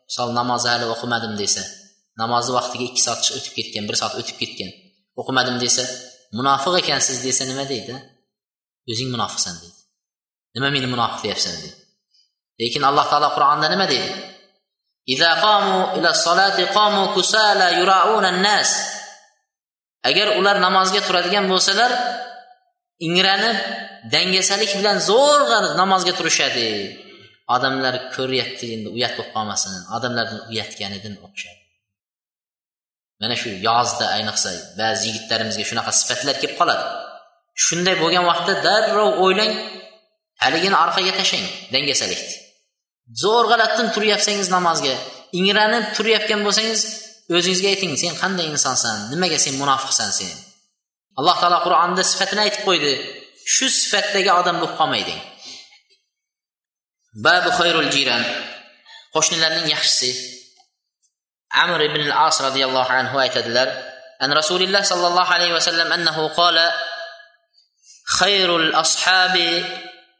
misol 0.07 0.29
namozni 0.39 0.69
hali 0.73 0.85
o'qimadim 0.93 1.33
desa 1.41 1.63
namozni 2.21 2.51
vaqtiga 2.57 2.85
ikki 2.89 3.01
soat 3.05 3.19
o'tib 3.37 3.53
ketgan 3.57 3.83
bir 3.89 3.95
soat 4.01 4.13
o'tib 4.19 4.37
ketgan 4.41 4.71
o'qimadim 5.21 5.57
desa 5.63 5.83
munofiq 6.37 6.73
ekansiz 6.83 7.17
desa 7.27 7.43
nima 7.51 7.65
deydi? 7.73 7.95
O'zing 8.91 9.09
munofiqsan 9.15 9.55
deydi. 9.61 9.76
Nima 10.57 10.69
meni 10.75 10.87
munofiq 10.93 11.19
deyapsan 11.25 11.55
deydi 11.61 11.87
lekin 12.61 12.81
alloh 12.89 13.05
taolo 13.11 13.29
qur'onda 13.37 13.67
nima 13.73 13.85
deydi? 13.93 14.11
Agar 20.09 20.27
ular 20.39 20.57
namozga 20.67 21.01
turadigan 21.07 21.45
bo'lsalar 21.51 21.91
ingranib 23.07 23.57
dangasalik 24.13 24.71
bilan 24.79 24.97
zo'rg'a 25.09 25.59
namozga 25.81 26.13
turishadi. 26.19 26.67
Odamlar 27.55 27.95
ko'ryapti 28.15 28.65
endi 28.75 28.89
uyat 28.95 29.13
bo'lib 29.17 29.31
qolmasin. 29.35 29.71
Odamlarni 29.97 30.39
uyatganidan 30.51 31.15
o'xshaydi. 31.25 31.63
Mana 33.21 33.35
shu 33.41 33.49
yozda 33.67 34.05
ayniqsa 34.17 34.49
ba'zi 34.79 35.03
yigitlarimizga 35.09 35.63
shunaqa 35.69 35.91
sifatlar 35.99 36.35
kelib 36.41 36.55
qoladi. 36.61 36.85
Shunday 37.65 37.95
bo'lgan 38.03 38.23
vaqtda 38.31 38.53
darrov 38.67 39.11
o'ylang 39.25 39.53
haligini 40.43 40.77
orqaga 40.85 41.13
tashlang 41.19 41.47
dangasalikni 41.73 42.35
zo'rg'alatdan 43.23 43.87
turyapsangiz 43.95 44.47
namozga 44.55 44.95
ingranib 45.39 45.85
turayotgan 45.95 46.41
bo'lsangiz 46.45 46.81
o'zingizga 47.35 47.67
ayting 47.73 47.93
sen 48.01 48.13
qanday 48.21 48.47
insonsan 48.53 48.97
nimaga 49.11 49.37
sen 49.45 49.55
munofiqsan 49.61 50.09
sen? 50.19 50.31
Alloh 51.19 51.35
taolo 51.41 51.59
qur'onda 51.65 52.03
sifatini 52.11 52.41
aytib 52.45 52.63
qo'ydi 52.67 52.93
shu 53.55 53.65
sifatdagi 53.79 54.31
odam 54.39 54.55
bo'lib 54.61 54.75
qolmayding. 54.79 55.19
Babu 57.25 57.49
xayrul 57.59 57.89
jiran 57.95 58.23
qo'shnilarning 59.15 59.67
yaxshisi. 59.73 60.11
Amr 61.63 61.79
ibn 61.89 62.01
al 62.07 62.13
as 62.27 62.37
roziyallohu 62.47 62.91
anhu 62.99 63.15
aytadilar 63.25 63.67
an 64.23 64.29
rasulilloh 64.39 64.83
sollallohu 64.91 65.33
alayhi 65.37 65.55
vasallam 65.59 65.89
annahu 65.97 66.23
qola 66.39 66.65
xayrul 68.19 68.69
ashabi 68.83 69.51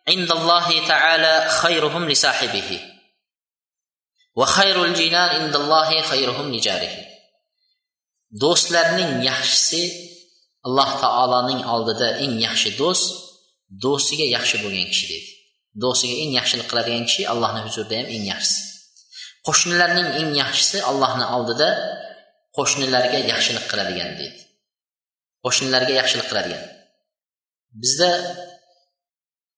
عند 0.08 0.30
الله 0.32 0.88
تعالى 0.88 1.48
خيرهم 1.48 2.10
لصاحبه 2.10 2.80
وخير 4.34 4.84
الجنان 4.84 5.28
عند 5.28 5.56
الله 5.56 6.02
خيرهم 6.02 6.54
لجاره 6.54 7.12
do'stlarning 8.32 9.20
yaxshisi 9.28 9.82
alloh 10.66 10.90
taoloning 11.04 11.60
oldida 11.74 12.08
eng 12.24 12.34
yaxshi 12.46 12.70
do'st 12.80 13.06
do'stiga 13.84 14.26
yaxshi 14.36 14.56
bo'lgan 14.64 14.86
kishi 14.92 15.06
dedi 15.12 15.28
do'stiga 15.82 16.16
eng 16.22 16.32
yaxshilik 16.38 16.66
qiladigan 16.70 17.04
kishi 17.08 17.22
allohni 17.32 17.60
huzurida 17.66 17.94
ham 18.00 18.08
eng 18.16 18.24
yaxshisi 18.32 18.62
qo'shnilarning 19.46 20.08
eng 20.20 20.30
yaxshisi 20.42 20.78
allohni 20.90 21.26
oldida 21.36 21.68
qo'shnilarga 22.56 23.18
yaxshilik 23.32 23.64
qiladigan 23.70 24.10
deydi 24.20 24.40
qo'shnilarga 25.44 25.92
yaxshilik 26.00 26.26
qiladigan 26.30 26.64
bizda 27.82 28.10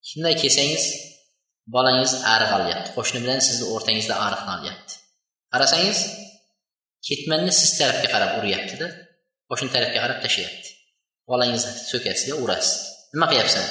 shunday 0.10 0.36
kelsangiz 0.42 0.84
bolangiz 1.76 2.12
ariq 2.36 2.52
olyapti. 2.60 2.90
Qo'shni 2.98 3.20
bilan 3.24 3.40
sizni 3.48 3.66
o'rtangizda 3.74 4.16
ariqni 4.28 4.52
olyapti. 4.58 4.94
Qarasangiz 5.54 6.00
ketmanni 7.08 7.52
siz 7.60 7.70
tarafga 7.80 8.08
qarab 8.14 8.32
uryaptida 8.40 8.88
qo'shni 9.50 9.70
tarafga 9.76 10.00
qarab 10.04 10.20
tashlayapti. 10.26 10.70
Bolangizni 11.30 11.74
so'kasiga 11.92 12.36
urasiz. 12.44 12.74
Nima 13.14 13.28
qilyapsan? 13.32 13.66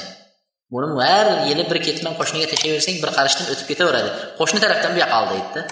Buni 0.72 0.88
har 1.10 1.26
yili 1.48 1.64
bir 1.70 1.78
ketman 1.86 2.14
qo'shniga 2.20 2.46
tashlayversang 2.52 2.96
bir 3.02 3.10
qarashdan 3.18 3.46
o'tib 3.52 3.66
ketaveradi. 3.70 4.10
Qo'shni 4.38 4.58
tarafdan 4.64 4.90
bu 4.94 4.98
yoqqa 5.04 5.16
ol 5.22 5.28
deydida 5.32 5.62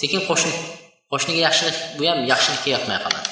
sekin 0.00 0.20
qo'shni 0.28 0.52
qo'shniga 1.12 1.40
yaxshilik 1.46 1.76
bu 1.98 2.02
ham 2.10 2.18
yaxshilikka 2.32 2.68
yoqmay 2.76 2.98
qoladi. 3.04 3.28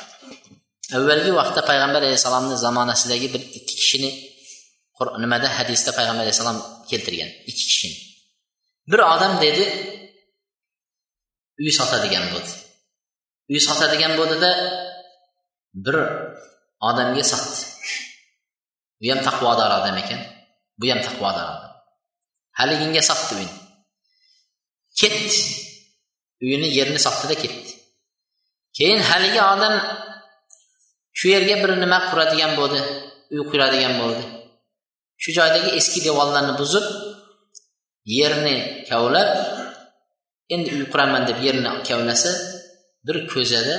Avvalgi 0.97 1.33
vaqtda 1.41 1.61
payg'ambar 1.71 2.01
alayhissalomni 2.07 2.57
zamonasidagi 2.65 3.27
bir 3.35 3.43
ikki 3.59 3.75
kishini 3.81 4.11
nimada 5.23 5.49
hadisda 5.59 5.91
payg'ambar 5.99 6.23
alayhissalom 6.25 6.59
keltirgan? 6.91 7.31
Ikki 7.51 7.65
kishini. 7.71 7.97
Bir 8.91 9.01
odam 9.15 9.33
dedi 9.45 9.65
uy 11.63 11.71
sotadigan 11.79 12.25
bo'ldi. 12.33 12.53
Uy 13.53 13.61
sotadigan 13.69 14.13
bo'ldida 14.19 14.51
bir 15.85 15.97
odamga 16.89 17.25
sotdi. 17.33 17.61
Bu 19.01 19.07
ham 19.13 19.21
taqvodor 19.29 19.71
odam 19.79 19.97
ekan 20.03 20.21
bu 20.81 20.85
ham 20.91 21.01
taqvodor 21.07 21.47
odam. 21.55 21.73
Haliginga 22.59 23.03
sotdi 23.11 23.33
uyni. 23.41 23.55
Ketdi. 25.01 25.41
Uyini 26.45 26.69
yerini 26.79 27.01
sotdida 27.07 27.37
ketdi. 27.43 27.71
Keyin 28.77 29.01
haligi 29.11 29.41
odam 29.55 29.75
shu 31.19 31.27
yerga 31.35 31.57
bir 31.63 31.71
nima 31.83 31.99
quradigan 32.11 32.53
bo'ldi 32.61 32.81
uy 33.35 33.43
quradigan 33.51 33.95
bo'ldi. 34.03 34.23
Shu 35.23 35.31
joydagi 35.39 35.71
eski 35.79 36.01
devorlarni 36.07 36.55
buzib 36.61 36.87
yerni 38.19 38.57
kavlab 38.89 39.31
endi 40.55 40.69
uy 40.77 40.85
quraman 40.93 41.23
deb 41.31 41.39
yerni 41.47 41.71
kavlasa 41.89 42.31
bir 43.07 43.17
ko'zada 43.33 43.77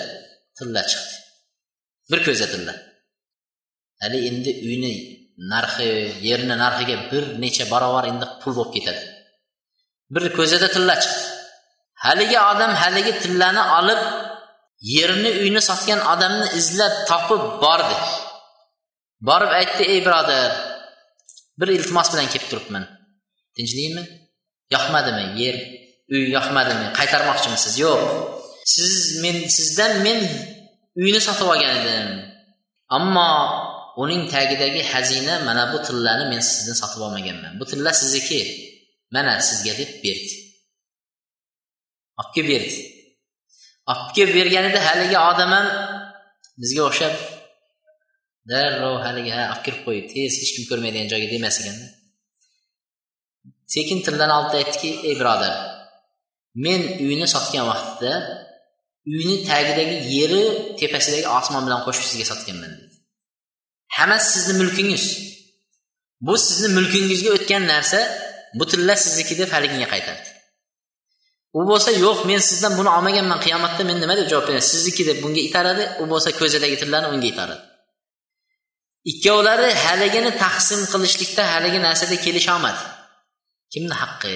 tilla 0.58 0.82
chiqdi. 0.92 1.14
Bir 2.12 2.20
ko'za 2.28 2.46
tilla 2.54 2.74
hali 4.02 4.20
endi 4.30 4.52
uyni 4.68 4.94
narxi 5.54 5.90
yerni 6.30 6.56
narxiga 6.64 6.96
bir 7.12 7.24
necha 7.44 7.66
barobar 7.74 8.04
endi 8.12 8.26
pul 8.42 8.54
bo'lib 8.58 8.72
ketadi. 8.76 9.04
Bir 10.14 10.24
ko'zada 10.38 10.68
tilla 10.76 10.96
chiqdi. 11.04 11.24
Haligi 12.06 12.38
odam 12.52 12.72
haligi 12.82 13.14
tillani 13.24 13.64
olib 13.80 14.02
yerni 14.96 15.32
uyni 15.44 15.62
sotgan 15.70 16.00
odamni 16.14 16.48
izlab 16.60 16.94
topib 17.10 17.44
bordi. 17.64 17.98
Borib 19.28 19.52
aytdi 19.60 19.84
ey 19.94 20.00
birodar 20.08 20.52
bir 21.62 21.70
iltimos 21.78 22.08
bilan 22.14 22.28
kelib 22.34 22.48
turibman. 22.52 22.86
Tinchlikmi? 23.56 24.04
Yoqmadimi? 24.76 25.26
Yer. 25.42 25.58
Uy 26.14 26.24
yoqmadimi? 26.38 26.88
Qaytarmoqchimisiz? 27.00 27.74
Yo'q. 27.86 28.02
Siz 28.76 28.94
men 29.24 29.38
sizdan 29.58 29.92
men 30.06 30.20
uyni 31.02 31.20
sotib 31.28 31.48
olgan 31.54 31.74
edim. 31.82 32.08
Ammo 32.98 33.30
uning 34.04 34.24
tagidagi 34.34 34.82
xazina 34.92 35.36
mana 35.48 35.64
bu 35.74 35.78
tillarni 35.88 36.26
men 36.34 36.42
sizdan 36.52 36.78
sotib 36.82 37.02
olmaganman. 37.08 37.54
Bu 37.60 37.66
tilla 37.72 37.92
sizniki. 38.02 38.42
Mana 39.16 39.34
sizga 39.50 39.74
deb 39.80 39.92
berdi 40.04 40.36
olib 42.22 42.34
kelib 42.36 42.50
berdi 42.54 42.78
olib 43.92 44.10
kelib 44.16 44.36
berganida 44.40 44.80
haligi 44.88 45.18
odam 45.30 45.52
ham 45.56 45.68
bizga 46.62 46.82
o'xshab 46.90 47.14
darrov 48.50 48.96
haligi 49.06 49.32
ha 49.38 49.44
olib 49.52 49.62
kirib 49.66 49.82
qo'y 49.88 50.00
tez 50.12 50.32
hech 50.42 50.52
kim 50.56 50.64
ko'rmaydigan 50.70 51.08
joyga 51.14 51.28
demas 51.34 51.56
ekanda 51.62 51.88
sekin 53.74 53.98
tillarni 54.06 54.36
oldida 54.40 54.58
aytdiki 54.62 54.90
ey 55.08 55.16
birodar 55.20 55.54
men 56.66 56.82
uyni 57.06 57.28
sotgan 57.36 57.66
vaqtda 57.72 58.14
uyni 59.14 59.36
tagidagi 59.50 59.98
yeri 60.16 60.44
tepasidagi 60.80 61.28
osmon 61.38 61.64
bilan 61.68 61.82
qo'shib 61.86 62.06
sizga 62.10 62.26
sotganman. 62.32 62.72
Dedi 62.80 62.92
hammasi 63.98 64.28
sizni 64.36 64.54
mulkingiz. 64.62 65.06
Bu 66.28 66.38
sizni 66.38 66.70
mulkingizga 66.78 67.30
o'tgan 67.38 67.64
narsa 67.74 68.00
bu 68.60 68.66
tilla 68.72 68.96
sizniki 69.04 69.34
deb 69.42 69.50
haligiga 69.56 69.88
qaytardi. 69.94 70.30
U 71.58 71.62
bo'lsa 71.70 71.92
yo'q 72.06 72.20
men 72.30 72.40
sizdan 72.50 72.74
buni 72.80 72.90
olmaganman 72.98 73.40
qiyomatda 73.46 73.84
men 73.90 73.98
nima 74.04 74.16
deb 74.20 74.28
javob 74.32 74.46
beraman 74.48 74.68
sizniki 74.74 75.04
deb 75.10 75.18
bunga 75.24 75.42
itaradi 75.50 75.84
u 76.02 76.04
bo'lsa 76.12 76.30
ko'zidagi 76.40 76.78
tillarni 76.82 77.08
unga 77.16 77.28
itaradi. 77.34 77.64
Ikkovlari 79.10 79.70
haligini 79.86 80.32
taqsim 80.44 80.82
qilishlikda 80.92 81.44
haligi 81.54 81.80
narsada 81.88 82.16
kelisholmadi. 82.26 82.82
Kimni 83.74 83.96
haqqi? 84.02 84.36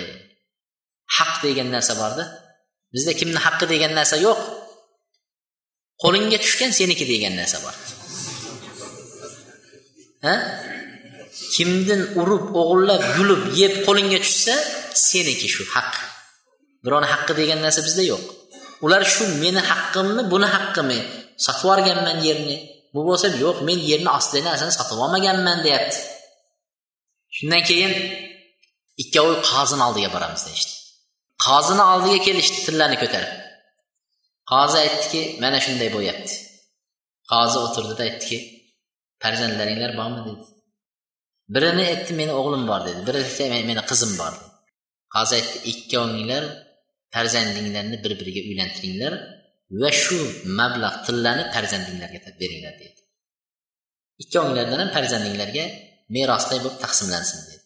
Haq 1.18 1.34
degan 1.46 1.68
narsa 1.76 1.94
borda. 2.02 2.24
Bizda 2.94 3.14
kimni 3.20 3.40
haqqi 3.46 3.66
degan 3.74 3.92
narsa 4.00 4.16
yo'q. 4.28 4.40
Qo'lingga 6.04 6.38
tushgan 6.44 6.72
seniki 6.80 7.06
degan 7.14 7.34
narsa 7.40 7.58
bor. 7.64 7.76
Ha? 10.26 10.36
Kimdin 11.56 12.02
urib 12.22 12.46
o'g'irlab 12.62 13.04
yulib 13.18 13.44
yeb 13.62 13.74
qo'lingga 13.88 14.20
tushsa 14.26 14.56
seniki 15.08 15.48
shu 15.56 15.64
haq. 15.74 15.92
Birovni 16.84 17.08
haqqi 17.14 17.34
degan 17.42 17.60
narsa 17.66 17.82
bizda 17.88 18.04
yo'q. 18.12 18.24
Ular 18.86 19.04
shu 19.14 19.24
meni 19.44 19.62
haqqimmi 19.70 20.22
buni 20.34 20.48
haqqimi 20.56 21.00
sotib 21.46 21.62
yuborganman 21.64 22.18
yerni. 22.28 22.58
Bu 22.96 23.02
bo'lsa 23.08 23.28
yo'q 23.44 23.58
men 23.68 23.80
yerni 23.92 24.10
ostidagi 24.18 24.46
narsani 24.50 24.74
sotib 24.80 24.98
olmaganman 25.06 25.60
deyapti. 25.66 26.00
Shundan 27.36 27.64
keyin 27.70 27.94
ikkovi 29.04 29.36
qozini 29.50 29.84
oldiga 29.88 30.10
boramiz 30.16 30.44
deyishdi. 30.48 30.74
Qozini 31.46 31.84
oldiga 31.94 32.20
kelishdi 32.28 32.60
tillarni 32.68 32.98
ko'tarib. 33.04 33.32
Qozi 34.52 34.78
aytdiki 34.84 35.22
mana 35.44 35.60
shunday 35.66 35.90
bo'lyapti. 35.96 36.34
Qozi 37.32 37.58
o'tirdida 37.66 38.04
aytdiki 38.08 38.38
farzandlaringlar 39.24 39.92
bormi? 40.00 40.20
dedi. 40.28 40.44
Birini 41.56 41.84
aytdi 41.92 42.12
meni 42.20 42.34
o'g'lim 42.40 42.64
bor 42.72 42.82
dedi. 42.88 43.00
Biri 43.08 43.18
aytdi 43.24 43.66
meni 43.72 43.82
qizim 43.90 44.12
bor 44.22 44.32
dedi. 44.38 44.50
Qozi 45.16 45.34
aytdi 45.40 45.58
ikkovinglar 45.72 46.44
farzandinglarni 47.16 47.98
bir 48.04 48.14
biriga 48.20 48.42
uylantiringlar 48.50 49.14
va 49.82 49.90
shu 50.04 50.20
mablag' 50.60 50.98
tillani 51.06 51.44
farzandinglarga 51.54 52.20
beringlar 52.42 52.74
dedi. 52.82 53.02
Ikkovinglardan 54.24 54.80
ham 54.84 54.92
farzandinglarga 54.98 55.66
merosday 56.16 56.60
bo'lib 56.64 56.80
taqsimlansin 56.86 57.40
dedi. 57.50 57.64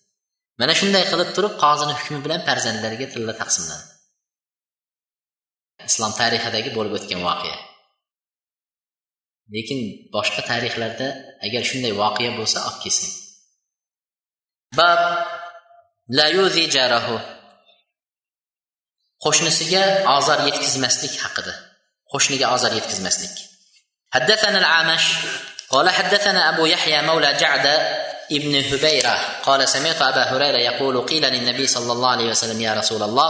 Mana 0.60 0.74
shunday 0.80 1.04
qilib 1.12 1.30
turib 1.36 1.54
qozini 1.64 1.94
hukmi 2.00 2.20
bilan 2.26 2.42
farzandlariga 2.48 3.08
tilla 3.14 3.34
taqsimlandi 3.42 3.94
islom 5.90 6.14
tarixidagi 6.22 6.70
bo'lib 6.78 6.94
o'tgan 6.98 7.22
voqea. 7.30 7.58
Lekin 9.56 9.80
boshqa 10.16 10.42
tarixlarda 10.52 11.08
agar 11.46 11.62
shunday 11.70 11.94
voqea 12.02 12.32
bo'lsa 12.40 12.58
olib 12.68 12.80
kelsin 12.84 13.12
bab 14.80 15.02
la 16.18 16.28
yuzi 16.38 16.64
jarahu. 16.76 17.18
Qo'shnisiga 19.24 19.84
ozor 20.18 20.40
yetkazmaslik 20.48 21.14
haqida. 21.24 21.54
Qo'shniga 22.14 22.46
ozor 22.56 22.72
yetkazmaslik 22.80 23.36
حدثنا 24.12 24.58
العامش 24.58 25.04
قال 25.70 25.90
حدثنا 25.90 26.50
أبو 26.50 26.66
يحيى 26.66 27.02
مولى 27.02 27.34
جعد 27.34 27.66
ابن 28.32 28.54
هبيرة 28.74 29.18
قال 29.46 29.70
سمعت 29.70 30.02
أبا 30.02 30.24
هريرة 30.24 30.58
يقول 30.58 31.06
قيل 31.06 31.24
للنبي 31.34 31.68
صلى 31.68 31.92
الله 31.92 32.10
عليه 32.10 32.30
وسلم 32.30 32.62
يا 32.62 32.74
رسول 32.74 33.04
الله 33.04 33.30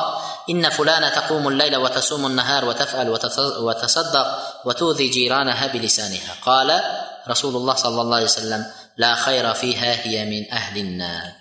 إن 0.50 0.70
فلانة 0.70 1.10
تقوم 1.10 1.48
الليل 1.48 1.78
وتصوم 1.78 2.26
النهار 2.26 2.66
وتفعل 2.66 3.10
وتصدق 3.60 4.28
وتؤذي 4.66 5.08
جيرانها 5.08 5.68
بلسانها. 5.68 6.36
قال 6.42 6.82
رسول 7.28 7.56
الله 7.56 7.76
صلى 7.76 8.02
الله 8.02 8.16
عليه 8.16 8.26
وسلم 8.26 8.66
لا 8.98 9.16
خير 9.16 9.54
فيها 9.54 10.08
هي 10.08 10.26
من 10.26 10.54
أهل 10.54 10.78
النار. 10.78 11.32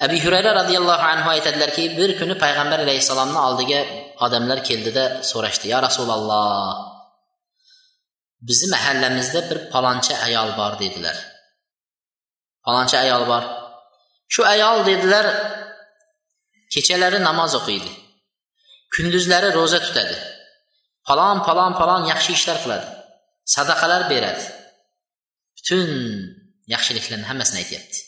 abi 0.00 0.16
hurayra 0.24 0.54
roziyallohu 0.60 1.04
anhu 1.12 1.28
aytadilarki 1.30 1.84
bir 1.98 2.10
kuni 2.18 2.34
payg'ambar 2.44 2.78
alayhissalomni 2.84 3.38
oldiga 3.46 3.80
odamlar 4.24 4.58
keldida 4.68 5.04
so'rashdi 5.30 5.66
yo 5.72 5.78
rasululloh 5.86 6.74
bizni 8.48 8.68
mahallamizda 8.74 9.40
bir 9.50 9.58
palonchi 9.72 10.14
ayol 10.26 10.50
bor 10.60 10.72
dedilar. 10.82 11.16
Palonchi 12.64 12.96
ayol 13.04 13.24
bor. 13.30 13.44
Shu 14.32 14.42
ayol 14.54 14.78
dedilar 14.90 15.26
kechalari 16.74 17.18
namoz 17.28 17.52
o'qiydi. 17.60 17.90
Kunduzlari 18.94 19.48
ro'za 19.58 19.80
tutadi. 19.86 20.16
Palon 21.06 21.38
palon 21.46 21.72
palon 21.80 22.02
yaxshi 22.12 22.30
ishlar 22.38 22.58
qiladi. 22.64 22.86
Sadaqalar 23.54 24.02
beradi. 24.12 24.44
Butun 25.56 25.90
yaxshiliklarni 26.74 27.26
hammasini 27.30 27.58
aytyapti. 27.62 27.98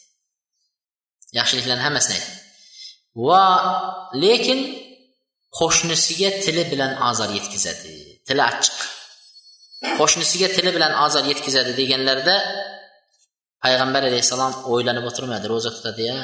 Yaxshiliklarni 1.39 1.85
hammasini 1.87 2.15
aytdi 2.19 2.43
va 3.15 3.45
lekin 4.15 4.61
qo'shnisiga 5.59 6.31
tili 6.45 6.65
bilan 6.73 6.93
ozor 7.09 7.31
yetkazadi. 7.39 7.93
Tili 8.29 8.43
achchiq. 8.51 8.79
Qo'shnisiga 9.99 10.49
tili 10.57 10.71
bilan 10.77 10.93
ozor 11.05 11.25
yetkazadi 11.33 11.73
deganlarida 11.81 12.37
payg'ambar 13.65 14.03
alayhissalom 14.11 14.53
o'ylanib 14.73 15.05
o'tirmadi 15.11 15.47
ro'za 15.53 15.71
tutadi 15.77 16.03
ya. 16.11 16.19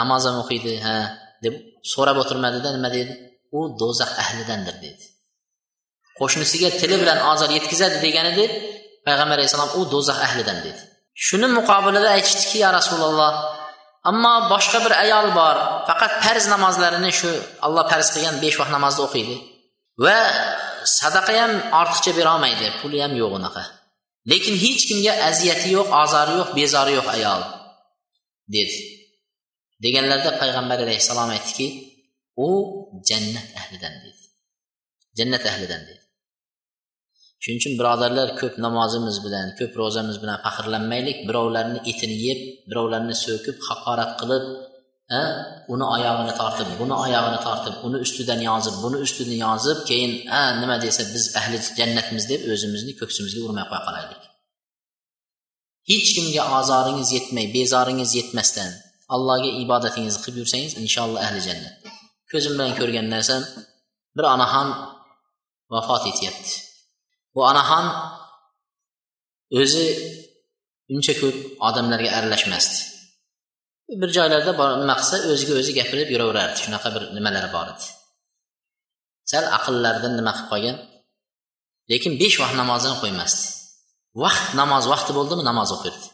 Namoz 0.00 0.22
ham 0.28 0.36
o'qiydi 0.42 0.72
ha 0.86 0.96
deb 1.44 1.54
so'rab 1.92 2.16
o'tirmadida 2.22 2.68
nima 2.76 2.90
dedi? 2.98 3.12
U 3.58 3.60
do'zax 3.80 4.10
ahlidandir 4.22 4.76
dedi. 4.86 5.04
Qo'shnisiga 6.20 6.70
tili 6.80 6.96
bilan 7.02 7.18
ozor 7.32 7.50
yetkazadi 7.58 7.96
degan 8.06 8.26
payg'ambar 9.06 9.36
alayhissalom 9.38 9.70
u 9.78 9.80
do'zax 9.94 10.18
ahlidan 10.26 10.58
dedi. 10.66 10.80
Shuni 11.26 11.48
muqobilida 11.58 12.08
aytishdiki 12.16 12.58
ya 12.64 12.70
rasululloh 12.78 13.32
Amma 14.02 14.50
başqa 14.50 14.80
bir 14.82 14.94
əyal 14.96 15.28
var, 15.36 15.58
fəqət 15.86 16.14
fərz 16.24 16.48
namazlarını 16.50 17.12
şu 17.14 17.30
Allah 17.66 17.86
fərz 17.92 18.10
qılğan 18.16 18.40
5 18.42 18.58
vaxt 18.60 18.74
namazda 18.74 19.04
oxuydu. 19.06 19.36
Və 20.04 20.16
sədaqə 20.90 21.36
ham 21.38 21.54
artıqca 21.80 22.14
verəməydi, 22.16 22.72
pulu 22.80 22.98
ham 23.04 23.14
yox 23.20 23.36
onaqa. 23.38 23.62
Lakin 24.32 24.58
heç 24.58 24.88
kimə 24.90 25.14
əziyyəti 25.28 25.70
yox, 25.76 25.94
azarı 26.02 26.36
yox, 26.40 26.50
bezarı 26.58 26.96
yox 26.98 27.12
əyal 27.14 27.46
dedi. 28.56 28.82
Deyənlərdə 29.82 30.36
Peyğəmbər 30.40 30.84
əleyhissalam 30.84 31.32
etdi 31.36 31.56
ki, 31.58 31.68
o 32.38 32.50
cənnət 33.08 33.58
əhlidən 33.62 33.98
dedi. 34.04 34.30
Cənnət 35.18 35.48
əhlidən 35.52 35.90
dedi. 35.90 36.01
Shuning 37.42 37.58
uchun 37.60 37.74
birodarlar 37.80 38.28
ko'p 38.40 38.54
namozimiz 38.66 39.16
bilan 39.26 39.46
ko'p 39.58 39.72
ro'zamiz 39.80 40.16
bilan 40.22 40.38
faxrlanmaylik. 40.44 41.18
Birovlarni 41.28 41.80
etini 41.90 42.16
yeb 42.26 42.40
birovlarni 42.70 43.14
so'kib 43.24 43.56
haqorat 43.68 44.12
qilib 44.20 44.44
uni 45.74 45.86
oyog'ini 45.94 46.32
tortib 46.40 46.68
buni 46.80 46.94
oyog'ini 47.04 47.40
tortib 47.46 47.74
uni 47.86 47.98
ustidan 48.04 48.40
yozib 48.48 48.76
buni 48.84 48.98
ustidan 49.06 49.38
yozib 49.46 49.78
keyin 49.88 50.12
a 50.38 50.40
nima 50.60 50.76
desa 50.84 51.02
biz 51.14 51.24
ahli 51.40 51.58
jannatmiz 51.78 52.24
deb 52.32 52.40
o'zimizni 52.52 52.92
ko'ksimizga 53.00 53.40
urmay 53.46 53.64
qo'ya 53.70 53.82
qolaylik. 53.86 54.22
Hech 55.90 56.08
kimga 56.16 56.42
ozoringiz 56.58 57.08
yetmay 57.16 57.46
bezoringiz 57.56 58.10
yetmasdan 58.18 58.70
allohga 59.14 59.50
ibodatingizni 59.62 60.20
qilib 60.24 60.38
yursangiz 60.42 60.72
inshaalloh 60.82 61.20
ahli 61.26 61.40
jannat. 61.48 61.74
Ko'zim 62.30 62.52
bilan 62.56 62.72
ko'rgan 62.80 63.06
narsam 63.14 63.42
bir 64.16 64.24
onaxon 64.34 64.68
vafot 65.74 66.04
etyapti. 66.12 66.52
Bu 67.34 67.40
onaxon 67.50 67.86
o'zi 69.60 69.86
uncha 70.94 71.14
ko'p 71.20 71.36
odamlarga 71.68 72.10
aralashmasdi. 72.18 72.78
Bir 74.00 74.10
joylarda 74.16 74.52
nima 74.82 74.94
qilsa 75.00 75.16
o'ziga 75.32 75.54
o'zi 75.60 75.72
gapirib 75.78 76.08
yuraverardi. 76.14 76.56
Shunaqa 76.64 76.88
bir 76.94 77.02
nimalari 77.16 77.48
bor 77.56 77.66
edi. 77.72 77.84
Sal 79.30 79.44
aqllaridan 79.58 80.12
nima 80.20 80.32
qilib 80.36 80.48
qolgan? 80.52 80.76
Lekin 81.90 82.12
besh 82.22 82.36
vaqt 82.42 82.56
namozini 82.62 82.96
qo'ymasdi. 83.02 83.42
Vaqt 84.24 84.46
namoz 84.60 84.84
vaqti 84.92 85.12
bo'ldimi? 85.18 85.42
Namoz 85.50 85.70
o'qirdi. 85.76 86.06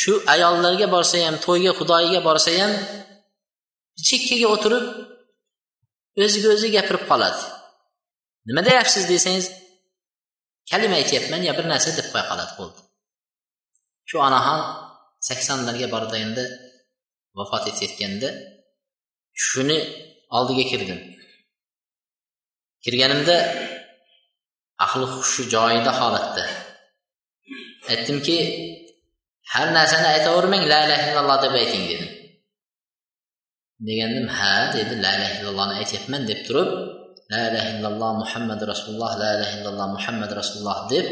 Shu 0.00 0.12
ayollarga 0.34 0.86
borsa 0.94 1.16
ham 1.26 1.36
to'yga 1.46 1.72
xudoyiga 1.78 2.20
borsa 2.28 2.50
ham 2.60 2.72
chekkaga 4.08 4.46
o'tirib 4.54 4.84
o'ziga 6.24 6.48
o'zi 6.54 6.68
gapirib 6.76 7.04
qoladi. 7.10 7.42
Nima 8.48 8.62
deyapsiz 8.68 9.04
desangiz 9.12 9.46
kalima 10.70 10.96
aytyapman 11.00 11.42
yo 11.48 11.52
bir 11.58 11.66
narsa 11.72 11.90
deb 11.98 12.06
qo'ya 12.12 12.24
qoladi 12.30 12.52
bo'ldi 12.58 12.80
shu 14.08 14.16
onaxon 14.28 14.60
saksonlarga 15.28 15.86
endi 16.26 16.44
vafot 17.36 17.64
etayotganda 17.70 18.28
shuni 19.44 19.78
oldiga 20.36 20.64
kirdim. 20.70 21.00
Kirganimda 22.84 23.36
aqli 24.84 25.06
hushi 25.14 25.42
joyida 25.54 25.92
holatda. 26.00 26.44
Aytdimki 27.90 28.36
har 29.52 29.68
narsani 29.78 30.08
aytavermang 30.14 30.64
la 30.72 30.78
ilaha 30.86 31.04
illalloh 31.10 31.38
deb 31.44 31.54
ayting 31.62 31.84
dedim. 31.90 32.10
Degandim 33.88 34.26
ha 34.36 34.52
dedi 34.76 34.94
la 35.04 35.10
ilaha 35.16 35.34
illallohni 35.38 35.74
aytyapman 35.80 36.22
deb 36.30 36.40
turib 36.46 36.68
la 37.34 37.42
ilaha 37.48 37.68
illalloh 37.74 38.10
muhammad 38.22 38.60
rasululloh 38.72 39.10
la 39.22 39.28
ilaha 39.36 39.52
illalloh 39.58 39.88
muhammad 39.96 40.30
rasululloh 40.40 40.78
deb 40.92 41.06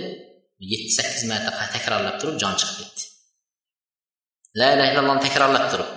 yetti 0.70 0.90
sakkiz 0.98 1.22
marta 1.30 1.50
takrorlab 1.74 2.16
turib 2.20 2.36
jon 2.42 2.54
chiqib 2.60 2.76
ketdi. 2.80 3.02
La 4.60 4.68
ilaha 4.74 4.88
illallohni 4.92 5.22
takrorlab 5.26 5.64
turib. 5.72 5.90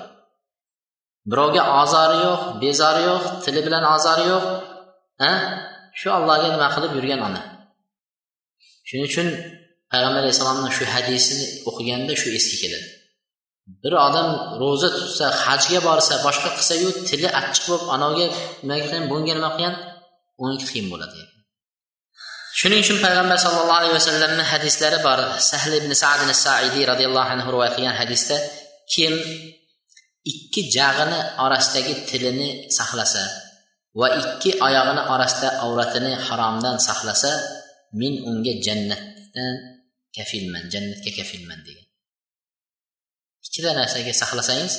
Birovga 1.31 1.63
ozori 1.81 2.17
yo'q 2.25 2.41
bezori 2.63 3.03
yo'q 3.09 3.23
tili 3.43 3.61
bilan 3.67 3.83
ozori 3.95 4.25
yo'q 4.31 4.45
a 5.29 5.31
shu 5.99 6.07
allohga 6.17 6.47
nima 6.53 6.67
qilib 6.75 6.91
yurgan 6.97 7.21
ona? 7.27 7.41
Shuning 8.87 9.07
uchun 9.11 9.27
payg'ambar 9.91 10.21
alayhissalomni 10.23 10.69
shu 10.77 10.85
hadisini 10.93 11.45
o'qiganda 11.69 12.13
shu 12.21 12.27
esga 12.39 12.57
keladi. 12.63 12.87
Bir 13.83 13.93
odam 14.07 14.27
ro'za 14.61 14.89
tutsa 14.97 15.25
hajga 15.45 15.79
borsa 15.87 16.13
boshqa 16.25 16.49
qilsayu 16.57 16.89
tili 17.09 17.27
achchiq 17.39 17.63
bo'lib 17.69 17.87
anaviga 17.95 18.27
nima 18.61 18.75
qilgan 18.83 19.03
bunga 19.11 19.33
nima 19.37 19.49
qilgan 19.55 19.75
o'n 20.43 20.55
qiyin 20.67 20.87
bo'ladi. 20.93 21.21
Shuning 22.59 22.79
uchun 22.83 22.97
payg'ambar 23.05 23.37
sallallohu 23.45 23.79
alayhi 23.81 23.95
vasallamni 23.99 24.43
hadislari 24.51 24.99
bor. 25.07 25.19
Sahl 25.51 25.73
ibn 25.81 25.91
sadin 26.03 26.31
saidiy 26.45 26.83
roziyallohu 26.91 27.29
anhu 27.35 27.47
rivoyat 27.53 27.73
qilgan 27.77 27.95
hadisda 28.01 28.37
kim 28.93 29.13
ikki 30.31 30.61
jag'ini 30.75 31.19
orasidagi 31.45 31.93
tilini 32.09 32.49
saqlasa 32.77 33.23
va 33.99 34.07
ikki 34.21 34.51
oyog'ini 34.67 35.03
orasida 35.13 35.49
avratini 35.65 36.13
haromdan 36.27 36.75
saqlasa 36.87 37.31
men 37.99 38.13
unga 38.29 38.53
jannatdan 38.65 39.53
kafilman 40.15 40.63
jannatga 40.73 41.11
kafilman 41.17 41.59
degan. 41.67 41.87
Ikkita 43.45 43.71
narsaga 43.79 44.13
saqlasangiz 44.21 44.73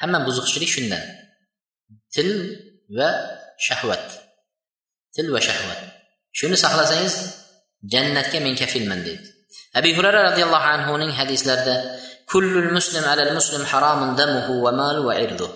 hamma 0.00 0.18
buzuqchilik 0.26 0.70
shundan. 0.76 1.04
Til 2.14 2.30
va 2.98 3.10
shahvat. 3.66 4.06
Til 5.18 5.28
va 5.34 5.40
shahvat. 5.48 5.80
Shuni 6.38 6.56
saqlasangiz 6.64 7.14
jannatga 7.92 8.38
men 8.46 8.54
kafilman 8.60 9.00
deydi. 9.06 9.26
Abi 9.78 9.90
hurara 9.96 10.20
roziyallohu 10.28 10.68
anhuning 10.76 11.12
hadislarida 11.18 11.74
kullul 12.30 12.70
muslim 12.76 13.04
alal 13.12 13.32
muslim 13.38 13.62
haromun 13.70 14.10
damuhu 14.20 14.52
va 14.64 14.72
malu 14.80 15.00
va 15.08 15.14
irdu. 15.24 15.46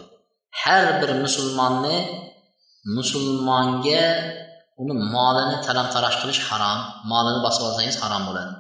Har 0.63 0.87
bir 1.01 1.11
musulmonni 1.25 1.97
musulmonga 2.97 4.05
uni 4.83 4.95
molini 5.15 5.57
talam 5.67 5.87
taroj 5.95 6.15
qilish 6.23 6.43
harom 6.49 6.79
molini 7.11 7.41
bosib 7.47 7.63
olsangiz 7.69 7.97
harom 8.03 8.23
bo'ladi. 8.29 8.53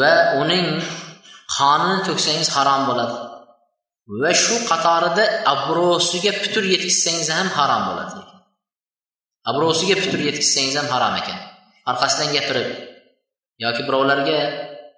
Va 0.00 0.14
uning 0.42 0.66
qonini 1.56 1.98
to'ksangiz 2.06 2.48
harom 2.56 2.82
bo'ladi. 2.88 3.16
Va 4.22 4.30
shu 4.44 4.56
qatorida 4.70 5.24
obro'siga 5.54 6.32
putur 6.42 6.64
yetkazsangiz 6.74 7.28
ham 7.36 7.48
harom 7.58 7.82
bo'ladi. 7.90 8.31
Obro'siga 9.50 9.96
putur 10.02 10.20
yetkazsangiz 10.28 10.74
ham 10.80 10.88
harom 10.94 11.14
ekan. 11.20 11.38
Orqasidan 11.90 12.28
gapirib 12.36 12.68
yoki 13.64 13.82
birovlarga 13.88 14.38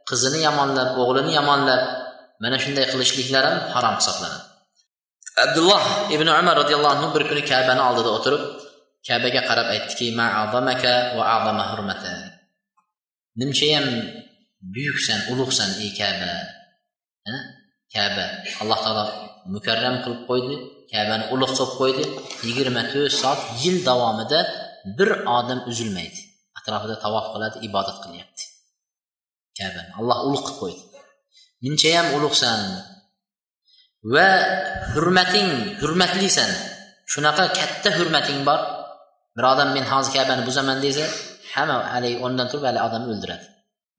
qizini 0.09 0.41
yomonlab 0.49 0.89
o'g'lini 1.03 1.33
yomonlab 1.39 1.83
mana 2.43 2.57
shunday 2.65 2.87
qilishliklar 2.93 3.45
ham 3.49 3.59
harom 3.75 3.95
hisoblanadi. 4.01 4.43
Abdulloh 5.45 5.83
ibn 6.15 6.29
umar 6.41 6.55
roziyallohu 6.63 6.95
anhu 6.97 7.09
bir 7.15 7.23
kuni 7.31 7.43
kabani 7.51 7.83
oldida 7.89 8.11
o'tirib 8.17 8.43
kabaga 9.09 9.41
qarab 9.49 9.69
aytdiki 9.75 10.07
nimchayam 13.39 13.87
buyuksan 14.75 15.21
ulug'san 15.33 15.71
ey 15.83 15.91
kaba? 15.99 16.33
Kaba 17.95 18.27
alloh 18.63 18.79
taolo 18.85 19.05
mukarram 19.55 19.97
qilib 20.05 20.23
qo'ydi. 20.31 20.57
Kabani 20.95 21.25
ulug' 21.35 21.53
qilib 21.59 21.73
qo'ydi. 21.81 22.05
Yigirma 22.47 22.83
to'rt 22.93 23.15
soat 23.23 23.41
yil 23.63 23.77
davomida 23.89 24.41
bir 24.99 25.11
odam 25.39 25.61
uzilmaydi. 25.71 26.21
Atrofida 26.59 26.97
tavof 27.05 27.27
qiladi 27.35 27.57
ibodat 27.69 27.99
qilyapti. 28.05 28.45
Kabani 29.59 29.91
alloh 30.01 30.19
ulug' 30.29 30.45
qilib 30.47 30.59
qo'ydi. 30.63 30.83
Minchayam 31.65 32.07
ulug'san 32.17 32.61
va 34.15 34.29
hurmating 34.95 35.51
hurmatlisan 35.81 36.51
shunaqa 37.13 37.45
katta 37.59 37.89
hurmating 37.99 38.41
bor. 38.49 38.61
Bir 39.37 39.45
odam 39.53 39.69
men 39.77 39.85
hozir 39.93 40.13
kabani 40.17 40.43
buzaman 40.49 40.79
desa 40.85 41.05
hamma 41.55 41.77
haligi 41.95 42.17
o'rnidan 42.25 42.47
turib 42.51 42.65
haligi 42.69 42.85
odamni 42.89 43.09
o'ldiradi. 43.15 43.47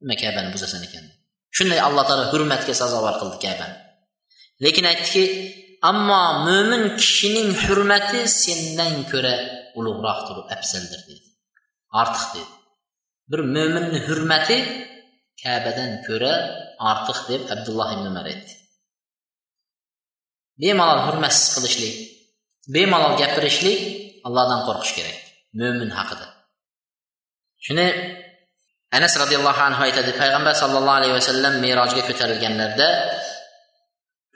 Nima 0.01 0.15
kabani 0.23 0.49
buzasan 0.55 0.81
ekan? 0.87 1.05
Shunday 1.55 1.79
alloh 1.87 2.03
taolo 2.09 2.25
hurmatga 2.31 2.73
sazovor 2.81 3.15
qildi 3.21 3.37
kabani 3.45 3.75
lekin 4.63 4.85
aytdiki 4.91 5.23
ammo 5.89 6.23
mo'min 6.47 6.83
kishining 6.99 7.49
hurmati 7.63 8.19
sendan 8.41 8.93
ko'ra 9.11 9.35
ulug'roqdir 9.77 10.37
afzaldir 10.55 11.01
dedi. 11.09 11.25
Ortiq 12.01 12.25
dedi. 12.35 12.53
Bir 13.31 13.39
mo'minni 13.55 13.99
hurmati 14.07 14.57
kabadan 15.41 15.91
ko'ra 16.07 16.33
ortiq 16.91 17.19
deb 17.29 17.41
abdulloh 17.53 17.89
ibn 17.95 18.05
umar 18.11 18.25
aytdi. 18.31 18.53
Bemalol 20.61 21.01
hurmatsiz 21.07 21.47
qilishlik 21.55 21.95
bemalol 22.75 23.13
gapirishlik 23.21 23.79
allohdan 24.27 24.61
qo'rqish 24.67 24.93
kerak 24.97 25.17
mo'min 25.59 25.89
haqida. 25.97 26.25
Shuni 27.65 27.87
anas 28.97 29.13
roziyallohu 29.21 29.61
anhu 29.67 29.81
aytadi 29.87 30.11
payg'ambar 30.21 30.53
sallallohu 30.61 30.99
alayhi 30.99 31.15
vasallam 31.19 31.53
merojga 31.65 32.01
ko'tarilganlarida 32.09 32.89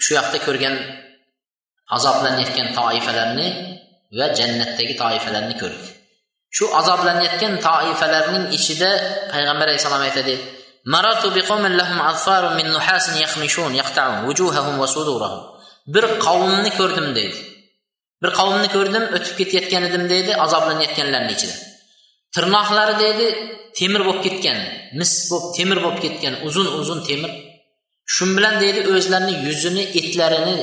shu 0.03 0.11
yoqda 0.17 0.37
ko'rgan 0.47 0.75
azoblanayotgan 1.97 2.67
toifalarni 2.79 3.47
va 4.19 4.27
jannatdagi 4.39 4.93
toifalarni 5.03 5.55
ko'rdi 5.61 5.87
shu 6.55 6.65
azoblanayotgan 6.79 7.53
toifalarning 7.67 8.45
ichida 8.57 8.89
payg'ambar 9.33 9.65
alayhissalom 9.67 10.03
aytadi 10.09 10.35
bir 15.93 16.05
qavmni 16.25 16.71
ko'rdim 16.79 17.07
deydi. 17.17 17.39
Bir 18.21 18.31
qavmni 18.39 18.67
ko'rdim 18.75 19.05
o'tib 19.15 19.33
ketayotgan 19.39 19.83
edim 19.89 20.03
deydi 20.13 20.31
azoblanayotganlarni 20.45 21.31
ichida. 21.37 21.55
Tirnoqlari 22.35 22.95
deydi 23.03 23.27
temir 23.79 24.01
bo'lib 24.07 24.21
ketgan 24.25 24.59
mis 24.99 25.11
bo'lib 25.31 25.47
temir 25.57 25.79
bo'lib 25.85 25.99
ketgan 26.05 26.33
uzun 26.47 26.67
uzun 26.79 26.99
temir. 27.09 27.31
Shu 28.13 28.23
bilan 28.37 28.55
deydi 28.63 28.79
o'zlarini 28.93 29.33
yuzini 29.45 29.83
etlarini 29.99 30.57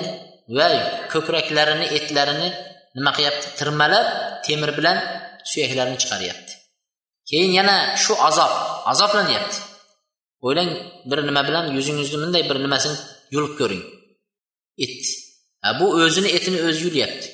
va 0.57 0.68
ko'kraklarini 1.12 1.86
etlarini 1.99 2.49
nima 2.97 3.11
qilyapti 3.16 3.47
tirmalab 3.59 4.07
temir 4.47 4.70
bilan 4.78 4.97
suyaklarini 5.51 5.99
chiqaryapti. 6.03 6.53
Keyin 7.30 7.53
yana 7.59 7.76
shu 8.03 8.14
azob 8.28 8.53
azoblanyapti. 8.92 9.59
O'ylang 10.47 10.70
bir 11.11 11.18
nima 11.28 11.42
bilan 11.49 11.64
yuzingizni 11.76 12.18
bunday 12.22 12.42
bir 12.51 12.59
nimasini 12.64 12.97
yulib 13.34 13.53
ko'ring. 13.61 13.84
Et. 14.84 15.05
Bu 15.80 15.86
o'zini 16.03 16.28
etini 16.36 16.59
o'zi 16.68 16.80
yulyapti. 16.86 17.28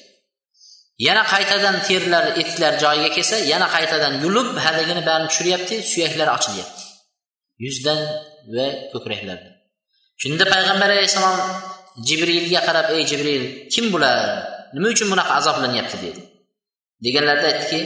Yana 1.07 1.23
qaytadan 1.33 1.77
terlar 1.89 2.25
etlar 2.43 2.73
joyiga 2.85 3.11
kelsa 3.17 3.37
yana 3.53 3.67
qaytadan 3.75 4.15
yulib 4.25 4.49
haligini 4.65 5.03
barini 5.09 5.29
tushiryapti 5.31 5.77
suyaklari 5.91 6.31
ochilyapti. 6.39 6.83
Yuzdan 7.65 8.01
va 8.55 8.67
ko'kraklardan 8.93 9.53
shunda 10.23 10.45
payg'ambar 10.55 10.89
alayhissalom 10.95 11.39
jibrilga 12.07 12.61
qarab 12.67 12.87
ey 12.97 13.05
jibril 13.11 13.69
kim 13.73 13.93
bular? 13.93 14.19
Nima 14.75 14.89
uchun 14.95 15.09
bunaqa 15.13 15.33
azoblanyapti? 15.41 15.97
dedi. 16.05 16.23
Deganlarida 17.05 17.47
aytdiki 17.53 17.81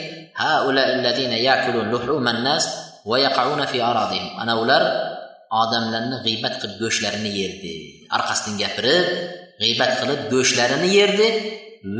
ana 4.42 4.54
ular 4.62 4.82
odamlarni 5.62 6.16
g'iybat 6.26 6.54
qilib 6.60 6.76
go'shtlarini 6.82 7.30
yerdi. 7.40 7.74
Orqasidan 8.16 8.54
gapirib 8.62 9.06
g'iybat 9.62 9.92
qilib 10.00 10.20
go'shtlarini 10.32 10.88
yerdi 10.98 11.28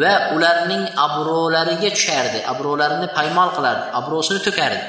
va 0.01 0.15
ularning 0.37 0.85
obro'lariga 1.07 1.91
tushardi. 1.97 2.39
Obro'larini 2.53 3.09
paymol 3.19 3.51
qilardi 3.57 3.85
obro'sini 4.01 4.41
to'kardi. 4.47 4.83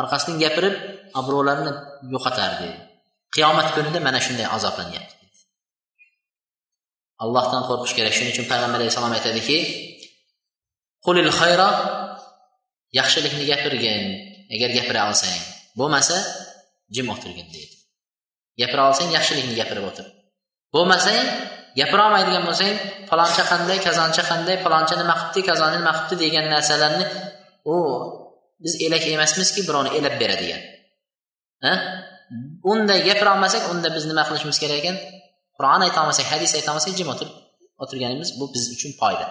Orqasidan 0.00 0.36
gapirib 0.44 0.74
obro'larini 1.20 1.72
yo'qotardi. 2.14 2.68
Qiyomat 3.34 3.68
kunida 3.74 3.98
mana 4.06 4.20
shunday 4.26 4.46
azoblanyapti. 4.56 5.23
Allohdan 7.22 7.62
qo'rqish 7.68 7.94
kerak. 7.98 8.12
Shuning 8.16 8.32
uchun 8.34 8.46
payg'ambar 8.52 8.78
alayhissalom 8.80 9.12
aytadiki 9.18 9.58
qulil 11.06 11.30
xayra 11.40 11.68
yaxshilikni 12.98 13.44
gapirgin. 13.52 14.04
Agar 14.54 14.70
gapira 14.76 15.00
olsang 15.10 15.36
bo'lmasa 15.78 16.16
jim 16.94 17.06
o'tirgin 17.14 17.48
deydi. 17.54 17.76
Gapira 18.60 18.82
olsang 18.90 19.08
yaxshilikni 19.16 19.54
gapirib 19.60 19.84
o'tir. 19.90 20.06
Bo'lmasang 20.74 21.20
gapirolmaydigan 21.78 22.44
bo'lsang 22.48 22.72
faloncha 23.10 23.42
qanday 23.52 23.78
kazoncha 23.86 24.22
qanday 24.30 24.56
faloncha 24.64 24.94
nima 25.00 25.14
qilibdi 25.20 25.40
kazoni 25.50 25.76
nima 25.80 25.92
qilibdi 25.96 26.16
degan 26.24 26.46
narsalarni 26.54 27.04
u 27.74 27.76
biz 28.62 28.74
elak 28.86 29.04
emasmizki 29.16 29.60
birovni 29.68 29.90
elab 29.98 30.14
beradigan. 30.22 30.62
Unday 32.72 33.00
gapirolmasak 33.08 33.62
unda 33.72 33.88
biz 33.96 34.04
nima 34.10 34.22
qilishimiz 34.28 34.58
kerak 34.62 34.78
ekan? 34.82 34.96
qur'on 35.57 35.81
aytolmasak 35.87 36.25
hadis 36.33 36.51
aytolmasak 36.59 36.93
jim 36.99 37.07
o'tirib 37.13 37.35
o'tirganimiz 37.83 38.29
bu 38.39 38.45
biz 38.53 38.63
uchun 38.75 38.93
foyda 39.01 39.27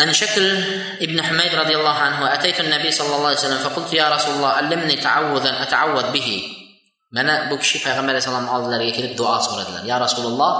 عن 0.00 0.12
شكل 0.12 0.44
ابن 1.06 1.18
حميد 1.26 1.52
رضي 1.62 1.74
الله 1.76 1.96
عنه 2.06 2.34
أتيت 2.34 2.58
النبي 2.60 2.90
صلى 2.98 3.12
الله 3.16 3.26
عليه 3.26 3.36
وسلم 3.36 3.58
فقلت 3.66 3.90
يا 3.92 4.06
رسول 4.14 4.34
الله 4.34 4.48
علمني 4.48 4.96
تعوذا 4.96 5.62
أتعوذ 5.62 6.06
به 6.14 6.28
mana 7.16 7.50
bu 7.50 7.56
kishi 7.62 7.78
payg'ambar 7.84 8.12
alayhissalom 8.14 8.48
oldilariga 8.54 8.92
kelib 8.98 9.12
duo 9.20 9.36
so'radilar 9.46 9.82
ya 9.90 9.96
rasululloh 10.04 10.52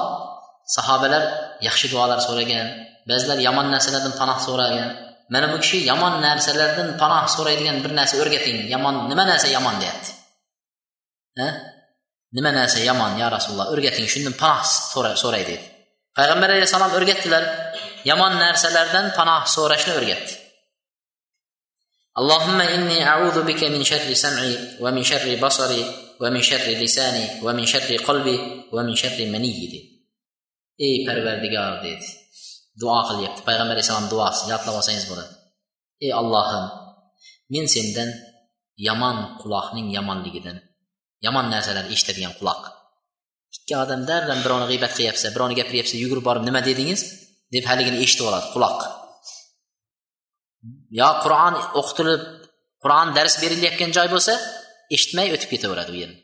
sahobalar 0.76 1.22
yaxshi 1.66 1.86
duolar 1.92 2.18
so'ragan 2.28 2.66
ba'zilar 3.10 3.38
yomon 3.46 3.66
narsalardan 3.74 4.14
panoh 4.20 4.38
so'ragan 4.46 4.88
mana 5.34 5.46
bu 5.52 5.56
kishi 5.64 5.78
yomon 5.90 6.14
narsalardan 6.26 6.88
panoh 7.02 7.24
so'raydigan 7.34 7.76
bir 7.84 7.92
narsa 7.98 8.14
o'rgating 8.22 8.58
yomon 8.74 8.94
nima 9.10 9.24
narsa 9.30 9.48
yomon 9.56 9.74
deyapti 9.82 10.10
nima 12.36 12.50
narsa 12.58 12.78
yomon 12.88 13.12
ya 13.20 13.26
rasululloh 13.36 13.68
o'rgating 13.72 14.06
shundan 14.12 14.34
panoh 14.42 14.62
so'ray 15.22 15.44
dedi 15.50 15.64
payg'ambar 16.16 16.48
alayhissalom 16.54 16.92
o'rgatdilar 16.98 17.44
yomon 18.10 18.32
narsalardan 18.44 19.06
panoh 19.18 19.42
so'rashni 19.56 19.94
o'rgatdi 20.00 20.34
اللهم 22.18 22.60
إني 22.60 22.98
أعوذ 23.06 23.46
بك 23.46 23.62
من 23.64 23.84
شر 23.90 24.14
سمعي 24.14 24.82
ومن 24.82 25.02
شر 25.10 25.26
بصري 25.44 25.82
ومن 26.20 26.42
شر 26.42 26.66
لساني 26.82 27.26
ومن 27.46 27.66
شر 27.66 27.96
قلبي 28.08 28.38
ومن 28.74 28.94
شر 29.02 29.18
مني 29.34 29.52
dedi 29.62 29.80
ey 30.86 31.06
parvardigor 31.06 31.78
dedi 31.84 32.08
duo 32.80 32.98
qilyapti 33.08 33.40
payg'ambar 33.46 33.74
alayhissalom 33.76 34.10
duosi 34.12 34.42
yodlab 34.50 34.74
olsangiz 34.80 35.06
bo'ladi 35.10 35.34
ey 36.06 36.12
ollohim 36.20 36.64
men 37.54 37.64
sendan 37.74 38.10
yomon 38.86 39.16
quloqning 39.40 39.88
yomonligidan 39.96 40.56
yomon 41.25 41.45
narsalarni 41.53 41.93
eshitadigan 41.95 42.33
quloq. 42.39 42.61
Ikki 43.57 43.75
odam 43.83 44.01
darrov 44.09 44.39
birovni 44.45 44.67
g'iybat 44.71 44.91
qilyapsa 44.97 45.27
birovni 45.35 45.55
gapiryapsa 45.59 45.95
yugurib 46.03 46.25
borib 46.29 46.43
nima 46.47 46.61
dedingiz? 46.69 47.01
Deb 47.53 47.63
haligini 47.69 47.97
eshitib 48.05 48.25
oladi 48.29 48.47
quloq. 48.55 48.79
Yo 50.99 51.09
qur'on 51.23 51.53
o'qitilib 51.79 52.21
qur'on 52.83 53.07
dars 53.17 53.35
berilayotgan 53.43 53.91
joy 53.97 54.07
bo'lsa 54.13 54.33
eshitmay 54.95 55.27
o'tib 55.35 55.49
ketaveradi 55.53 55.91
u 55.95 55.97
yerni. 56.01 56.19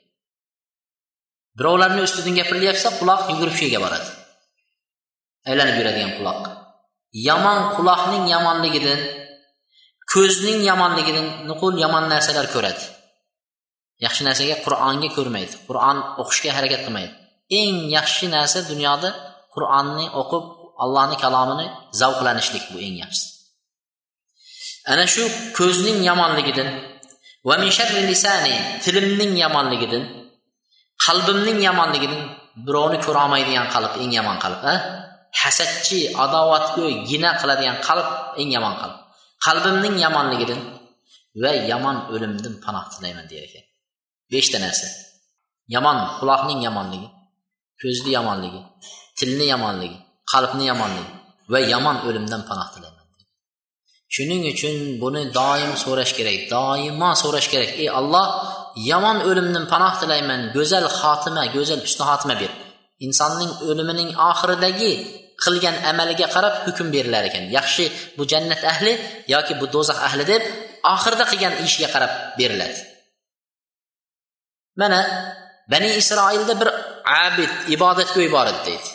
Birovlarni 1.59 2.01
ustidan 2.07 2.35
gapirilyapsa 2.39 2.89
quloq 2.99 3.21
yugurib 3.31 3.55
shu 3.57 3.63
yerga 3.67 3.79
boradi. 3.85 4.09
Aylanib 5.49 5.75
yuradigan 5.79 6.11
quloq. 6.19 6.41
Yomon 7.27 7.59
quloqning 7.77 8.25
yomonligidan 8.33 8.99
ko'zning 10.13 10.59
yomonligidan 10.69 11.27
nuqul 11.49 11.73
yomon 11.83 12.05
narsalar 12.13 12.47
ko'radi. 12.55 12.83
Yaxshi 14.05 14.21
narsaga 14.27 14.55
qur'onga 14.65 15.09
ko'rmaydi. 15.17 15.55
Qur'on 15.67 15.97
o'qishga 16.21 16.49
harakat 16.57 16.81
qilmaydi. 16.85 17.13
Eng 17.59 17.75
yaxshi 17.97 18.25
narsa 18.35 18.59
dunyoda 18.71 19.09
qur'onni 19.53 20.05
o'qib 20.21 20.43
allohni 20.83 21.17
kalomini 21.23 21.65
zavqlanishlik 22.01 22.65
bu 22.71 22.77
eng 22.87 22.95
yaxshisi. 23.03 23.29
Ana 24.91 25.05
shu 25.13 25.23
ko'zning 25.59 25.99
yomonligidan 26.09 26.69
va 27.47 27.55
min 27.61 27.69
sharri 27.77 28.01
lisani 28.11 28.55
tilimning 28.83 29.33
yomonligidan 29.43 30.03
qalbimning 31.05 31.59
yomonligidan 31.67 32.21
birovni 32.65 32.97
ko'rolmaydigan 33.05 33.67
qalb 33.73 33.93
eng 34.03 34.11
yomon 34.19 34.37
qalb 34.43 34.61
a 34.73 34.75
hasadchi 35.41 35.99
adovatgo'y 36.23 36.93
gina 37.09 37.31
qiladigan 37.41 37.77
qalb 37.87 38.07
eng 38.41 38.49
yomon 38.55 38.75
qalb. 38.81 38.95
Qalbimning 39.45 39.95
yomonligidan 40.05 40.61
va 41.43 41.51
yomon 41.71 41.97
o'limdan 42.13 42.53
panoh 42.63 42.85
tilayman 42.93 43.25
der 43.31 43.43
ekan. 43.47 43.65
Beshta 44.33 44.57
narsa. 44.65 44.87
Yomon 45.73 45.97
quloqning 46.19 46.61
yomonligi 46.67 47.09
ko'zni 47.81 48.11
yomonligi 48.17 48.61
tilni 49.19 49.45
yomonligi 49.53 49.97
qalbni 50.31 50.63
yomonligi 50.71 51.11
va 51.51 51.59
yomon 51.73 51.97
o'limdan 52.07 52.41
panoh 52.49 52.67
tilayman. 52.73 53.05
Shuning 54.15 54.43
uchun 54.53 54.75
buni 55.01 55.21
doim 55.39 55.71
so'rash 55.83 56.13
kerak 56.17 56.39
doimo 56.53 57.09
so'rash 57.21 57.47
kerak. 57.53 57.71
Ey 57.81 57.89
alloh 57.99 58.25
yomon 58.89 59.17
o'limdan 59.29 59.65
panoh 59.73 59.93
tilayman 60.01 60.41
go'zal 60.55 60.85
xotima 60.99 61.43
go'zal 61.55 61.79
husni 61.85 62.03
xotima 62.09 62.35
ber. 62.41 62.51
Insonning 63.05 63.51
o'limining 63.69 64.09
oxiridagi 64.29 64.93
qilgan 65.43 65.75
amaliga 65.91 66.27
qarab 66.35 66.53
hukm 66.65 66.87
berilar 66.95 67.23
ekan. 67.29 67.43
Yaxshi 67.57 67.85
bu 68.17 68.23
jannat 68.31 68.61
ahli 68.73 68.93
yoki 69.33 69.53
bu 69.59 69.65
do'zax 69.75 69.97
ahli 70.07 70.23
deb 70.31 70.41
oxirida 70.93 71.25
qilgan 71.31 71.53
ishiga 71.65 71.87
qarab 71.95 72.11
beriladi 72.39 72.79
mana 74.75 74.99
bani 75.71 75.89
isroilda 76.01 76.53
bir 76.61 76.69
abid 77.25 77.51
ibodatgo'y 77.75 78.31
bor 78.31 78.47
edi 78.47 78.61
deydi. 78.65 78.89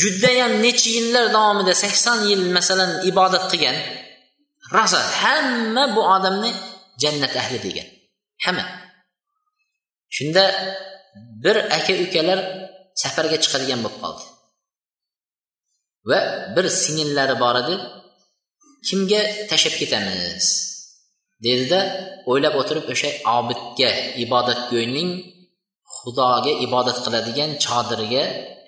Judayam 0.00 0.52
necha 0.62 0.90
yillar 0.96 1.24
davomida 1.36 1.74
sakson 1.74 2.18
yil 2.30 2.44
masalan 2.56 2.90
ibodat 3.10 3.44
qilgan 3.52 3.76
rosa 4.76 5.00
hamma 5.20 5.84
bu 5.96 6.02
odamni 6.16 6.50
jannat 7.02 7.34
ahli 7.42 7.58
degan. 7.66 7.88
Hamma. 8.44 8.64
Shunda 10.16 10.44
bir 11.44 11.56
aka 11.78 11.92
ukalar 12.04 12.38
safarga 13.02 13.36
chiqadigan 13.44 13.80
bo'lib 13.84 13.98
qoldi. 14.02 14.24
Va 16.10 16.18
bir 16.54 16.66
singillari 16.82 17.36
bor 17.44 17.56
edi. 17.62 17.74
Kimga 18.88 19.22
tashlab 19.50 19.74
ketamiz? 19.80 20.71
Dedida 21.44 21.80
o'ylab 22.30 22.54
o'tirib 22.60 22.86
o'sha 22.92 23.10
obidga 23.38 23.90
ibodatgo'yning 24.24 25.10
xudoga 25.96 26.52
ibodat 26.66 26.98
qiladigan 27.04 27.50
chodiriga 27.64 28.24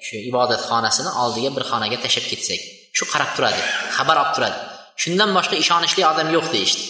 shu 0.06 0.16
ibodatxonasini 0.30 1.10
oldiga 1.22 1.50
bir 1.56 1.64
xonaga 1.70 1.98
tashlab 2.04 2.26
ketsak 2.32 2.60
shu 2.96 3.04
qarab 3.12 3.30
turadi 3.36 3.62
xabar 3.96 4.16
olib 4.22 4.32
turadi. 4.36 4.58
Shundan 5.02 5.30
boshqa 5.36 5.56
ishonishli 5.64 6.02
odam 6.12 6.28
yo'q 6.36 6.46
deyishdi. 6.54 6.84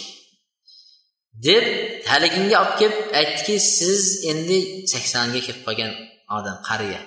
Deb 1.47 1.65
haliginga 2.11 2.55
olib 2.63 2.75
kelib 2.81 2.97
aytdiki 3.19 3.55
siz 3.77 4.01
endi 4.31 4.57
saksonga 4.91 5.39
kelib 5.45 5.61
qolgan 5.67 5.91
odam 6.37 6.57
qariya. 6.67 7.01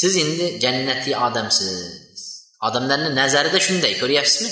Siz 0.00 0.12
endi 0.24 0.46
jannatiy 0.64 1.14
odamsiz. 1.26 1.70
Odamlarni 2.66 3.10
nazarida 3.20 3.58
shunday 3.66 3.92
ko'ryapsizmi? 4.02 4.50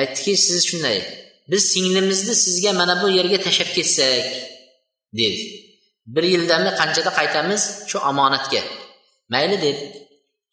Aytdiki 0.00 0.32
siz 0.46 0.60
shunday 0.70 0.98
biz 1.50 1.62
singlimizni 1.72 2.34
sizga 2.44 2.72
mana 2.80 2.94
bu 3.02 3.08
yerga 3.18 3.38
tashlab 3.46 3.70
ketsak 3.76 4.26
dedi. 5.20 5.42
Bir 6.14 6.24
yildami 6.34 6.70
qanchada 6.80 7.10
qaytamiz? 7.18 7.62
Shu 7.90 7.98
omonatga. 8.10 8.62
Mayli 9.32 9.56
dedi. 9.66 9.84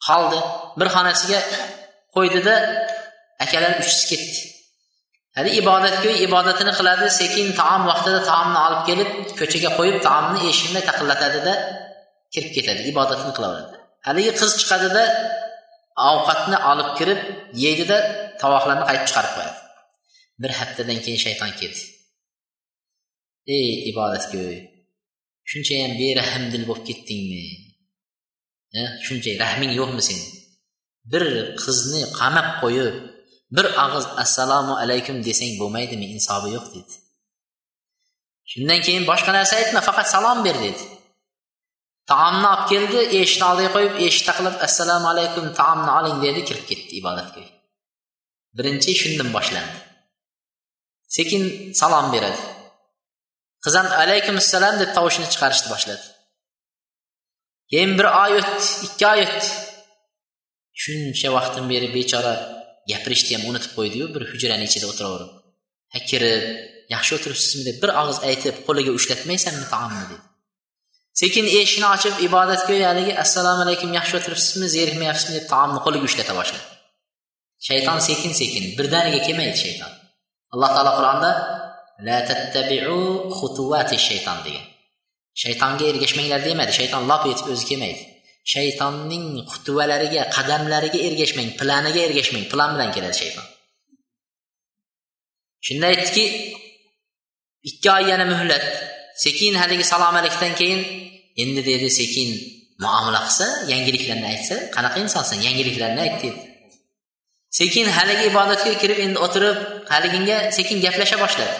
Qoldi. 0.07 0.39
Bir 0.79 0.87
xonasiga 0.95 1.39
qo'ydida 2.15 2.55
akalar 3.43 3.71
uchisi 3.81 4.05
ketdi. 4.11 4.39
Hali 5.37 5.51
ibodatgo'y 5.61 6.15
ibodatini 6.27 6.73
qiladi 6.79 7.05
sekin 7.19 7.47
taom 7.59 7.81
vaqtida 7.91 8.19
taomni 8.29 8.59
olib 8.65 8.81
kelib 8.89 9.09
ko'chaga 9.39 9.69
qo'yib 9.77 9.97
taomni 10.07 10.39
eshikni 10.51 10.81
taqillatadida 10.89 11.53
kirib 12.33 12.51
ketadi 12.57 12.81
ibodatini 12.91 13.33
qilaveradi. 13.37 13.75
Haligi 14.07 14.31
qiz 14.39 14.51
chiqadida 14.61 15.03
ovqatni 16.11 16.57
olib 16.71 16.89
kirib 16.97 17.19
yeydida 17.63 17.97
tovoqlarni 18.41 18.85
qaytib 18.89 19.07
chiqarib 19.09 19.33
qo'yadi. 19.37 19.62
Bir 20.41 20.51
haftadan 20.59 20.99
keyin 21.03 21.19
shayton 21.25 21.51
ketdi. 21.59 21.83
Ey 23.57 23.69
ibodatgo'y 23.91 24.57
shunchayam 25.49 25.91
berahmdil 26.01 26.63
bo'lib 26.69 26.85
ketdingmi? 26.89 27.43
Shuncha 29.05 29.31
rahming 29.43 29.71
yo'qmi 29.79 30.01
seni 30.09 30.25
bir 31.11 31.23
qizni 31.63 32.01
qamab 32.19 32.47
qo'yib 32.61 32.95
bir 33.55 33.65
og'iz 33.83 34.05
assalomu 34.23 34.73
alaykum 34.83 35.17
desang 35.27 35.53
bo'lmaydimi 35.61 36.05
insobi 36.15 36.49
yo'q 36.55 36.65
dedi. 36.75 36.93
Shundan 38.51 38.79
keyin 38.85 39.03
boshqa 39.11 39.31
narsa 39.37 39.53
aytma 39.61 39.81
faqat 39.87 40.07
salom 40.13 40.39
ber 40.45 40.57
dedi. 40.65 40.83
Taomni 42.11 42.47
olib 42.53 42.65
keldi 42.71 42.99
eshikni 43.19 43.45
oldiga 43.51 43.69
qo'yib 43.75 43.93
eshik 44.05 44.23
taqilib 44.29 44.55
assalomu 44.67 45.07
alaykum 45.13 45.45
taomni 45.59 45.91
oling 45.99 46.17
dedi 46.25 46.41
kirib 46.47 46.65
ketdi 46.69 46.91
ibodatga 47.01 47.43
birinchi 48.57 48.91
shundan 49.01 49.29
boshlandi. 49.35 49.77
Sekin 51.15 51.43
salom 51.79 52.07
beradi. 52.13 52.41
Qiz 53.63 53.73
ham 53.79 53.87
alaykum 54.03 54.35
assalom 54.43 54.75
deb 54.81 54.91
tovushini 54.97 55.27
chiqarishni 55.33 55.69
boshladi. 55.73 56.05
Keyin 57.71 57.93
bir 57.99 58.07
oy 58.23 58.33
o'tdi 58.39 58.65
ikki 58.87 59.05
oy 59.13 59.21
o'tdi. 59.25 59.47
Shuncha 60.81 61.29
vaqtdan 61.37 61.65
beri 61.71 61.87
bechora 61.97 62.33
gapirishni 62.91 63.31
ham 63.35 63.43
unutib 63.49 63.71
qo'ydiyu 63.77 64.05
bir 64.15 64.23
hujrani 64.31 64.65
ichida 64.69 64.85
o'tiraverib. 64.91 65.31
Ha 65.93 65.99
kirib 66.09 66.43
yaxshi 66.95 67.11
o'tiribsizmi 67.17 67.63
deb 67.69 67.77
bir 67.83 67.91
og'iz 68.01 68.19
aytib 68.29 68.55
qo'liga 68.67 68.91
ushlatmaysanmi 68.99 69.65
taomni 69.73 70.03
dedi. 70.11 70.21
Sekin 71.21 71.45
eshikni 71.59 71.87
ochib 71.95 72.15
ibodatga 72.27 72.75
haligi 72.89 73.13
assalomu 73.23 73.61
alaykum 73.65 73.89
yaxshi 73.99 74.15
o'tiribsizmi 74.19 74.67
zerikmayapsizmi? 74.77 75.35
deb 75.39 75.45
taomni 75.53 75.79
qo'liga 75.85 76.05
ushlata 76.09 76.33
boshladi. 76.39 76.65
Shayton 77.67 77.99
sekin 78.09 78.31
sekin 78.41 78.63
birdaniga 78.77 79.19
kelmaydi 79.27 79.57
shayton. 79.65 79.91
Alloh 80.53 80.69
taolo 80.75 80.91
qur'onda 80.99 81.31
la 82.07 82.17
tattabiu 82.29 82.97
xutuvati 83.37 83.97
shayton 84.07 84.39
degan. 84.45 84.65
Shaytonga 85.41 85.85
ergashmanglar 85.91 86.41
demadi. 86.47 86.71
Shayton 86.79 87.03
lop 87.11 87.23
etib 87.31 87.47
o'zi 87.53 87.65
kelmaydi. 87.69 88.03
Shaytonning 88.53 89.25
xutuvalariga 89.51 90.23
qadamlariga 90.35 90.99
ergashmang 91.07 91.49
planiga 91.59 92.01
ergashmang 92.07 92.45
plan 92.51 92.69
bilan 92.75 92.89
keladi 92.95 93.17
shayton. 93.21 93.45
Shunda 95.65 95.85
aytdiki 95.91 96.25
ikki 97.69 97.87
oy 97.95 98.03
yana 98.11 98.25
muhlat. 98.33 98.63
Sekin 99.23 99.53
haligi 99.61 99.85
salom 99.91 100.15
alikdan 100.21 100.53
keyin 100.59 100.81
endi 101.43 101.61
dedi 101.69 101.87
sekin 101.99 102.29
muomala 102.83 103.19
qilsa 103.25 103.47
yangiliklarni 103.71 104.27
aytsa 104.33 104.55
qanaqa 104.75 104.97
insonsan 105.05 105.39
yangiliklarni 105.47 106.01
ayt 106.05 106.17
dedi. 106.23 106.39
Sekin 107.59 107.87
haligi 107.97 108.25
ibodatga 108.31 108.73
kirib 108.81 108.99
endi 109.05 109.17
o'tirib 109.25 109.57
haliginga 109.91 110.37
sekin 110.57 110.77
gaplasha 110.85 111.17
boshladi. 111.23 111.55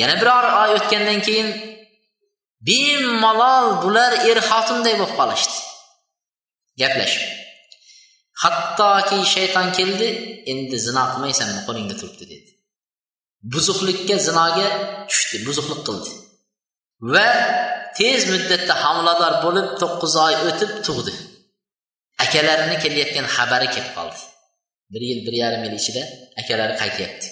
Yana 0.00 0.14
biror 0.20 0.44
oy 0.62 0.70
o'tgandan 0.78 1.20
keyin 1.26 1.48
bemalol 2.68 3.66
bular 3.82 4.12
er 4.30 4.38
xotinday 4.50 4.94
bo'lib 5.00 5.14
qolishdi. 5.20 5.58
Gaplashib. 6.80 7.24
Hattoki 8.42 9.18
shayton 9.34 9.68
keldi 9.78 10.08
endi 10.52 10.76
zino 10.86 11.02
qilmaysanmi 11.12 11.60
qo'lingda 11.66 11.94
turibdi 12.00 12.24
dedi. 12.32 12.50
Buzuqlikka 13.52 14.16
zinoga 14.26 14.66
tushdi 15.10 15.36
buzuqlik 15.46 15.80
qildi. 15.88 16.10
Va 17.12 17.28
tez 17.98 18.20
muddatda 18.32 18.74
homilador 18.84 19.34
bo'lib 19.44 19.68
to'qqiz 19.82 20.14
oy 20.26 20.34
o'tib 20.48 20.70
tug'di. 20.86 21.14
Akalarini 22.24 22.76
kelayotgan 22.84 23.26
xabari 23.36 23.68
kelib 23.74 23.92
qoldi. 23.98 24.20
Bir 24.92 25.02
yil 25.08 25.20
bir 25.26 25.34
yarim 25.42 25.62
yil 25.66 25.74
ichida 25.80 26.02
akalari 26.40 26.74
qaytyapti. 26.82 27.26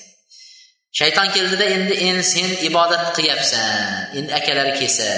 Shayton 0.99 1.29
keldida 1.37 1.65
endi 1.77 1.95
endi 2.09 2.25
sen 2.35 2.51
ibodat 2.69 3.05
qilyapsan 3.17 4.17
endi 4.19 4.31
akalari 4.41 4.73
kelsa. 4.81 5.09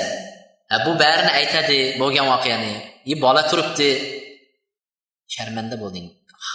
Bu 0.87 0.93
barini 1.03 1.31
aytadi 1.41 1.79
bo'lgan 2.01 2.27
voqeani. 2.33 2.75
И 3.13 3.15
bola 3.25 3.43
turibdi. 3.51 3.89
Sharmanda 5.35 5.77
bo'lding 5.83 6.07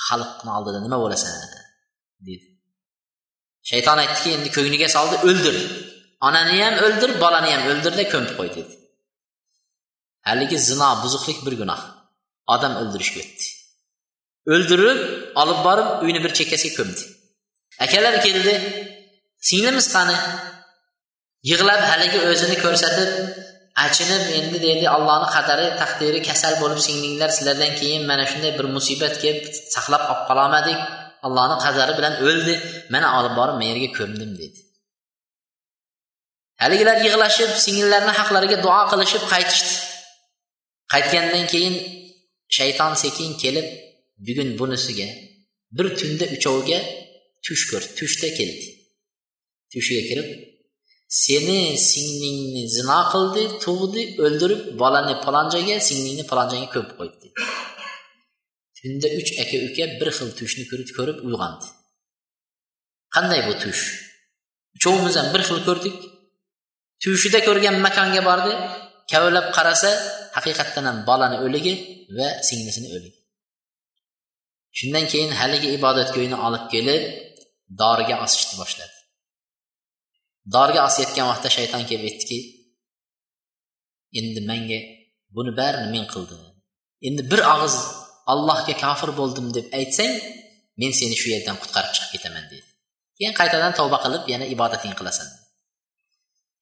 xalqni 0.06 0.50
oldida 0.58 0.80
nima 0.86 0.98
bo'lasan? 1.04 1.34
dedi. 2.28 2.46
Shayton 3.70 3.98
aytdiki 4.04 4.30
endi 4.38 4.50
ko'ngliga 4.58 4.88
soldi 4.96 5.16
o'ldir. 5.28 5.56
Onani 6.28 6.56
ham 6.64 6.76
o'ldir 6.86 7.12
bolani 7.24 7.50
ham 7.56 7.64
o'ldirda 7.72 8.04
ko'mib 8.14 8.34
qo'y 8.40 8.50
dedi. 8.58 8.74
Haligi 10.28 10.58
zino 10.70 10.90
buzuqlik 11.04 11.40
bir 11.46 11.54
gunoh. 11.62 11.82
Odam 12.54 12.74
o'ldirishga 12.82 13.20
o'tdi. 13.26 13.46
O'ldirib 14.54 15.00
olib 15.42 15.60
borib 15.68 15.88
uyni 16.06 16.20
bir 16.26 16.32
chekkasiga 16.38 16.76
ko'mdi. 16.80 17.04
Akalar 17.86 18.16
keldi. 18.26 18.54
Singlimiz 19.48 19.88
qani? 19.96 20.18
Yig'lab 21.50 21.82
haligi 21.90 22.20
o'zini 22.32 22.58
ko'rsatib 22.64 23.10
achinib 23.86 24.24
endi 24.38 24.58
dedi 24.68 24.86
allohni 24.96 25.28
qadari 25.36 25.66
taqdiri 25.82 26.20
kasal 26.30 26.54
bo'lib 26.62 26.80
singlinglar 26.88 27.30
sizlardan 27.38 27.74
keyin 27.80 28.04
mana 28.10 28.26
shunday 28.32 28.52
bir 28.60 28.68
musibat 28.76 29.16
kelib 29.24 29.46
saqlab 29.76 30.04
olib 30.12 30.22
qololmadik. 30.30 30.80
Allohni 31.28 31.58
qadari 31.66 31.94
bilan 32.00 32.14
o'ldi. 32.26 32.54
Mana 32.94 33.08
olib 33.20 33.34
borib 33.40 33.56
men 33.60 33.68
yerga 33.72 33.90
ko'mdim 34.00 34.32
dedi. 34.42 34.60
Haligilar 36.64 36.98
yig'lashib 37.08 37.52
singillarni 37.66 38.14
haqlariga 38.20 38.58
duo 38.66 38.82
qilishib 38.92 39.24
qaytishdi. 39.34 39.74
Qaytgandan 40.94 41.46
keyin 41.54 41.76
shayton 42.58 42.94
sekin 43.04 43.32
kelib 43.44 43.68
bugun 44.28 44.50
bunisiga 44.60 45.08
bir 45.78 45.88
tunda 46.00 46.26
uchoviga 46.36 46.80
tush 47.46 47.64
ko'rdi 47.72 47.92
tushda 48.00 48.28
keldi. 48.40 48.68
Tushiga 49.72 50.04
kirib 50.10 50.28
seni 51.24 51.60
singlingni 51.90 52.64
zino 52.76 53.00
qildi 53.14 53.44
tug'di 53.64 54.02
o'ldirib 54.26 54.62
bolani 54.82 55.16
palonjoyga 55.26 55.76
singlingni 55.88 56.24
palonjoyga 56.32 56.68
ko'mib 56.74 56.94
qo'ydi. 57.00 57.28
Tunda 58.78 59.08
uch 59.20 59.32
aka 59.44 59.58
uka 59.68 59.86
bir 60.00 60.10
xil 60.18 60.30
tushni 60.40 60.64
ko'rib 60.72 61.18
uyg'ondi. 61.28 61.68
Qanday 63.16 63.42
bu 63.48 63.54
tush? 63.64 63.84
Uchovimiz 64.78 65.16
ham 65.20 65.28
bir 65.34 65.42
xil 65.48 65.60
ko'rdik. 65.68 65.96
Tushida 67.04 67.40
ko'rgan 67.48 67.76
makonga 67.86 68.22
bordi 68.30 68.54
kavlab 69.12 69.48
qarasa 69.58 69.92
haqiqatdan 70.36 70.86
ham 70.90 70.98
bolani 71.10 71.38
o'ligi 71.46 71.74
va 72.18 72.28
singlisini 72.48 72.88
o'ligi. 72.96 73.15
Shundan 74.78 75.06
keyin 75.12 75.32
haligi 75.40 75.70
ibodatgo'yni 75.78 76.38
olib 76.48 76.66
kelib 76.74 77.04
doriga 77.82 78.16
osishni 78.26 78.56
boshladi. 78.62 78.96
Doriga 80.56 80.82
osayotgan 80.90 81.26
vaqtda 81.32 81.50
shayton 81.58 81.84
kelib 81.90 82.06
aytdiki 82.10 82.40
endi 84.20 84.42
manga 84.50 84.80
buni 85.36 85.52
barini 85.60 85.88
men 85.96 86.06
qildim. 86.14 86.42
Endi 87.08 87.22
bir 87.32 87.42
og'iz 87.54 87.76
allohga 88.34 88.76
kofir 88.84 89.10
bo'ldim 89.20 89.48
deb 89.58 89.66
aytsang 89.80 90.14
men 90.82 90.92
seni 91.00 91.16
shu 91.22 91.28
yerdan 91.34 91.58
qutqarib 91.62 91.92
chiqib 91.96 92.12
ketaman 92.16 92.46
dedi 92.54 92.68
keyin 93.18 93.34
qaytadan 93.40 93.74
tavba 93.80 93.98
qilib 94.06 94.24
yana 94.34 94.46
ibodating 94.54 94.94
qilasan. 95.00 95.28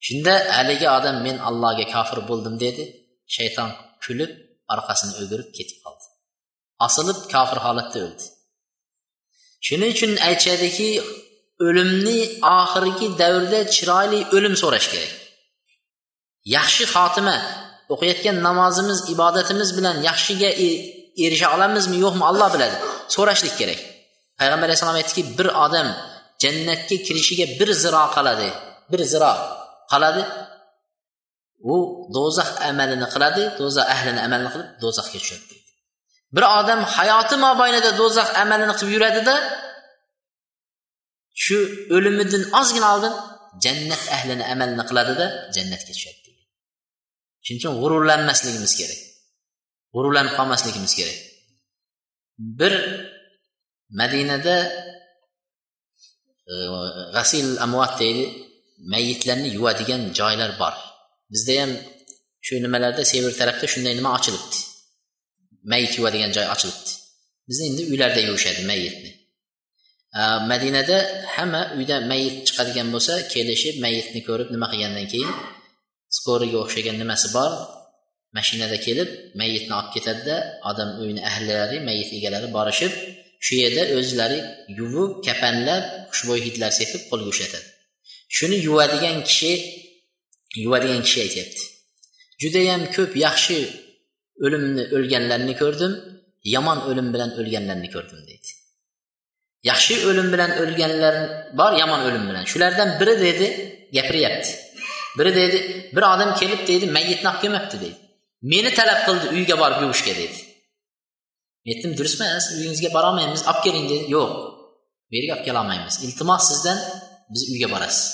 Shunda 0.06 0.34
haligi 0.56 0.86
odam 0.98 1.16
men 1.26 1.36
allohga 1.48 1.86
kofir 1.94 2.18
bo'ldim 2.30 2.54
dedi. 2.64 2.84
Shayton 3.36 3.70
kulib 4.04 4.30
orqasini 4.74 5.12
o'girib 5.20 5.48
ketib 5.56 5.78
qoldi. 5.84 5.93
Osilib 6.84 7.18
kofir 7.32 7.58
holatda 7.66 7.98
o'ldi. 8.06 8.24
Shuning 9.66 9.90
uchun 9.96 10.12
aytishadiki 10.28 10.88
o'limni 11.66 12.18
oxirgi 12.60 13.06
davrda 13.20 13.60
chiroyli 13.74 14.20
o'lim 14.36 14.54
so'rash 14.62 14.88
kerak. 14.92 15.12
Yaxshi 16.56 16.84
xotima 16.94 17.36
o'qiyotgan 17.94 18.36
namozimiz 18.46 18.98
ibodatimiz 19.14 19.68
bilan 19.78 19.96
yaxshiga 20.08 20.50
e, 20.66 20.68
erisha 21.24 21.48
olamizmi 21.56 21.96
yo'qmi 22.04 22.24
olloh 22.30 22.48
biladi. 22.54 22.76
So'rashlik 23.14 23.54
kerak. 23.60 23.80
Payg'ambar 24.40 24.66
alayhissalom 24.68 24.98
aytdiki 25.00 25.22
bir 25.38 25.48
odam 25.64 25.88
jannatga 26.42 26.96
kirishiga 27.06 27.46
bir 27.58 27.68
ziro 27.82 28.04
qoladi 28.16 28.48
bir 28.92 29.00
ziro 29.12 29.32
qoladi 29.92 30.22
u 31.72 31.76
do'zax 32.16 32.50
amalini 32.70 33.06
qiladi 33.14 33.42
do'zax 33.60 33.86
ahlini 33.94 34.20
amalini 34.26 34.50
qilib 34.54 34.68
do'zaxga 34.82 35.18
tushadi. 35.22 35.54
Bir 36.34 36.44
odam 36.58 36.80
hayoti 36.96 37.36
mobaynida 37.46 37.90
do'zax 38.00 38.28
amalini 38.42 38.74
qilib 38.78 38.92
yuradida 38.96 39.34
shu 41.44 41.56
o'limidan 41.96 42.42
ozgina 42.60 42.88
oldin 42.94 43.14
jannat 43.64 44.02
ahlini 44.16 44.44
amalini 44.52 44.84
qiladida 44.90 45.26
jannatga 45.56 45.92
tushadi 45.98 46.20
deydi 46.26 46.42
shuning 47.44 47.60
uchun 47.60 47.74
g'ururlanmasligimiz 47.82 48.72
kerak. 48.80 49.00
G'ururlanib 49.94 50.34
qolmasligimiz 50.38 50.92
kerak. 50.98 51.18
Bir 52.60 52.74
madinada 54.00 54.56
e, 56.52 56.54
g'asil 57.16 57.46
amvat 57.64 57.92
deydi 58.02 58.24
mayitlarni 58.92 59.48
yuvadigan 59.56 60.02
joylar 60.18 60.50
bor. 60.62 60.74
Bizda 61.32 61.54
ham 61.60 61.72
shu 62.46 62.54
nimalarda 62.64 63.02
sever 63.12 63.32
tarafda 63.40 63.66
shunday 63.72 63.94
nima 63.98 64.10
ochilibdi. 64.18 64.58
Mayit 65.72 65.92
yuvadigan 65.98 66.32
joy 66.36 66.46
ochilibdi. 66.54 66.90
Bizni 67.48 67.64
endi 67.70 67.82
uylarda 67.92 68.20
yuvishadi 68.28 68.62
mayitni. 68.70 69.10
Madinada 70.50 70.98
hamma 71.34 71.62
uydan 71.78 72.02
mayit 72.12 72.36
chiqadigan 72.46 72.88
bo'lsa 72.94 73.14
kelishib 73.32 73.76
mayitni 73.84 74.20
ko'rib 74.28 74.48
nima 74.54 74.66
qilgandan 74.72 75.06
keyin 75.12 75.32
skoriga 76.16 76.58
o'xshagan 76.64 76.96
nimasi 77.02 77.28
bor? 77.36 77.52
Mashinada 78.36 78.78
kelib 78.86 79.08
mayitni 79.40 79.72
olib 79.78 79.90
ketadida 79.96 80.36
odam 80.70 80.90
uyini 81.02 81.22
ahllari 81.30 81.76
mayit 81.88 82.08
egalari 82.18 82.48
borishib 82.56 82.92
shu 83.44 83.52
yerda 83.62 83.82
o'zlari 83.98 84.38
yuvib 84.78 85.12
kapanlab 85.26 85.84
xushbo'y 86.12 86.40
hidlar 86.46 86.70
sepib 86.80 87.02
qo'lga 87.10 87.28
ushlatadi 87.34 87.66
shuni 88.36 88.56
yuvadigan 88.66 89.18
kishi 89.28 89.52
yuvadigan 90.64 91.02
kishi 91.06 91.18
aytyapti. 91.26 91.64
Judayam 92.42 92.82
ko'p 92.96 93.12
yaxshi 93.26 93.58
o'limni 94.44 94.82
o'lganlarni 94.96 95.54
ko'rdim 95.62 95.92
yomon 96.54 96.78
o'lim 96.88 97.08
bilan 97.14 97.30
o'lganlarni 97.40 97.88
ko'rdim 97.94 98.20
deydi. 98.28 98.48
Yaxshi 99.70 99.94
o'lim 100.08 100.28
bilan 100.34 100.50
o'lganlar 100.62 101.14
bor 101.60 101.72
yomon 101.82 102.00
o'lim 102.08 102.24
bilan. 102.30 102.44
Shulardan 102.52 102.88
biri 103.00 103.14
dedi 103.26 103.46
gapiryapti. 103.96 104.50
Biri 105.18 105.32
dedi 105.40 105.58
bir 105.94 106.04
odam 106.12 106.30
kelib 106.40 106.60
deydi 106.70 106.86
mayyitni 106.96 107.28
olib 107.30 107.40
kelmabdi 107.44 107.76
deydi. 107.84 107.98
Meni 108.52 108.70
talab 108.78 109.00
qildi 109.06 109.26
uyga 109.36 109.56
borib 109.62 109.78
yuvishga 109.84 110.14
dedi 110.22 110.38
men 111.64 111.72
aytdim 111.74 111.92
durust 111.98 112.20
emas 112.20 112.46
uyingizga 112.56 112.90
borolmaymiz 112.96 113.42
olib 113.50 113.60
keling 113.64 113.86
dedi 113.92 114.04
yo'q 114.14 114.30
bu 115.08 115.12
yerga 115.16 115.32
olib 115.36 115.44
kelolmaymiz. 115.48 115.94
Iltimos 116.06 116.42
sizdan 116.50 116.78
biz 117.32 117.42
uyga 117.52 117.68
borasiz. 117.74 118.04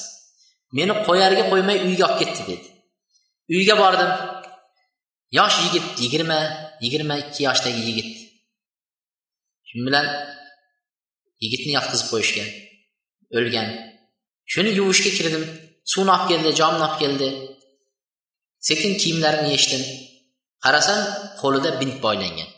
Meni 0.79 0.95
qo'yarga 1.07 1.45
qo'ymay 1.51 1.79
uyga 1.89 2.05
olib 2.09 2.19
ketdi 2.21 2.43
dedi 2.51 2.67
uyga 3.57 3.75
bordim 3.83 4.11
yosh 5.39 5.57
yigit 5.65 5.87
yigirma 6.03 6.39
yigirma 6.85 7.15
ikki 7.23 7.41
yoshdagi 7.49 7.83
yigit. 7.89 8.11
Shu 9.69 9.77
bilan 9.87 10.07
yigitni 11.43 11.73
yotqizib 11.79 12.09
qo'yishgan. 12.13 12.49
O'lgan. 13.39 13.69
Shuni 14.53 14.71
yuvishga 14.79 15.11
kirdim. 15.19 15.45
Suvni 15.93 16.11
olib 16.17 16.27
keldi 16.31 16.51
jomni 16.61 16.83
olib 16.87 16.97
keldi. 17.03 17.29
Sekin 18.69 18.93
kiyimlarini 19.01 19.49
yechdim. 19.55 19.83
Qarasam 20.65 21.01
qo'lida 21.41 21.71
bint 21.81 21.97
boylangan. 22.05 22.51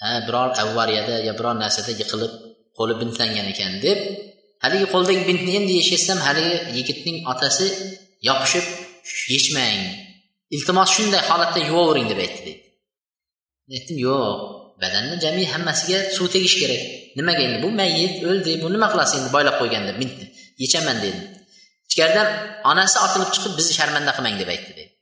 Ha 0.00 0.10
biror 0.26 0.48
avvariyada 0.62 1.14
yo 1.26 1.32
biror 1.38 1.56
narsada 1.64 1.92
yiqilib 2.00 2.32
qo'li 2.78 2.94
bintlangan 3.00 3.46
ekan 3.52 3.72
deb 3.86 3.98
haligi 4.62 4.86
qo'ldagi 4.94 5.22
bintni 5.28 5.52
endi 5.58 5.72
yechsam 5.80 6.18
haligi 6.26 6.56
yigitning 6.78 7.18
otasi 7.32 7.66
yopishib 8.28 8.66
yechmang. 9.34 9.82
Iltimos 10.56 10.90
shunday 10.96 11.22
holatda 11.28 11.60
yuvavering 11.68 12.06
deb 12.12 12.20
aytdi 12.24 12.40
deydi 12.46 12.62
aytdim 13.76 13.98
yo'q 14.06 14.38
badanni 14.82 15.16
jami 15.24 15.44
hammasiga 15.52 15.98
suv 16.16 16.26
tegish 16.34 16.56
kerak. 16.62 16.82
Nimaga 17.18 17.42
endi 17.46 17.58
bu 17.64 17.68
mayit 17.80 18.14
o'ldi 18.30 18.52
bu 18.62 18.68
nima 18.74 18.88
qilasiz 18.92 19.16
endi 19.20 19.30
boylab 19.36 19.56
qo'yganda 19.60 19.92
mint 20.00 20.18
yechaman 20.62 20.96
dedim. 21.04 21.24
Ichkaridan 21.88 22.28
onasi 22.70 22.96
otilib 23.04 23.30
chiqib 23.34 23.52
bizni 23.58 23.72
sharmanda 23.78 24.12
qilmang 24.16 24.36
deb 24.42 24.50
aytdi 24.54 24.72
deydi 24.78 24.92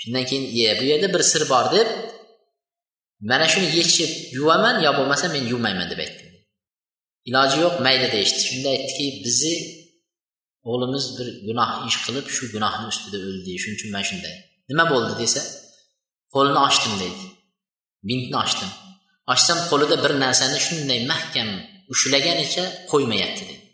shundan 0.00 0.24
keyin 0.28 0.44
ye 0.58 0.70
bu 0.80 0.84
yerda 0.90 1.08
bir 1.14 1.22
sir 1.32 1.42
bor 1.52 1.66
deb 1.76 1.88
mana 3.30 3.46
shuni 3.52 3.68
yechib 3.78 4.10
yuvaman 4.36 4.76
yo 4.86 4.90
bo'lmasa 4.98 5.26
men 5.34 5.44
yuvmayman 5.52 5.88
deb 5.92 6.00
aytdim 6.04 6.30
iloji 7.28 7.56
yo'q 7.64 7.74
mayli 7.86 8.08
deyishdi 8.14 8.40
shunda 8.48 8.68
aytdiki 8.74 9.06
bizni 9.24 9.54
o'g'limiz 10.70 11.04
bir 11.16 11.28
gunoh 11.48 11.70
ish 11.88 11.98
qilib 12.04 12.26
shu 12.36 12.44
gunohni 12.54 12.86
ustida 12.92 13.18
o'ldi 13.28 13.52
shuning 13.62 13.76
uchun 13.78 13.90
mana 13.94 14.04
shunday. 14.10 14.36
Nima 14.70 14.84
bo'ldi 14.92 15.14
desa 15.22 15.40
qo'lini 16.34 16.60
ochdim 16.66 16.94
deydi. 17.02 17.24
Bintni 18.08 18.36
ochdim. 18.44 18.70
Ochsam 19.32 19.58
qo'lida 19.70 19.96
bir 20.04 20.12
narsani 20.24 20.58
shunday 20.66 21.00
mahkam 21.12 21.48
ushlaganicha 21.92 22.64
qo'ymayapti 22.92 23.42
deydi. 23.48 23.66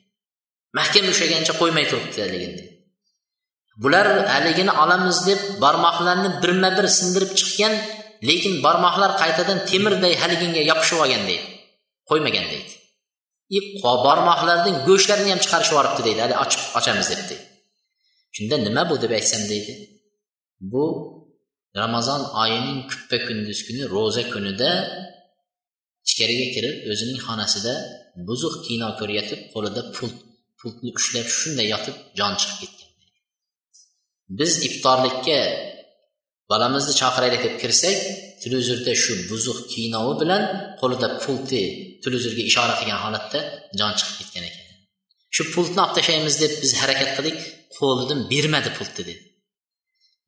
Mahkam 0.79 1.05
ushlagancha 1.13 1.53
qo'ymay 1.61 1.85
turibdi 1.91 2.19
haligini 2.25 2.65
bular 3.83 4.07
haligini 4.35 4.73
olamiz 4.83 5.19
deb 5.29 5.41
barmoqlarni 5.65 6.31
birma 6.43 6.71
bir 6.79 6.87
sindirib 6.99 7.33
chiqqan 7.39 7.75
lekin 8.29 8.55
barmoqlar 8.67 9.11
qaytadan 9.23 9.59
temirday 9.71 10.15
haliginga 10.23 10.63
yopishib 10.71 10.99
olgan 11.05 11.23
deydi. 11.31 11.47
Qo'ymagan 12.11 12.47
deydi. 12.53 12.73
Barmoqlardan 14.07 14.75
go'shtlarini 14.89 15.31
ham 15.33 15.41
chiqarishib 15.45 15.73
yuboribdi 15.75 16.03
deydi. 16.07 16.21
Hali 16.25 16.37
ochib 16.45 16.61
ochamiz 16.79 17.09
deb 17.13 17.23
deydi 17.31 17.47
shunda 18.37 18.57
nima 18.67 18.83
bu 18.91 18.95
deb 19.03 19.13
aytsam 19.19 19.43
deydi? 19.53 19.73
Bu 20.61 20.85
ramazon 21.81 22.23
oyining 22.43 22.81
kuppa 22.91 23.17
kunduz 23.27 23.59
kuni 23.67 23.83
ro'za 23.95 24.23
kunida 24.33 24.71
ichkariga 26.07 26.47
kirib 26.55 26.77
o'zining 26.93 27.21
xonasida 27.27 27.75
buzuq 28.29 28.55
kino 28.67 28.89
ko'rayotib 29.01 29.41
qo'lida 29.53 29.83
pult 29.97 30.17
pultni 30.61 30.91
ushlab 30.99 31.27
shunday 31.39 31.67
yotib 31.75 31.97
jon 32.19 32.33
chiqib 32.41 32.59
ketgan 32.63 32.91
biz 34.39 34.53
iftorlikka 34.69 35.41
bolamizni 36.51 36.95
chaqiraylik 37.01 37.43
deb 37.47 37.55
kirsak 37.63 37.99
televizorda 38.43 38.93
shu 39.03 39.13
buzuq 39.31 39.59
kinovi 39.73 40.13
bilan 40.23 40.43
qo'lida 40.81 41.09
pulti 41.23 41.63
televizorga 42.05 42.43
ishora 42.51 42.75
qilgan 42.81 43.01
holatda 43.05 43.41
jon 43.79 43.93
chiqib 43.99 44.17
ketgan 44.21 44.45
ekan 44.51 44.67
shu 45.35 45.43
pultni 45.55 45.81
olib 45.85 45.95
tashlaymiz 45.99 46.35
deb 46.43 46.53
biz 46.63 46.73
harakat 46.81 47.11
qildik 47.17 47.39
qo'lidan 47.79 48.21
bermadi 48.33 48.71
pultni 48.79 49.03
dedi. 49.09 49.15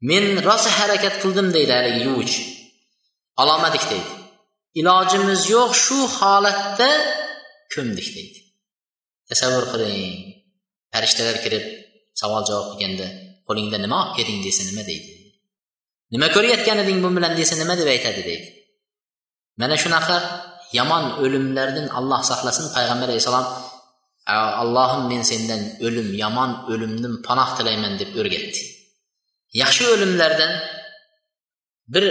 Men 0.01 0.25
rosa 0.49 0.70
harakat 0.79 1.15
qildim 1.23 1.49
deydi 1.57 1.73
haligi 1.79 2.01
yuvuvchi 2.07 2.43
ololmadik 3.43 3.85
deydi. 3.91 4.11
Ilojimiz 4.81 5.43
yo'q 5.55 5.70
shu 5.85 5.99
holatda 6.19 6.91
ko'mdik 7.75 8.09
deydi. 8.16 8.39
Tasavvur 9.29 9.65
qiling. 9.73 10.16
Farishtalar 10.93 11.37
kirib 11.45 11.65
savol 12.20 12.43
javob 12.49 12.66
qilganda 12.73 13.07
qo'lingda 13.49 13.79
nima 13.85 13.99
olib 14.03 14.15
kelding 14.16 14.41
desa 14.47 14.62
nima 14.70 14.83
deydi? 14.91 15.11
Nima 16.15 16.29
ko'rayotgan 16.35 16.79
eding 16.85 16.99
bu 17.05 17.09
bilan 17.16 17.33
desa 17.41 17.55
nima 17.62 17.75
deb 17.81 17.89
aytadi? 17.95 18.20
deydi. 18.29 18.49
Mana 19.61 19.77
shunaqa 19.83 20.16
yomon 20.79 21.05
o'limlardan 21.23 21.87
alloh 21.99 22.20
saqlasin 22.31 22.66
payg'ambar 22.77 23.09
alayhissalom 23.11 23.47
allohim 24.62 25.03
men 25.11 25.23
sendan 25.31 25.62
o'lim 25.87 26.09
yomon 26.23 26.51
o'limdan 26.73 27.15
panoh 27.27 27.49
tilayman 27.57 27.93
deb 28.01 28.11
o'rgatdi. 28.20 28.61
Yaxshi 29.62 29.85
o'limlardan 29.93 30.53
bir 31.95 32.05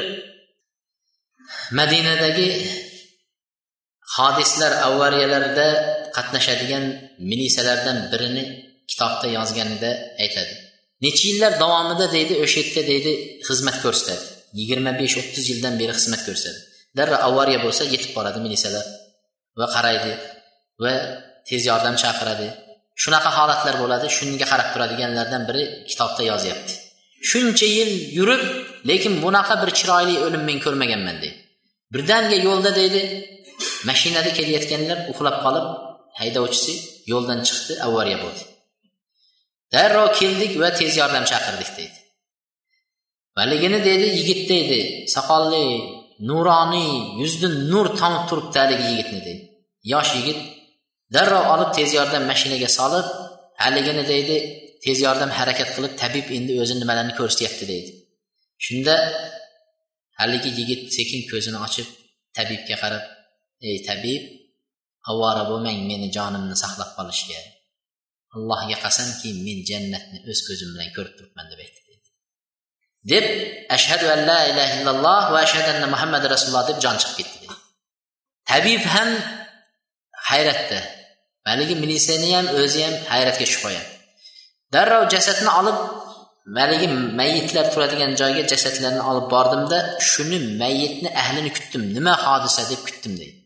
madinadagi 1.79 2.49
hodislar 4.15 4.71
avvariyalarda 4.87 5.67
qatnashadigan 6.17 6.85
milisalardan 7.29 7.97
birini 8.11 8.43
kitobda 8.91 9.27
yozganida 9.37 9.91
aytadi. 10.23 10.53
Necha 11.05 11.23
yillar 11.29 11.53
davomida 11.63 12.05
deydi 12.15 12.33
o'sha 12.43 12.59
yerda 12.61 12.83
deydi 12.91 13.11
xizmat 13.47 13.77
ko'rsatadi. 13.83 14.23
Yigirma 14.59 14.91
besh 15.01 15.15
o'ttiz 15.21 15.43
yildan 15.51 15.75
beri 15.81 15.93
xizmat 15.99 16.21
ko'rsatadi. 16.27 16.59
Darrov 16.97 17.19
avariya 17.29 17.59
bo'lsa 17.65 17.83
yetib 17.93 18.11
boradi 18.17 18.39
milisalar 18.45 18.85
va 19.59 19.65
qaraydi 19.75 20.13
va 20.83 20.93
tez 21.49 21.61
yordam 21.69 21.95
chaqiradi. 22.03 22.47
Shunaqa 23.03 23.29
holatlar 23.37 23.75
bo'ladi 23.83 24.07
shunga 24.17 24.45
qarab 24.51 24.67
turadiganlardan 24.73 25.43
biri 25.49 25.63
kitobda 25.89 26.23
yozyapti. 26.31 26.73
Shuncha 27.29 27.67
yil 27.77 27.91
yurib 28.17 28.43
lekin 28.89 29.13
bunaqa 29.23 29.55
bir 29.61 29.69
chiroyli 29.79 30.15
o'lim 30.25 30.43
men 30.49 30.57
ko'rmaganman 30.65 31.17
deydi 31.23 31.37
birdaniga 31.93 32.37
yo'lda 32.47 32.71
deydi 32.79 33.01
mashinada 33.89 34.31
kelayotganlar 34.37 34.97
uxlab 35.11 35.37
qolib 35.45 35.67
haydovchisi 36.19 36.73
yo'ldan 37.11 37.39
chiqdi 37.47 37.73
avariya 37.87 38.17
bo'ldi. 38.23 38.43
Darrov 39.73 40.09
keldik 40.19 40.51
va 40.61 40.69
tez 40.79 40.91
yordam 41.01 41.23
chaqirdik 41.31 41.71
deydi 41.77 41.99
valigini 43.37 43.79
deydi 43.87 44.07
yigit 44.19 44.41
deydi 44.51 44.79
soqolli 45.15 45.65
nuroniy 46.29 46.91
yuzdan 47.21 47.53
nur 47.71 47.87
tomib 47.99 48.23
turibdi 48.29 48.57
haligi 48.63 48.85
yigitni 48.91 49.19
deydi 49.27 49.43
yosh 49.93 50.11
yigit 50.17 50.39
darrov 51.15 51.45
olib 51.53 51.69
tez 51.77 51.89
yordam 51.97 52.23
mashinaga 52.31 52.69
solib 52.77 53.07
haligini 53.63 54.03
deydi 54.11 54.37
tez 54.83 54.97
yordam 55.05 55.31
harakat 55.39 55.69
qilib 55.75 55.93
tabib 56.01 56.27
endi 56.37 56.53
o'zi 56.63 56.73
nimalarni 56.81 57.13
ko'rsatyapti 57.19 57.65
deydi. 57.71 57.91
Shunda 58.65 58.95
haligi 60.19 60.49
yigit 60.59 60.81
sekin 60.97 61.21
ko'zini 61.31 61.59
ochib 61.67 61.87
tabibga 62.37 62.75
qarab 62.83 63.03
ey 63.67 63.77
tabib 63.89 64.23
avvora 65.09 65.43
bo'lmang 65.49 65.79
meni 65.89 66.07
jonimni 66.17 66.55
saqlab 66.63 66.89
qolishga. 66.97 67.39
Allohga 68.35 68.77
qasamki 68.85 69.29
men 69.45 69.57
jannatni 69.69 70.17
o'z 70.29 70.39
ko'zim 70.47 70.69
bilan 70.73 70.89
ko'rib 70.95 71.13
turibman 71.17 71.47
deb 71.51 71.59
aytdi 71.65 71.87
deb 73.11 73.25
ashhadu 73.77 74.05
an 74.15 74.21
la 74.29 74.39
ilaha 74.51 74.73
illalloh 74.77 75.23
va 75.33 75.39
ashhadu 75.45 75.69
anna 75.75 75.87
muhammad 75.95 76.23
rasululloh 76.33 76.65
deb 76.69 76.77
jon 76.83 76.95
chiqib 77.01 77.15
ketdi 77.19 77.37
deydi. 77.43 77.57
Tabib 78.51 78.83
ham 78.93 79.09
hayratda 80.29 80.79
haligi 81.49 81.75
militsiyani 81.83 82.29
ham 82.37 82.47
o'zi 82.61 82.79
ham 82.85 82.95
hayratga 83.11 83.43
tushib 83.47 83.61
qo'yadi 83.65 83.96
darrov 84.73 85.03
jasadni 85.13 85.51
olib 85.59 85.77
haligi 86.57 86.87
mayitlar 87.19 87.65
turadigan 87.73 88.11
joyga 88.21 88.43
jasadlarni 88.51 89.03
olib 89.09 89.25
bordimda 89.33 89.77
shuni 90.11 90.37
mayitni 90.61 91.09
ahlini 91.21 91.51
kutdim 91.57 91.83
nima 91.95 92.13
hodisa 92.25 92.61
deb 92.71 92.81
kutdim 92.87 93.13
deydi. 93.21 93.37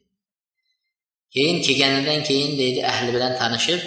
Keyin 1.35 1.57
kelganidan 1.65 2.19
keyin 2.30 2.52
deydi 2.61 2.80
ahli 2.91 3.10
bilan 3.15 3.34
tanishib 3.41 3.81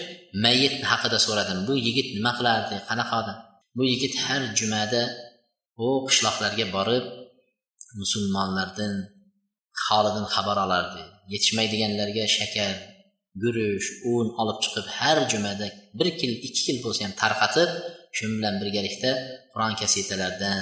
mayit 0.45 0.75
haqida 0.91 1.19
so'radim. 1.27 1.59
Bu 1.69 1.73
yigit 1.87 2.09
nima 2.17 2.33
qilardi 2.39 2.77
qanaqa 2.89 3.15
odam? 3.23 3.39
Bu 3.77 3.83
yigit 3.93 4.15
har 4.25 4.43
jumada 4.59 5.03
u 5.85 5.89
qishloqlarga 6.09 6.67
borib 6.77 7.05
musulmonlardan 8.01 8.95
holidan 9.85 10.27
xabar 10.35 10.57
olardi. 10.67 11.03
Yetishmaydiganlarga 11.33 12.25
shakar 12.37 12.73
guruch 13.43 13.87
un 14.15 14.27
olib 14.41 14.59
chiqib 14.65 14.87
har 14.99 15.19
jumada 15.33 15.67
bir 15.99 16.09
kil 16.19 16.33
ikki 16.47 16.61
kil 16.67 16.79
bo'lsa 16.85 17.01
ham 17.07 17.15
tarqatib 17.23 17.71
shu 18.17 18.25
bilan 18.37 18.55
birgalikda 18.61 19.11
qur'on 19.53 19.75
kasetalardan 19.81 20.61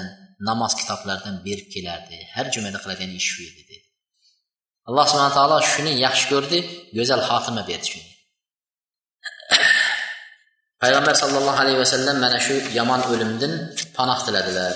namoz 0.48 0.72
kitoblaridan 0.80 1.36
berib 1.46 1.68
kelardi. 1.74 2.16
Har 2.34 2.46
jumada 2.54 2.78
qiladigan 2.82 3.12
ish 3.18 3.28
shu 3.32 3.40
edi 3.50 3.62
dedi. 3.70 3.76
Alloh 4.88 5.04
subhana 5.10 5.32
taolo 5.38 5.56
shuni 5.72 5.92
yaxshi 6.04 6.26
ko'rdi 6.32 6.58
go'zal 6.98 7.20
xotima 7.28 7.62
berdi 7.70 7.86
shunga 7.92 8.10
payg'ambar 10.82 11.14
sollallohu 11.22 11.58
alayhi 11.64 11.80
vasallam 11.84 12.16
mana 12.24 12.38
shu 12.46 12.54
yomon 12.78 13.00
o'limdan 13.12 13.52
panoh 13.96 14.18
tiladilar. 14.26 14.74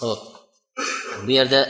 Ho'p 0.00 0.22
bu 1.26 1.30
yerda 1.38 1.60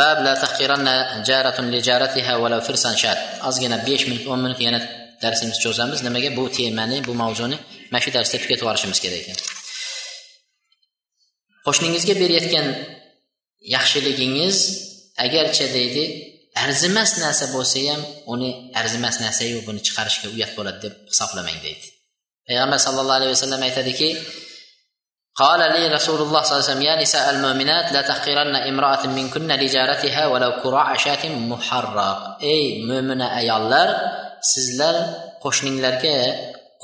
bab 0.00 0.18
la 0.26 0.32
tahqiranna 0.44 0.94
jaratun 1.28 1.66
li 1.72 1.80
jaratiha 1.88 2.32
walau 2.42 2.60
firsan 2.68 2.94
shat 3.02 3.18
ozgina 3.48 3.76
5 3.86 4.08
minut 4.08 4.24
10 4.26 4.44
minut 4.44 4.60
yana 4.66 4.80
darsimizni 5.22 5.60
cho'zamiz. 5.64 5.98
Nimaga 6.06 6.30
bu 6.38 6.44
temani 6.56 6.96
bu 7.08 7.12
mavzuni 7.22 7.56
mana 7.90 8.00
shu 8.04 8.10
darsda 8.16 8.36
tugatib 8.42 8.62
yuborishimiz 8.64 8.98
kerak 9.04 9.20
ekan. 9.22 9.38
Qo'shningizga 11.66 12.14
berayotgan 12.22 12.66
yaxshiligingiz 13.76 14.56
agarcha 15.24 15.66
deydi 15.76 16.04
arzimas 16.64 17.10
narsa 17.24 17.46
bo'lsa 17.54 17.78
ham 17.90 18.02
uni 18.32 18.50
arzimas 18.80 19.16
narsayu 19.24 19.58
buni 19.68 19.80
chiqarishga 19.86 20.28
uyat 20.34 20.52
bo'ladi 20.58 20.78
deb 20.84 20.94
hisoblamang 21.12 21.58
deydi. 21.66 21.86
Payg'ambar 22.48 22.78
sallallohu 22.86 23.18
alayhi 23.20 23.32
vasallam 23.36 23.62
aytadiki 23.68 24.08
قال 25.35 25.59
لي 25.59 25.87
رسول 25.87 26.21
الله 26.21 26.41
صلى 26.41 26.51
الله 26.51 26.63
عليه 26.63 26.71
وسلم 26.71 26.81
يا 26.81 27.01
نساء 27.01 27.29
المؤمنات 27.29 27.91
لا 27.91 28.01
تحقرن 28.01 28.55
امرأة 28.55 29.07
منكن 29.07 29.51
لجارتها 29.51 30.27
ولو 30.27 30.51
كراع 30.63 30.97
شاة 30.97 31.23
محرق 31.51 32.37
ey 32.41 32.63
mo'mina 32.89 33.27
ayollar 33.39 33.87
sizlar 34.51 34.95
qo'shninglarga 35.43 36.17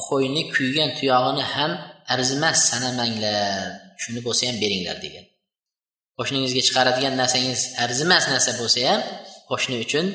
qo'yni 0.07 0.43
kuygan 0.55 0.89
tuyog'ini 0.97 1.43
ham 1.53 1.71
arzimas 2.13 2.57
sanamanglar 2.69 3.63
shuni 4.01 4.19
bo'lsa 4.27 4.43
ham 4.49 4.57
beringlar 4.63 4.97
degan 5.05 5.25
qo'shningizga 6.17 6.61
chiqaradigan 6.67 7.13
narsangiz 7.21 7.61
arzimas 7.85 8.23
narsa 8.33 8.51
bo'lsa 8.61 8.79
ham 8.89 9.01
qo'shni 9.49 9.75
uchun 9.85 10.05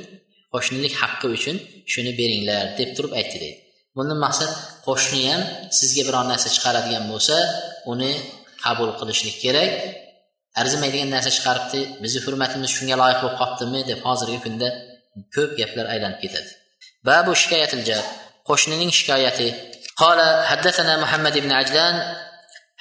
qo'shnilik 0.55 0.95
haqqi 1.03 1.27
uchun 1.37 1.57
shuni 1.93 2.13
beringlar 2.21 2.65
deb 2.79 2.91
turib 2.97 3.13
aytdi 3.19 3.37
deydi 3.45 3.59
bundan 3.97 4.19
maqsad 4.27 4.51
qo'shni 4.87 5.21
ham 5.31 5.43
sizga 5.79 6.03
biron 6.09 6.27
narsa 6.33 6.49
chiqaradigan 6.55 7.05
bo'lsa 7.13 7.37
uni 7.93 8.13
qabul 8.65 8.91
qilishlik 9.01 9.37
kerak 9.45 9.71
arzimaydigan 10.61 11.11
narsa 11.17 11.31
chiqaribdi 11.37 11.81
bizni 12.03 12.21
hurmatimiz 12.25 12.71
shunga 12.77 12.97
loyiq 13.03 13.19
bo'lib 13.23 13.37
qolibdimi 13.41 13.81
deb 13.91 13.99
hozirgi 14.07 14.39
kunda 14.45 14.69
ko'p 15.35 15.51
gaplar 15.61 15.87
aylanib 15.95 16.19
ketadi 16.25 16.51
babu 17.09 17.31
shikoyatil 17.43 17.83
jar 17.89 18.03
qo'shnining 18.49 18.91
shikoyati 18.99 19.49
قال 20.03 20.19
حدثنا 20.51 20.95
محمد 21.05 21.35
بن 21.45 21.53
عجلان 21.53 21.97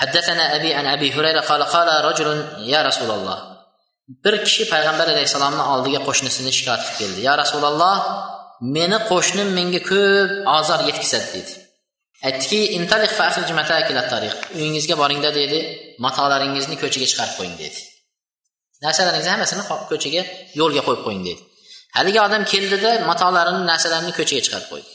حدثنا 0.02 0.56
أبي 0.56 0.74
عن 0.74 0.86
أبي 0.96 1.08
هريرة 1.16 1.40
قال 1.40 1.62
قال 1.64 1.88
رجل 2.10 2.30
يا 2.74 2.82
رسول 2.90 3.12
الله 3.18 3.52
bir 4.26 4.36
kishi 4.46 4.64
payg'ambar 4.74 5.08
alayhissalomni 5.14 5.64
oldiga 5.74 6.00
qo'shnisini 6.08 6.52
shikoyat 6.58 6.82
qilib 6.84 6.98
keldi 7.02 7.20
yo 7.28 7.34
rasululloh 7.44 7.96
meni 8.61 8.99
qo'shnim 9.11 9.49
menga 9.59 9.81
ko'p 9.91 10.31
ozor 10.59 10.81
yetkazadi 10.89 11.29
dedi. 11.35 11.53
Aytdiki 12.27 12.61
uyingizga 14.59 14.95
boringda 15.03 15.31
dedi. 15.41 15.59
Matolaringizni 16.05 16.77
ko'chaga 16.83 17.07
chiqarib 17.11 17.35
qo'ying 17.39 17.57
dedi. 17.63 17.79
Narsalaringizni 18.85 19.33
hammasini 19.35 19.63
ko'chaga 19.91 20.23
yo'lga 20.61 20.83
qo'yib 20.87 21.03
qo'ying 21.07 21.25
dedi. 21.29 21.43
Haligi 21.97 22.21
odam 22.27 22.43
keldida 22.53 22.91
matolarini 23.11 23.63
narsalarini 23.73 24.13
ko'chaga 24.19 24.43
chiqarib 24.47 24.69
qo'ydi. 24.73 24.89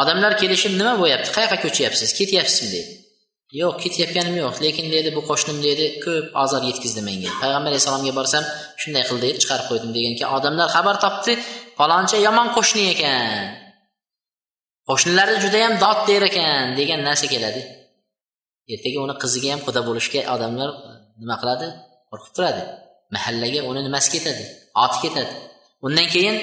Odamlar 0.00 0.32
kelishib 0.42 0.72
nima 0.80 0.94
bo'lyapti? 1.02 1.30
Qayoqqa 1.36 1.58
ko'chyapsiz? 1.64 2.08
Ketyapsizmi 2.18 2.68
dedi. 2.76 2.90
Yo'q 3.58 3.74
ketayotganim 3.82 4.36
yo'q. 4.42 4.54
Lekin 4.64 4.86
dedi 4.94 5.08
bu 5.16 5.20
qo'shnim 5.30 5.58
dedi 5.68 5.84
ko'p 6.04 6.26
ozor 6.42 6.62
yetkazdi 6.70 7.02
menga. 7.08 7.30
Payg'ambar 7.42 7.70
alayhissalomga 7.72 8.12
borsam 8.18 8.44
shunday 8.80 9.04
qildi 9.08 9.24
deb 9.30 9.38
chiqarib 9.42 9.66
qo'ydim. 9.70 9.90
Deganki 9.96 10.24
odamlar 10.36 10.68
xabar 10.76 10.96
topdi 11.04 11.32
faloncha 11.78 12.16
yomon 12.26 12.48
qo'shni 12.56 12.84
ekan. 12.94 13.44
Qo'shnilari 14.88 15.34
judayam 15.44 15.74
dod 15.84 15.98
der 16.08 16.22
ekan 16.30 16.64
degan 16.78 17.00
narsa 17.08 17.26
keladi. 17.34 17.62
Ertaga 18.74 18.98
uni 19.06 19.14
qiziga 19.22 19.48
ham 19.52 19.60
quda 19.66 19.80
bo'lishga 19.88 20.20
odamlar 20.34 20.70
nima 21.20 21.36
qiladi? 21.42 21.66
Qo'rqib 22.10 22.32
turadi. 22.36 22.62
Mahallaga 23.14 23.60
uni 23.70 23.80
nimasi 23.86 24.08
ketadi? 24.14 24.44
Oti 24.84 24.98
ketadi. 25.04 25.32
Undan 25.86 26.06
keyin 26.14 26.36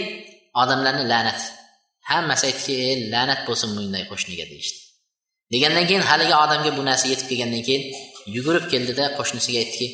odamlarni 0.61 1.03
la'nat. 1.13 1.39
Hammasi 2.09 2.43
aytdiki 2.49 2.73
e 2.87 2.91
la'nat 3.13 3.39
bo'lsin 3.47 3.69
bunday 3.77 4.03
qo'shniga 4.11 4.45
deyishdi. 4.51 4.86
Degandan 5.53 5.85
keyin 5.89 6.03
haligi 6.09 6.35
odamga 6.43 6.71
bu 6.77 6.81
narsa 6.89 7.05
yetib 7.13 7.27
kelgandan 7.31 7.63
keyin 7.67 7.83
yugurib 8.35 8.65
keldida 8.73 9.03
qo'shnisiga 9.17 9.59
aytdiki 9.63 9.87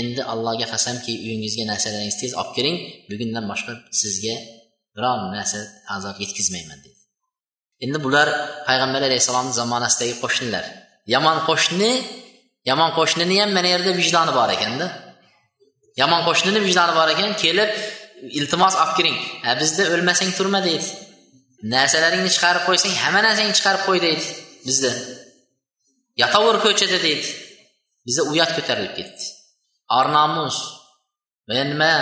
endi 0.00 0.20
allohga 0.32 0.66
qasamki 0.74 1.12
uyingizga 1.26 1.64
narsalaringizni 1.72 2.20
tez 2.22 2.32
olib 2.40 2.52
keling 2.56 2.76
bugundan 3.10 3.44
boshqa 3.52 3.72
sizga 4.00 4.34
biron 4.96 5.20
narsa 5.36 5.58
azob 5.94 6.16
yetkazmayman 6.24 6.78
dedi. 6.84 6.98
Endi 7.84 7.98
bular 8.04 8.28
payg'ambar 8.68 9.02
alayhissalomni 9.08 9.52
zamonasidagi 9.60 10.14
qo'shnilar. 10.22 10.64
Yomon 11.14 11.38
qo'shni 11.48 11.90
yomon 12.70 12.90
qo'shnini 12.98 13.36
ham 13.42 13.50
mana 13.56 13.68
yerda 13.74 13.90
vijdoni 14.00 14.32
bor 14.38 14.48
ekanda. 14.56 14.86
Yomon 16.00 16.22
qo'shnini 16.28 16.60
vijdoni 16.66 16.92
bor 16.98 17.08
ekan 17.14 17.30
kelib 17.42 17.70
iltimos 18.38 18.74
olib 18.82 18.92
kiring 18.98 19.18
bizda 19.60 19.82
o'lmasang 19.94 20.30
turma 20.38 20.60
deydi. 20.68 20.86
Narsalaringni 21.74 22.30
chiqarib 22.34 22.62
qo'ysang 22.68 22.94
hamma 23.02 23.20
narsangni 23.26 23.54
chiqarib 23.58 23.82
qo'y 23.88 24.00
deydi. 24.06 24.24
Bizda 24.66 24.90
yotaver 26.22 26.56
ko'chada 26.64 26.98
deydi. 27.06 27.28
Bizda 28.06 28.22
uyat 28.32 28.50
ko'tarilib 28.56 28.94
ketdi. 28.98 29.24
Or 29.96 30.06
nomus 30.16 30.56
nima? 31.48 31.94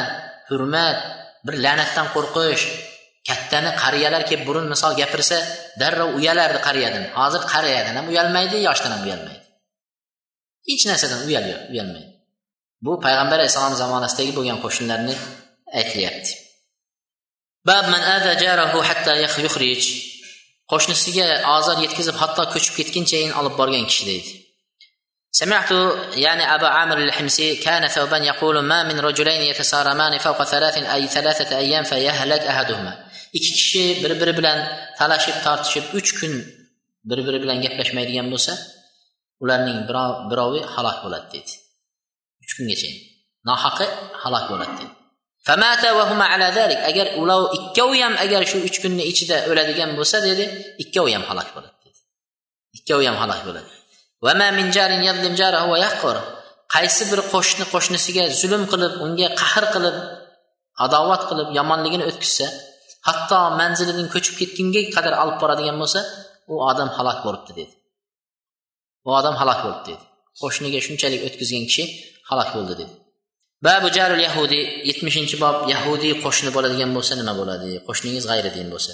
Hurmat 0.48 0.98
bir 1.46 1.54
la'natdan 1.64 2.06
qo'rqish 2.14 2.64
kattani 3.28 3.70
qariyalar 3.82 4.22
kelib 4.28 4.44
burun 4.48 4.66
misol 4.72 4.92
gapirsa 5.00 5.38
darrov 5.80 6.10
uyalardi 6.18 6.60
qariyadan. 6.66 7.04
Hozir 7.18 7.42
qariyadan 7.52 7.94
ham 7.98 8.06
uyalmaydi 8.12 8.56
yoshdan 8.68 8.90
ham 8.94 9.02
uyalmaydi. 9.06 9.44
Hech 10.68 10.84
narsadan 10.90 11.20
uyalmaydi. 11.28 12.10
Bu 12.84 12.92
payg'ambar 13.04 13.36
alayhissalom 13.40 13.74
zamonasidagi 13.82 14.32
bo'lgan 14.38 14.58
qo'shnilarni 14.64 15.14
aytilyapti. 15.78 16.30
qo'shnisiga 20.71 21.25
ozor 21.57 21.77
yetkazib 21.85 22.15
hatto 22.21 22.43
ko'chib 22.53 22.73
ketgunchayin 22.79 23.31
olib 23.39 23.53
borgan 23.59 23.85
kishi 23.91 24.05
deydi 24.11 24.33
سمعت 25.41 25.71
يعني 26.25 26.55
أبا 26.55 26.67
عامر 26.67 26.97
الحمسي 26.97 27.55
كان 27.55 27.87
ثوبان 27.87 28.23
يقول 28.23 28.59
ما 28.59 28.83
من 28.83 28.99
رجلين 28.99 29.41
يتسارمان 29.41 30.17
فوق 30.17 30.43
ثلاث 30.43 30.77
أي 30.77 31.07
ثلاثة 31.07 31.57
أيام 31.57 31.83
فيهلك 31.83 32.41
أحدهما 32.41 32.93
ikki 33.37 33.51
kishi 33.59 33.83
bir 34.03 34.11
biri 34.21 34.33
bilan 34.37 34.59
talashib 34.99 35.35
tortishib 35.45 35.85
uch 35.97 36.09
kun 36.19 36.33
bir 37.09 37.19
biri 37.27 37.39
bilan 37.43 37.57
gaplashmaydigan 37.65 38.27
bo'lsa 38.33 38.53
ularning 39.43 39.79
birovi 40.29 40.61
halok 40.73 40.97
bo'ladi 41.03 41.27
deydi 41.33 41.53
uch 42.43 42.51
kungacha 42.57 42.89
nohaqi 43.49 43.87
halok 44.23 44.45
bo'ladi 44.51 44.73
deydi 44.79 44.98
Agar 46.90 47.06
ular 47.20 47.40
ikkovi 47.58 47.98
ham 48.04 48.14
agar 48.24 48.42
shu 48.50 48.58
uch 48.68 48.78
kunni 48.82 49.04
ichida 49.12 49.36
o'ladigan 49.50 49.90
bo'lsa 49.98 50.16
dedi 50.28 50.44
ikkovi 50.82 51.12
ham 51.16 51.24
halok 51.30 51.48
bo'ladi 51.56 51.76
dedi. 51.84 51.98
Ikkovi 52.78 53.04
ham 53.10 53.16
halok 53.22 53.40
bo'ladi. 53.48 53.70
qaysi 56.74 57.02
bir 57.10 57.20
qo'shni 57.32 57.64
qo'shnisiga 57.72 58.24
zulm 58.40 58.62
qilib 58.72 58.92
unga 59.04 59.28
qahr 59.40 59.64
qilib 59.74 59.96
adovat 60.86 61.22
qilib 61.30 61.48
yomonligini 61.58 62.04
o'tkazsa 62.10 62.46
hatto 63.08 63.38
manzilidan 63.60 64.06
ko'chib 64.14 64.34
ketgunga 64.40 64.82
qadar 64.96 65.14
olib 65.22 65.36
boradigan 65.42 65.76
bo'lsa 65.82 66.00
u 66.52 66.54
odam 66.70 66.88
halok 66.96 67.18
bo'libdi 67.26 67.52
dedi. 67.60 67.72
U 69.06 69.10
odam 69.20 69.34
halok 69.40 69.58
bo'libdi 69.64 69.88
dedi. 69.90 70.04
Qo'shniga 70.40 70.80
shunchalik 70.86 71.20
o'tkazgan 71.28 71.64
kishi 71.70 71.84
halok 72.30 72.48
bo'ldi 72.56 72.74
dedi. 72.80 72.92
Babu 73.66 73.88
jarul 73.96 74.20
yahudiy 74.28 74.64
yetmishinchi 74.88 75.36
bob 75.44 75.56
yahudiy 75.74 76.12
qo'shni 76.24 76.50
bo'ladigan 76.56 76.90
bo'lsa 76.96 77.12
nima 77.20 77.34
bo'ladi? 77.40 77.70
Qo'shningiz 77.88 78.24
g'ayri 78.30 78.50
din 78.56 78.68
bo'lsa. 78.74 78.92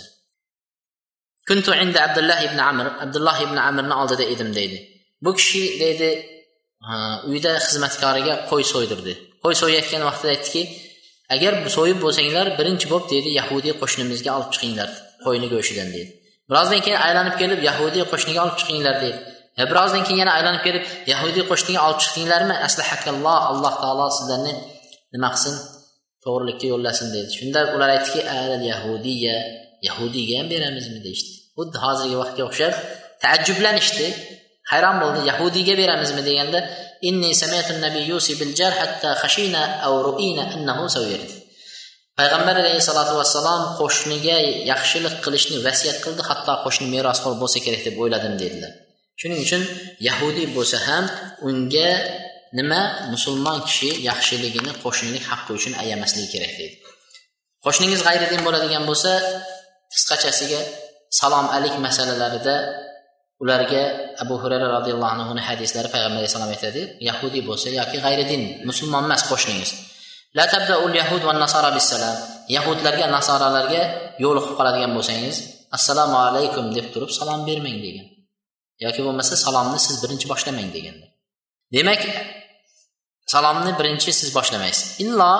Kuntu 1.48 1.70
inda 1.82 1.98
abdulloh 2.06 2.38
ibn 2.46 2.58
amr 2.70 2.86
abdulloh 3.04 3.36
ibn 3.46 3.56
amirni 3.68 3.94
oldida 4.02 4.24
edim 4.34 4.50
deydi. 4.58 4.78
Bu 5.24 5.30
kishi 5.38 5.62
deydi 5.82 6.10
uyda 7.30 7.52
xizmatkoriga 7.66 8.34
qo'y 8.50 8.64
so'ydirdi. 8.72 9.12
Qo'y 9.44 9.54
so'yayotgan 9.62 10.02
vaqtida 10.08 10.30
aytdiki 10.34 10.62
agar 11.34 11.52
so'yib 11.76 11.98
bo'lsanglar 12.04 12.46
birinchi 12.58 12.86
bo'lib 12.92 13.08
deydi 13.12 13.30
yahudiy 13.40 13.74
qo'shnimizga 13.82 14.30
olib 14.38 14.50
chiqinglar 14.54 14.90
qo'yni 15.24 15.46
go'shtidan 15.54 15.88
deydi. 15.94 16.10
Birozdan 16.50 16.80
keyin 16.84 17.00
aylanib 17.06 17.34
kelib 17.40 17.60
yahudiy 17.68 18.04
qo'shniga 18.12 18.40
olib 18.44 18.56
chiqinglar 18.60 18.96
deydi. 19.04 19.18
Birozdan 19.70 20.02
keyin 20.06 20.18
yana 20.22 20.32
aylanib 20.38 20.62
kelib 20.66 20.84
yahudiy 21.12 21.44
qo'shniga 21.50 21.80
olib 21.86 22.00
chiqdinglarmi 22.04 22.56
aslahakalloh 22.68 23.38
alloh 23.50 23.74
taolo 23.82 24.06
sizlarni 24.18 24.52
nima 25.14 25.28
qilsin? 25.34 25.54
To'g'rilikka 26.24 26.66
yo'llasin 26.72 27.06
dedi 27.14 27.30
shunda 27.38 27.60
ular 27.74 27.88
aytdiki 27.96 28.20
yahudiya 28.72 29.36
yahudiyga 29.88 30.34
ham 30.40 30.48
beramizmi? 30.54 30.98
deyishdi. 31.06 31.32
Xuddi 31.56 31.76
hozirgi 31.84 32.16
vaqtga 32.22 32.42
o'xshab 32.48 32.74
taajjublanishdi. 33.22 34.06
Hayron 34.72 34.96
bo'ldi. 35.02 35.20
Yahudiyga 35.30 35.74
beramizmi? 35.82 36.22
deganda 36.28 36.60
inni 37.08 37.30
bil 38.40 38.52
jar 38.60 38.72
hatta 38.80 39.08
khashina 39.22 39.62
aw 39.86 39.94
ru'ina 40.08 40.44
annahu 40.54 40.84
payg'ambar 42.18 42.56
alayhissalotu 42.62 43.14
vassalom 43.20 43.62
qo'shniga 43.80 44.36
yaxshilik 44.72 45.14
qilishni 45.24 45.56
vasiyat 45.66 45.98
qildi. 46.04 46.22
Hatto 46.28 46.52
qo'shni 46.64 46.86
merosxo'r 46.94 47.34
bo'lsa 47.42 47.58
kerak 47.64 47.82
deb 47.86 47.96
o'yladim 48.02 48.34
dedilar. 48.42 48.72
Shuning 49.20 49.40
uchun 49.46 49.62
yahudiy 50.08 50.46
bo'lsa 50.56 50.78
ham 50.86 51.04
unga 51.48 51.90
nima? 52.58 52.80
Musulmon 53.12 53.58
kishi 53.68 53.90
yaxshiligini 54.08 54.72
qo'shnilik 54.84 55.24
haqqi 55.30 55.50
uchun 55.58 55.72
ayamasligi 55.82 56.28
kerak 56.34 56.52
deydi. 56.58 56.76
Qo'shningiz 57.64 58.00
g'ayridin 58.06 58.40
bo'ladigan 58.46 58.84
bo'lsa 58.90 59.12
qisqachasiga 59.92 60.60
salom 61.20 61.46
alik 61.56 61.74
masalalarida 61.86 62.56
ularga 63.42 63.82
abu 64.22 64.34
hurayra 64.42 64.66
roziyallohu 64.76 65.12
anhuni 65.16 65.42
hadislari 65.48 65.88
payg'ambar 65.94 66.20
alayhissalom 66.20 66.50
aytadi 66.56 66.80
yahudiy 67.08 67.42
bo'lsa 67.48 67.68
yoki 67.80 67.98
g'ayridin 68.04 68.42
musulmon 68.68 69.04
emas 69.08 69.22
qo'shningiz. 69.30 69.70
La 70.38 70.44
tabdaul 70.52 70.94
yahud 71.00 71.22
va 71.28 71.32
nasara 71.44 71.70
bisalam 71.78 72.16
yahudlarga 72.56 73.06
nasoralarga 73.16 73.82
yo'liqib 74.24 74.54
qoladigan 74.58 74.92
bo'lsangiz 74.96 75.36
assalomu 75.76 76.16
alaykum 76.28 76.64
deb 76.76 76.86
turib 76.92 77.10
salom 77.18 77.40
bermang 77.48 77.78
degan. 77.86 78.06
Yoki 78.84 79.00
bo'lmasa 79.06 79.34
salomni 79.44 79.78
siz 79.86 79.96
birinchi 80.02 80.26
boshlamang 80.32 80.68
deganda. 80.76 81.06
Demak 81.74 82.02
salomni 83.32 83.72
birinchi 83.78 84.10
siz 84.20 84.28
boshlamaysiz. 84.36 84.86
Illo 85.04 85.32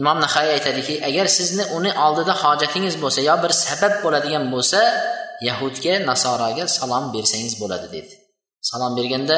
imom 0.00 0.18
nahay 0.24 0.46
aytadiki 0.56 0.94
agar 1.08 1.26
sizni 1.38 1.64
uni 1.76 1.90
oldida 2.04 2.34
hojatingiz 2.42 2.94
bo'lsa 3.02 3.20
yo 3.28 3.34
bir 3.44 3.52
sabab 3.66 3.94
bo'ladigan 4.04 4.44
bo'lsa 4.54 4.80
yahudga 5.48 5.94
nasoraga 6.10 6.64
salom 6.78 7.04
bersangiz 7.14 7.54
bo'ladi 7.62 7.86
dedi. 7.96 8.14
Salom 8.70 8.92
berganda 8.98 9.36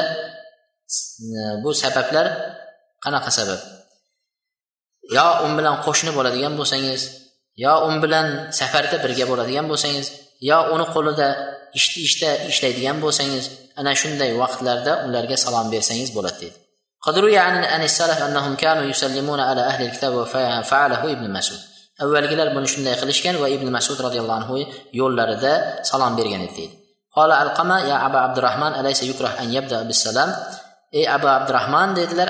e, 1.37 1.39
bu 1.63 1.69
sabablar 1.83 2.25
qanaqa 3.03 3.31
sabab? 3.37 3.61
Yo 5.17 5.27
u 5.45 5.47
bilan 5.57 5.75
qo'shni 5.85 6.11
bo'ladigan 6.17 6.53
bo'lsangiz 6.59 7.01
yo 7.63 7.73
u 7.87 7.89
bilan 8.03 8.27
safarda 8.59 8.97
birga 9.03 9.25
bo'ladigan 9.31 9.65
bo'lsangiz 9.71 10.07
yo 10.49 10.57
uni 10.73 10.85
qo'lida 10.95 11.27
ishni 11.78 12.00
ishda 12.08 12.30
ishlaydigan 12.50 12.96
bo'lsangiz 13.04 13.44
ana 13.80 13.92
shunday 14.00 14.30
vaqtlarda 14.42 14.92
ularga 15.06 15.36
salom 15.44 15.66
bersangiz 15.74 16.10
bo'ladi 16.18 16.38
deydi 16.44 16.58
قد 17.06 17.18
روي 17.18 17.38
عن 17.38 17.64
عن 17.64 17.82
السلف 17.82 18.18
انهم 18.28 18.54
كانوا 18.56 18.84
يسلمون 18.92 19.40
على 19.40 19.60
اهل 19.60 19.80
الكتاب 19.86 20.12
وفعله 20.20 21.02
ابن 21.14 21.26
مسعود 21.36 21.62
avvalgilar 22.02 22.48
buni 22.56 22.68
shunday 22.72 22.94
qilishgan 23.00 23.36
va 23.42 23.48
ibn 23.56 23.68
masud 23.76 23.98
roziyallohu 24.06 24.38
anhu 24.40 24.54
yo'llarida 25.00 25.52
salom 25.90 26.12
bergan 26.18 26.42
edi 26.46 26.54
deydi 26.58 26.74
qola 27.16 27.34
alqama 27.44 27.76
ya 27.90 27.96
aba 28.06 28.18
abdurahmon 28.28 28.72
alaysa 28.80 29.02
yukrah 29.10 29.32
an 29.42 29.48
yabda 29.56 29.78
bisalam 29.90 30.30
ey 30.98 31.04
abu 31.16 31.26
abdurahmon 31.38 31.88
dedilar 31.98 32.28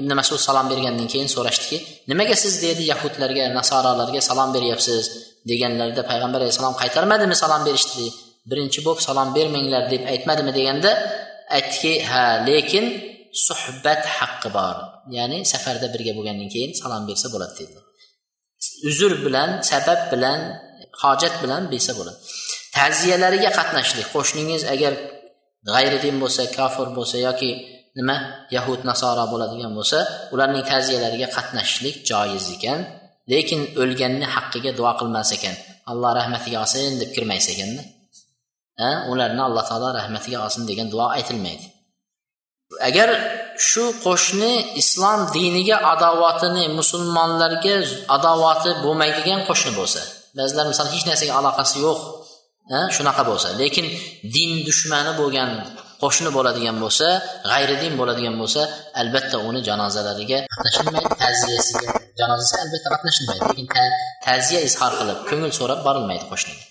ibn 0.00 0.10
masud 0.20 0.40
salom 0.48 0.66
bergandan 0.72 1.06
keyin 1.12 1.28
so'rashdiki 1.34 1.76
nimaga 2.10 2.34
siz 2.44 2.54
dedi 2.66 2.82
yahudlarga 2.92 3.44
nasoralarga 3.58 4.20
salom 4.28 4.50
beryapsiz 4.56 5.04
deganlarida 5.50 6.02
payg'ambar 6.10 6.40
alayhissalom 6.42 6.74
qaytarmadimi 6.82 7.36
salom 7.42 7.62
berishdi 7.68 8.06
birinchi 8.49 8.79
bo'lib 8.85 9.01
salom 9.07 9.29
bermanglar 9.37 9.83
deb 9.93 10.03
aytmadimi 10.13 10.51
deganda 10.59 10.91
aytdiki 11.57 11.93
ha 12.09 12.23
lekin 12.49 12.85
suhbat 13.47 14.01
haqqi 14.17 14.49
bor. 14.57 14.75
Ya'ni 15.17 15.37
safarda 15.51 15.87
birga 15.93 16.11
bo'lgandan 16.17 16.49
keyin 16.53 16.71
salom 16.81 17.03
bersa 17.09 17.27
bo'ladi 17.33 17.53
dedi. 17.59 17.77
Uzr 18.89 19.11
bilan 19.25 19.49
sabab 19.71 19.99
bilan 20.11 20.39
hojat 21.01 21.33
bilan 21.43 21.61
bersa 21.71 21.91
bo'ladi. 21.99 22.19
Ta'ziyalariga 22.77 23.49
qatnashlik. 23.59 24.07
Qo'shningiz 24.15 24.63
agar 24.73 24.93
g'ayridin 25.69 26.15
bo'lsa 26.23 26.43
kofir 26.57 26.87
bo'lsa 26.97 27.17
yoki 27.27 27.51
nima 27.97 28.15
yahud 28.55 28.81
nasoro 28.89 29.23
bo'ladigan 29.33 29.71
bo'lsa 29.77 29.99
ularning 30.33 30.63
ta'ziyalariga 30.71 31.27
qatnashishlik 31.37 31.95
joiz 32.09 32.45
ekan. 32.55 32.79
Lekin 33.31 33.59
o'lganni 33.81 34.25
haqqiga 34.35 34.71
duo 34.79 34.91
qilmas 34.99 35.29
ekan. 35.37 35.55
Alloh 35.91 36.11
rahmatiga 36.19 36.57
olsin 36.63 36.91
deb 37.01 37.09
kirmaysa 37.15 37.49
ekanda. 37.55 37.81
Ularni 39.11 39.41
alloh 39.47 39.63
taolo 39.69 39.89
rahmatiga 39.99 40.37
olsin 40.45 40.63
degan 40.69 40.87
duo 40.93 41.05
aytilmaydi. 41.17 41.65
Agar 42.89 43.09
shu 43.69 43.85
qo'shni 44.05 44.53
islom 44.81 45.19
diniga 45.37 45.77
adovatini 45.93 46.63
musulmonlarga 46.79 47.75
adovati 48.15 48.71
bo'lmaydigan 48.83 49.39
qo'shni 49.49 49.71
bo'lsa 49.79 50.01
ba'zilar 50.37 50.65
misol 50.71 50.87
hech 50.93 51.05
narsaga 51.09 51.33
aloqasi 51.39 51.75
yo'q 51.85 51.99
shunaqa 52.95 53.23
bo'lsa 53.29 53.47
lekin 53.61 53.85
din 54.35 54.51
dushmani 54.67 55.11
bo'lgan 55.21 55.49
qo'shni 56.03 56.29
bo'ladigan 56.37 56.77
bo'lsa 56.83 57.07
g'ayri 57.51 57.75
din 57.83 57.93
bo'ladigan 57.99 58.35
bo'lsa 58.41 58.61
albatta 59.01 59.37
uni 59.49 59.59
janozalariga 59.69 60.39
qatnashilmaydi 60.51 61.13
ta'ziyasiga 61.23 61.89
janozasiga 62.19 62.61
albatta 62.65 62.87
qatnashilmaydi 62.93 63.43
lekin 63.49 63.67
ta'ziya 64.25 64.59
izhor 64.69 64.91
qilib 64.99 65.19
ko'ngil 65.29 65.51
so'rab 65.59 65.79
borilmaydi 65.87 66.25
qo'shniga. 66.31 66.63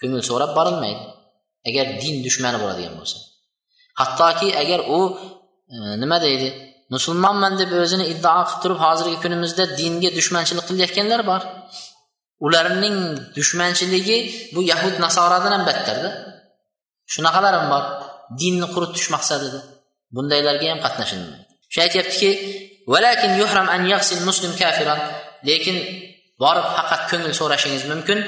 Ko'ngil 0.00 0.22
so'rab 0.30 0.50
borilmaydi. 0.58 1.02
Agar 1.68 1.86
din 2.02 2.16
dushmani 2.26 2.58
bo'ladigan 2.62 2.94
bo'lsa. 3.00 3.16
Hattoki 4.00 4.48
agar 4.62 4.80
u 4.98 5.00
e, 5.74 5.76
nima 6.02 6.18
deydi? 6.26 6.48
Musulmonman 6.94 7.52
deb 7.60 7.70
o'zini 7.82 8.04
iddao 8.14 8.42
qilib 8.48 8.60
turib 8.62 8.78
hozirgi 8.84 9.16
kunimizda 9.24 9.64
dinga 9.80 10.10
dushmanchilik 10.18 10.64
qilayotganlar 10.68 11.20
bor. 11.30 11.42
Ularning 12.46 12.98
dushmanchiligi 13.36 14.18
bu 14.54 14.60
yahud 14.72 14.94
nasoradan 15.04 15.52
ham 15.56 15.64
battarda 15.68 16.10
shunaqalar 17.12 17.54
ham 17.58 17.66
bor. 17.74 17.84
Dinni 18.40 18.66
quritish 18.74 19.08
maqsadida 19.14 19.60
bundaylarga 20.16 20.66
ham 20.72 20.80
qatnashilmaydi 20.86 21.46
shu 21.72 21.78
aytyaptiki 21.86 22.30
lekin 25.48 25.76
borib 26.42 26.66
faqat 26.76 27.02
ko'ngil 27.10 27.32
so'rashingiz 27.40 27.84
mumkin. 27.92 28.18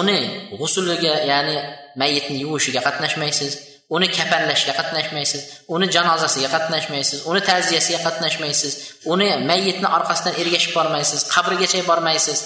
Uni 0.00 0.18
g'usuliga 0.58 1.14
ya'ni 1.30 1.56
mayitni 2.00 2.36
yuvishiga 2.44 2.80
qatnashmaysiz 2.88 3.52
uni 3.96 4.08
kafanlashga 4.16 4.72
qatnashmaysiz 4.80 5.42
uni 5.74 5.86
janozasiga 5.94 6.48
qatnashmaysiz 6.56 7.18
uni 7.30 7.40
ta'ziyasiga 7.48 8.00
qatnashmaysiz 8.06 8.72
uni 9.12 9.28
mayyitni 9.50 9.88
orqasidan 9.96 10.34
ergashib 10.42 10.72
bormaysiz 10.78 11.20
qabrigacha 11.34 11.80
bormaysiz 11.90 12.38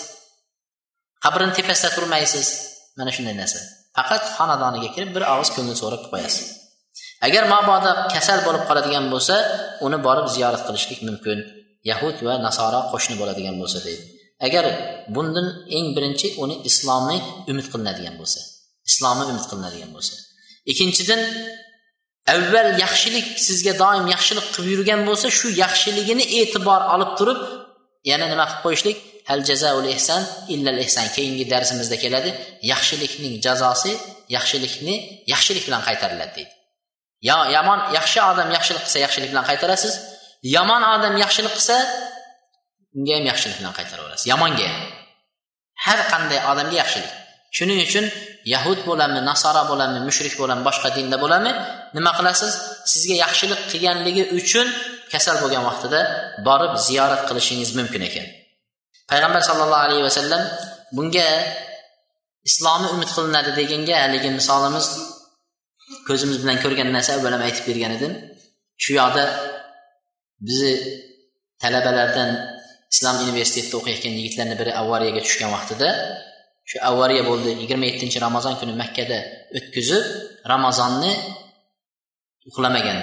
qabrini 1.25 1.53
tepasida 1.59 1.91
turmaysiz. 1.97 2.47
Mana 2.99 3.11
shunday 3.17 3.35
narsa. 3.43 3.61
Faqat 3.97 4.23
xonadoniga 4.37 4.89
kirib 4.95 5.11
bir 5.17 5.25
og'iz 5.33 5.51
ko'ngil 5.57 5.77
so'rab 5.83 6.03
qo'yasiz. 6.13 6.47
Agar 7.27 7.45
mabodo 7.55 7.93
kasal 8.15 8.39
bo'lib 8.47 8.65
qoladigan 8.69 9.07
bo'lsa 9.13 9.37
uni 9.87 9.99
borib 10.07 10.27
ziyorat 10.35 10.63
qilishlik 10.69 11.01
mumkin. 11.09 11.39
Yahud 11.91 12.17
va 12.27 12.35
nasoro 12.47 12.81
qo'shni 12.93 13.15
bo'ladigan 13.21 13.57
bo'lsa 13.61 13.79
deydi. 13.87 14.05
Agar 14.47 14.65
bundan 15.15 15.47
eng 15.77 15.87
birinchi 15.97 16.29
uni 16.43 16.57
islomiy 16.71 17.21
umid 17.51 17.67
qilinadigan 17.73 18.15
bo'lsa. 18.21 18.41
Islomni 18.91 19.25
umid 19.33 19.45
qilinadigan 19.51 19.91
bo'lsa. 19.97 20.15
Ikkinchidan 20.71 21.23
avval 22.35 22.71
yaxshilik 22.85 23.27
sizga 23.47 23.73
doim 23.83 24.07
yaxshilik 24.15 24.47
qilib 24.55 24.71
yurgan 24.75 25.01
bo'lsa 25.09 25.27
shu 25.39 25.49
yaxshiligini 25.65 26.25
e'tibor 26.39 26.81
olib 26.95 27.13
turib 27.19 27.41
yana 28.11 28.27
nima 28.33 28.45
qilib 28.51 28.63
qo'yishlik? 28.67 28.99
Hal 29.29 29.41
jazaul 29.51 29.87
ehson 29.95 30.23
illal 30.55 30.79
ehson 30.85 31.07
keyingi 31.17 31.45
darsimizda 31.53 31.97
keladi. 32.05 32.31
Yaxshilikning 32.73 33.35
jazosi 33.47 33.93
yaxshilikni 34.37 34.95
yaxshilik 35.33 35.65
bilan 35.69 35.83
qaytariladi 35.89 36.33
deydi. 36.39 36.53
Yo 37.29 37.37
yomon 37.57 37.81
yaxshi 37.99 38.19
odam 38.31 38.49
yaxshilik 38.57 38.83
qilsa 38.87 38.99
yaxshilik 39.07 39.31
bilan 39.33 39.45
qaytarasiz. 39.51 39.95
Yomon 40.57 40.83
odam 40.95 41.15
yaxshilik 41.25 41.53
qilsa 41.59 41.77
unga 42.97 43.13
ham 43.17 43.25
yaxshilik 43.33 43.57
bilan 43.61 43.75
qaytaraverasiz. 43.79 44.27
Yomonga 44.33 44.67
ham. 44.73 44.83
Har 45.85 46.01
qanday 46.13 46.41
odamga 46.51 46.77
yaxshilik. 46.83 47.13
Shuning 47.57 47.79
uchun 47.87 48.05
yahud 48.55 48.81
bo'lami 48.89 49.21
nasara 49.31 49.63
bo'lami 49.71 49.99
mushrik 50.09 50.35
bo'lami 50.41 50.63
boshqa 50.69 50.89
dinda 50.97 51.17
bo'lami 51.25 51.51
nima 51.97 52.13
qilasiz? 52.19 52.53
Sizga 52.93 53.17
yaxshilik 53.25 53.61
qilganligi 53.71 54.25
uchun 54.39 54.67
kasal 55.13 55.37
bo'lgan 55.43 55.63
vaqtida 55.69 56.01
borib 56.49 56.73
ziyorat 56.87 57.23
qilishingiz 57.29 57.71
mumkin 57.79 58.03
ekan. 58.09 58.27
Payg'ambar 59.11 59.43
sollallohu 59.49 59.85
alayhi 59.87 60.05
vasallam 60.09 60.43
bunga 60.97 61.29
islomi 62.49 62.89
umid 62.95 63.11
qilinadi 63.17 63.51
deganga 63.61 63.97
haligi 64.05 64.31
misolimiz 64.39 64.87
ko'zimiz 66.09 66.37
bilan 66.43 66.57
ko'rgan 66.65 66.89
narsa 66.97 67.11
avval 67.17 67.33
ham 67.37 67.43
aytib 67.49 67.65
bergan 67.71 67.93
edim. 67.99 68.13
Shu 68.83 68.91
yoqda 69.01 69.25
bizni 70.47 70.75
talabalardan 71.63 72.31
islom 72.93 73.17
universitetida 73.27 73.77
o'qiyotgan 73.81 74.15
yigitlarni 74.19 74.57
biri 74.61 74.73
avariyaga 74.83 75.21
tushgan 75.27 75.51
vaqtida 75.57 75.89
shu 76.71 76.77
avariya 76.91 77.23
bo'ldi 77.31 77.51
yigirma 77.63 77.87
yettinchi 77.91 78.19
ramazon 78.27 78.55
kuni 78.61 78.73
makkada 78.83 79.19
o'tkazib 79.59 80.05
ramazonni 80.53 81.13
uxlamagan. 82.49 82.99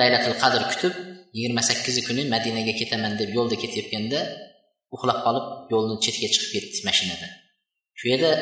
Laylatul 0.00 0.36
qadr 0.42 0.62
kutib 0.70 0.94
yigirma 1.36 1.62
sakkizi 1.68 2.00
kuni 2.08 2.22
madinaga 2.34 2.72
ketaman 2.80 3.12
deb 3.20 3.30
yo'lda 3.36 3.56
ketayotganda 3.62 4.20
uxlab 4.94 5.18
qolib 5.26 5.46
yo'lni 5.72 5.94
chetiga 6.04 6.28
chiqib 6.34 6.50
ketdi 6.54 6.78
mashinada. 6.88 7.26
Shu 7.98 8.04
yerda 8.12 8.32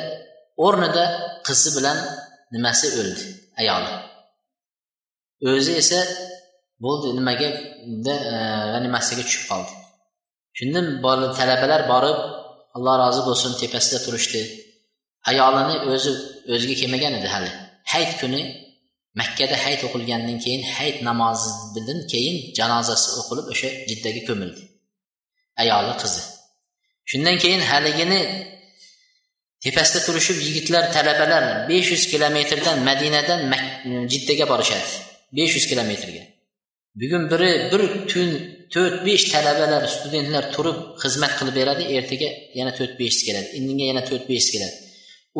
o'rnida 0.67 1.05
qizi 1.47 1.71
bilan 1.77 1.99
nimasi 2.55 2.87
o'ldi? 3.01 3.23
Ayoli. 3.61 3.93
O'zi 5.51 5.73
esa 5.83 6.01
bo'ldi 6.85 7.09
nimaga 7.19 7.49
reanimatsiyaga 8.73 9.25
tushib 9.29 9.45
qoldi. 9.51 9.73
Shundan 10.59 10.87
talabalar 11.39 11.83
borib 11.93 12.19
alloh 12.81 12.95
rozi 13.03 13.21
bo'lsin 13.29 13.53
tepasida 13.63 13.99
turishdi. 14.07 14.41
Ayolini 15.31 15.77
o'zi 15.93 16.11
o'ziga 16.55 16.75
kelmagan 16.81 17.13
edi 17.19 17.29
hali. 17.35 17.51
Hayit 17.93 18.13
kuni 18.21 18.41
makkada 19.21 19.57
hayit 19.65 19.81
o'qilgandan 19.87 20.39
keyin 20.45 20.63
hayit 20.77 20.99
namozidan 21.09 22.01
keyin 22.13 22.37
janozasi 22.59 23.09
o'qilib 23.21 23.47
o'sha 23.53 23.69
jiddaga 23.91 24.23
ko'mildi. 24.29 24.63
Ayoli 25.63 25.95
qizi. 26.03 26.23
Shundan 27.11 27.37
keyin 27.43 27.63
haligini 27.71 28.21
tepasida 29.65 30.01
turishib 30.07 30.39
yigitlar 30.47 30.85
talabalar 30.97 31.45
besh 31.71 31.89
yuz 31.95 32.05
kilometrdan 32.13 32.77
madinadan 32.89 33.41
jiddaga 34.13 34.45
borishadi. 34.53 34.91
Besh 35.37 35.53
yuz 35.57 35.67
kilometrga. 35.71 36.23
Bugun 37.01 37.23
biri 37.31 37.51
bir 37.73 37.83
tun 38.11 38.31
to'rt 38.75 38.97
besh 39.07 39.25
talabalar 39.33 39.83
studentlar 39.97 40.45
turib 40.55 40.79
xizmat 41.03 41.33
qilib 41.39 41.55
beradi 41.61 41.85
ertaga 41.97 42.29
yana 42.59 42.73
to'rt 42.79 42.95
beshisi 43.01 43.23
keladi 43.29 43.49
indinga 43.59 43.85
yana 43.91 44.03
to'rt 44.09 44.25
beshisi 44.31 44.51
keladi. 44.55 44.77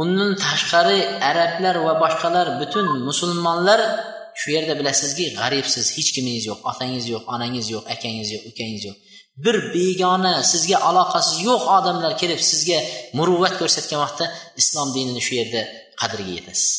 Undan 0.03 0.31
tashqari 0.45 0.99
arablar 1.31 1.77
va 1.87 1.95
boshqalar 2.03 2.47
butun 2.61 2.87
musulmonlar 3.09 3.81
shu 4.41 4.49
yerda 4.57 4.75
bilasizki 4.81 5.25
g'aribsiz 5.39 5.87
hech 5.97 6.11
kimingiz 6.15 6.45
yo'q 6.51 6.61
otangiz 6.71 7.05
yo'q 7.13 7.25
onangiz 7.35 7.67
yo'q 7.75 7.85
akangiz 7.95 8.29
yo'q 8.35 8.45
ukangiz 8.51 8.83
yo'q. 8.89 8.97
Bir 9.45 9.57
begona 9.75 10.35
sizga 10.53 10.77
aloqasi 10.89 11.35
yo'q 11.49 11.63
odamlar 11.77 12.13
kelib 12.21 12.41
sizga 12.51 12.79
muruvvat 13.19 13.55
ko'rsatgan 13.61 13.99
vaqtda 14.05 14.27
islom 14.61 14.89
dinini 14.97 15.23
shu 15.27 15.33
yerda 15.41 15.63
qadriga 16.01 16.33
yetasiz. 16.39 16.71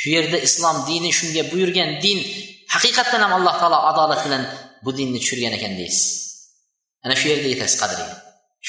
Shu 0.00 0.08
yerda 0.16 0.38
islom 0.48 0.76
dini 0.88 1.10
shunga 1.18 1.42
buyurgan 1.52 1.90
din 2.04 2.18
haqiqatdan 2.74 3.20
ham 3.24 3.32
alloh 3.38 3.54
taolo 3.60 3.78
adolat 3.90 4.20
bilan 4.26 4.42
bu 4.84 4.90
dinni 4.98 5.18
tushirgan 5.22 5.52
ekan 5.58 5.72
deysiz. 5.80 6.06
Ana 7.04 7.14
shu 7.20 7.26
yerda 7.32 7.48
yetasiz 7.54 7.76
qadriga 7.82 8.06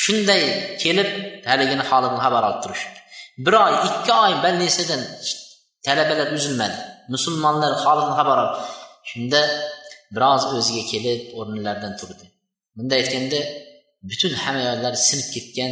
shunday 0.03 0.43
kelib 0.83 1.09
haligini 1.49 1.83
holidan 1.89 2.19
xabar 2.25 2.43
olib 2.49 2.59
turishibdi 2.63 2.99
bir 3.45 3.53
oy 3.65 3.73
ikki 3.87 4.11
oy 4.23 4.33
больницаdan 4.43 5.01
talabalar 5.85 6.27
uzilmadi. 6.37 6.77
Musulmonlar 7.13 7.71
holidan 7.83 8.13
xabar 8.19 8.37
olib 8.43 8.55
shunda 9.09 9.41
biroz 10.15 10.43
o'ziga 10.57 10.83
kelib 10.91 11.21
o'rnlaridan 11.39 11.93
turdi. 11.99 12.25
Bunday 12.77 12.97
aytganda 13.03 13.39
butun 14.09 14.33
hamma 14.43 14.89
sinib 15.07 15.27
ketgan 15.35 15.71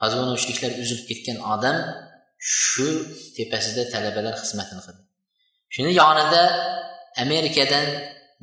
poзвоновочниклар 0.00 0.72
uzilib 0.82 1.06
ketgan 1.10 1.38
odam 1.54 1.76
shu 2.54 2.88
tepasida 3.36 3.82
talabalar 3.94 4.34
xizmatini 4.42 4.82
qildi. 4.86 5.02
Shuni 5.74 5.90
yonida 6.02 6.42
amerikadan 7.24 7.86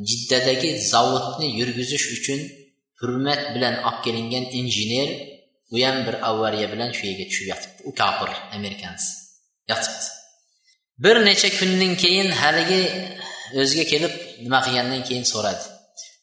jiddadagi 0.08 0.70
zavodni 0.92 1.48
yurgizish 1.60 2.06
uchun 2.16 2.40
hurmat 3.02 3.42
bilan 3.56 3.76
olib 3.88 4.00
kelingan 4.06 4.46
injener 4.60 5.10
u 5.74 5.76
ham 5.86 5.98
bir 6.08 6.16
avariya 6.30 6.68
bilan 6.74 6.90
shu 6.98 7.04
yerga 7.10 7.26
tushib 7.30 7.48
yotibdi. 7.52 7.80
U 7.90 7.92
kofir 8.02 8.30
amerikans 8.58 9.04
yotibdi. 9.72 10.08
Bir 11.04 11.16
necha 11.28 11.50
kundan 11.60 11.94
keyin 12.04 12.30
haligi 12.42 12.82
o'ziga 13.62 13.86
kelib 13.94 14.14
nima 14.44 14.60
qilgandan 14.66 15.02
keyin 15.08 15.26
so'radi. 15.34 15.66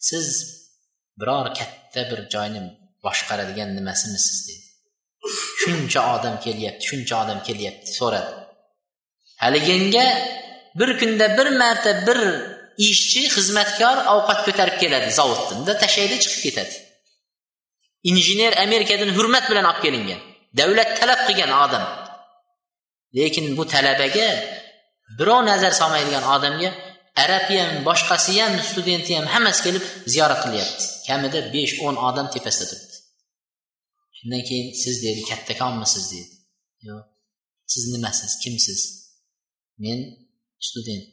Siz 0.08 0.26
biror 1.20 1.46
katta 1.58 2.02
bir 2.10 2.20
joyni 2.34 2.60
boshqaradigan 3.04 3.70
nimasimisiz 3.78 4.38
dedi. 4.48 4.66
Shuncha 5.60 6.00
odam 6.14 6.36
kelyapti 6.44 6.84
shuncha 6.90 7.14
odam 7.24 7.38
kelyapti 7.48 7.90
so'radi. 8.00 8.32
Haliginga 9.42 10.06
bir 10.78 10.90
kunda 11.00 11.26
bir 11.38 11.48
marta 11.60 11.92
bir 12.06 12.20
ishchi 12.88 13.22
xizmatkor 13.34 13.96
ovqat 14.14 14.40
ko'tarib 14.46 14.76
keladi 14.82 15.08
zavoddan 15.18 15.56
unda 15.60 15.74
tashlaydi 15.82 16.16
chiqib 16.22 16.40
ketadi. 16.46 16.74
Injener 18.10 18.52
amerikadan 18.64 19.10
hurmat 19.16 19.44
bilan 19.50 19.66
olib 19.70 19.80
kelingan 19.84 20.20
davlat 20.58 20.90
talab 21.00 21.20
qilgan 21.28 21.52
odam. 21.64 21.84
Lekin 23.18 23.46
bu 23.56 23.64
talabaga 23.74 24.28
birov 25.18 25.40
nazar 25.50 25.72
solmaydigan 25.80 26.24
odamga 26.34 26.70
arabi 27.22 27.56
ham 27.62 27.72
boshqasi 27.88 28.32
ham 28.42 28.54
studenti 28.70 29.12
ham 29.18 29.26
hammasi 29.34 29.60
kelib 29.66 29.84
ziyorat 30.12 30.40
qilyapti. 30.44 30.84
Kamida 31.06 31.40
besh 31.54 31.74
o'n 31.86 31.96
odam 32.08 32.26
tepasida 32.34 32.66
turibdi. 32.70 32.96
Shundan 34.16 34.42
keyin 34.48 34.66
siz 34.82 34.94
deydi 35.04 35.22
kattakonmisiz 35.30 36.04
deydi 36.12 36.34
yo'q 36.88 37.04
siz 37.72 37.84
nimasiz 37.92 38.32
kimsiz? 38.42 38.80
Men 39.78 39.98
student. 40.68 41.04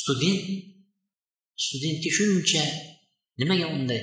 Student 0.00 0.40
studentga 1.64 2.10
shuncha 2.18 2.62
nimaga 3.40 3.66
unday? 3.76 4.02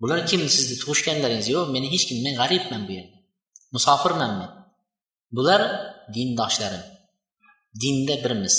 Bular 0.00 0.20
kim 0.30 0.42
sizni 0.56 0.76
tug'ishganlaringiz? 0.82 1.48
Yo'q 1.54 1.66
meni 1.74 1.88
hech 1.94 2.04
kim 2.08 2.18
men 2.24 2.34
g'aribman 2.40 2.82
bu 2.88 2.92
yerda. 2.98 3.16
Musofirman 3.74 4.32
men 4.40 4.50
bular 5.36 5.62
dindoshlarim. 6.14 6.84
Dinda 7.82 8.14
birmiz 8.24 8.56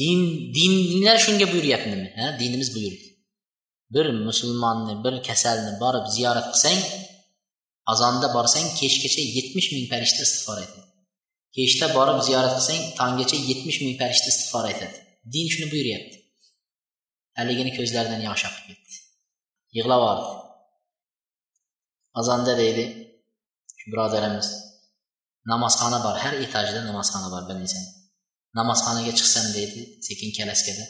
din 0.00 0.20
dinlar 0.56 1.16
shunga 1.24 1.46
buyuryaptimi 1.52 2.08
ha 2.18 2.26
dinimiz 2.40 2.68
buyurdi. 2.76 3.06
Bir 3.94 4.06
musulmonni 4.26 4.94
bir 5.04 5.14
kasalni 5.28 5.72
borib 5.82 6.06
ziyorat 6.14 6.46
qilsang 6.52 6.80
azonda 7.92 8.28
borsang 8.36 8.68
kechgacha 8.78 9.22
yetmish 9.36 9.68
ming 9.74 9.86
farishta 9.92 10.20
istig'for 10.26 10.58
aytadi 10.62 10.86
kechda 11.56 11.86
borib 11.96 12.18
ziyorat 12.26 12.52
qilsang 12.58 12.82
tonggacha 13.00 13.36
yetmish 13.50 13.78
ming 13.84 13.94
farishta 14.00 14.28
istig'for 14.32 14.64
aytadi 14.70 14.96
din 15.34 15.46
shuni 15.52 15.66
buyuryapti. 15.72 16.19
Haligini 17.40 17.72
ko'zlaridan 17.78 18.22
yosh 18.28 18.44
oqib 18.48 18.64
ketdi. 18.70 18.96
Yig'lab 19.76 20.00
yubordi 20.02 20.28
azonda 22.20 22.52
deydi 22.62 22.84
shu 23.78 23.86
birodarimiz 23.92 24.48
namozxona 25.52 25.98
bor 26.06 26.16
har 26.22 26.34
etajda 26.46 26.80
namozxona 26.88 27.28
bor 27.34 27.42
bilmaysan 27.50 27.84
namozxonaga 28.58 29.12
chiqsam 29.18 29.46
deydi 29.56 29.80
sekin 30.08 30.30
kalaskada. 30.38 30.84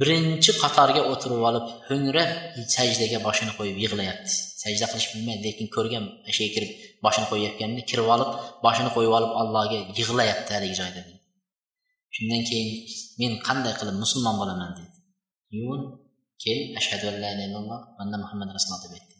Birinchi 0.00 0.52
qatorga 0.62 1.02
o'tirib 1.12 1.42
olib 1.50 1.66
ho'ngrab 1.88 2.30
sajdaga 2.74 3.18
boshini 3.26 3.52
qo'yib 3.58 3.78
yig'layapti. 3.84 4.32
Sajda 4.62 4.86
qilish 4.90 5.08
bilmaydi 5.12 5.42
lekin 5.48 5.66
ko'rgan 5.76 6.04
o'sha 6.28 6.40
yerga 6.44 6.54
kirib 6.56 6.70
boshini 7.04 7.26
qo'yayotganini 7.32 7.82
kirib 7.90 8.08
olib 8.14 8.30
boshini 8.64 8.90
qo'yib 8.96 9.12
olib 9.18 9.32
allohga 9.40 9.78
yig'layapti 9.98 10.50
haligi 10.56 10.76
joyda 10.80 11.02
shundan 12.14 12.42
keyin 12.48 12.68
men 13.20 13.32
qanday 13.46 13.74
qilib 13.80 13.96
musulmon 14.02 14.34
bo'laman 14.40 14.70
dedi 14.76 14.87
yuvin 15.56 15.82
kel 16.42 16.58
ashhadu 16.80 17.04
an 17.12 17.16
la 17.22 17.28
ilaha 17.34 17.46
illalloh 17.48 17.80
anna 18.02 18.16
muhammad 18.24 18.48
rasululloh 18.56 18.82
deb 18.84 18.92
aytdi. 18.98 19.14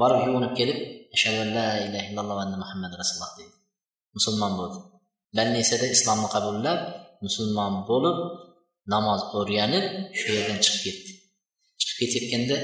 Borib 0.00 0.20
yuvinib 0.26 0.52
kelib 0.58 0.78
ashhadu 1.16 1.38
an 1.44 1.50
la 1.58 1.68
ilaha 1.86 2.04
illalloh 2.10 2.36
anna 2.44 2.56
muhammad 2.62 2.92
rasululloh 3.00 3.32
dedi 3.38 3.54
musulmon 4.16 4.52
bo'ldi. 4.60 4.78
Balnisada 5.36 5.86
islomni 5.96 6.28
qabullab 6.34 6.80
musulmon 7.24 7.74
bo'lib 7.90 8.18
namoz 8.92 9.20
o'rganib 9.38 9.86
shu 10.18 10.28
yerdan 10.36 10.58
chiqib 10.64 10.82
ketdi. 10.86 11.10
Chiqib 11.80 11.96
ketayotganda 12.00 12.56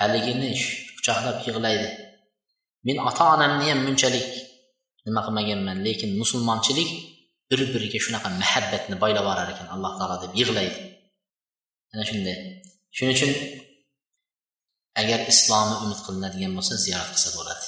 haligini 0.00 0.50
quchoqlab 0.96 1.36
yig'laydi. 1.46 1.88
Men 2.86 2.96
ota 3.08 3.24
onamni 3.34 3.66
ham 3.72 3.80
bunchalik 3.86 4.28
nima 5.06 5.20
qilmaganman 5.26 5.78
lekin 5.86 6.10
musulmonchilik 6.20 6.90
bir 7.50 7.60
biriga 7.72 7.98
shunaqa 8.04 8.28
muhabbatni 8.40 8.94
boylab 9.02 9.24
yuborar 9.24 9.48
ekan 9.54 9.68
alloh 9.74 9.92
taolo 9.98 10.16
deb 10.24 10.32
yig'laydi. 10.40 10.78
ana 11.93 12.03
shunday 12.09 12.37
shuning 12.95 13.15
uchun 13.17 13.31
agar 15.01 15.19
islomni 15.33 15.75
umid 15.83 15.99
qilinadigan 16.05 16.53
bo'lsa 16.57 16.73
ziyorat 16.85 17.09
qilsa 17.15 17.29
bo'ladi 17.37 17.65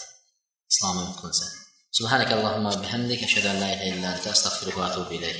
islomni 0.71 1.01
umid 1.05 1.17
qilinsa 1.21 1.47
سبحانك 1.99 2.31
اللهم 2.37 2.65
وبحمدك 2.65 3.23
أشهد 3.23 3.45
أن 3.51 3.57
لا 3.59 3.69
إله 3.73 3.93
إلا 3.93 4.07
أنت 4.15 4.25
أستغفرك 4.27 4.75
وأتوب 4.77 5.07
إليك 5.17 5.39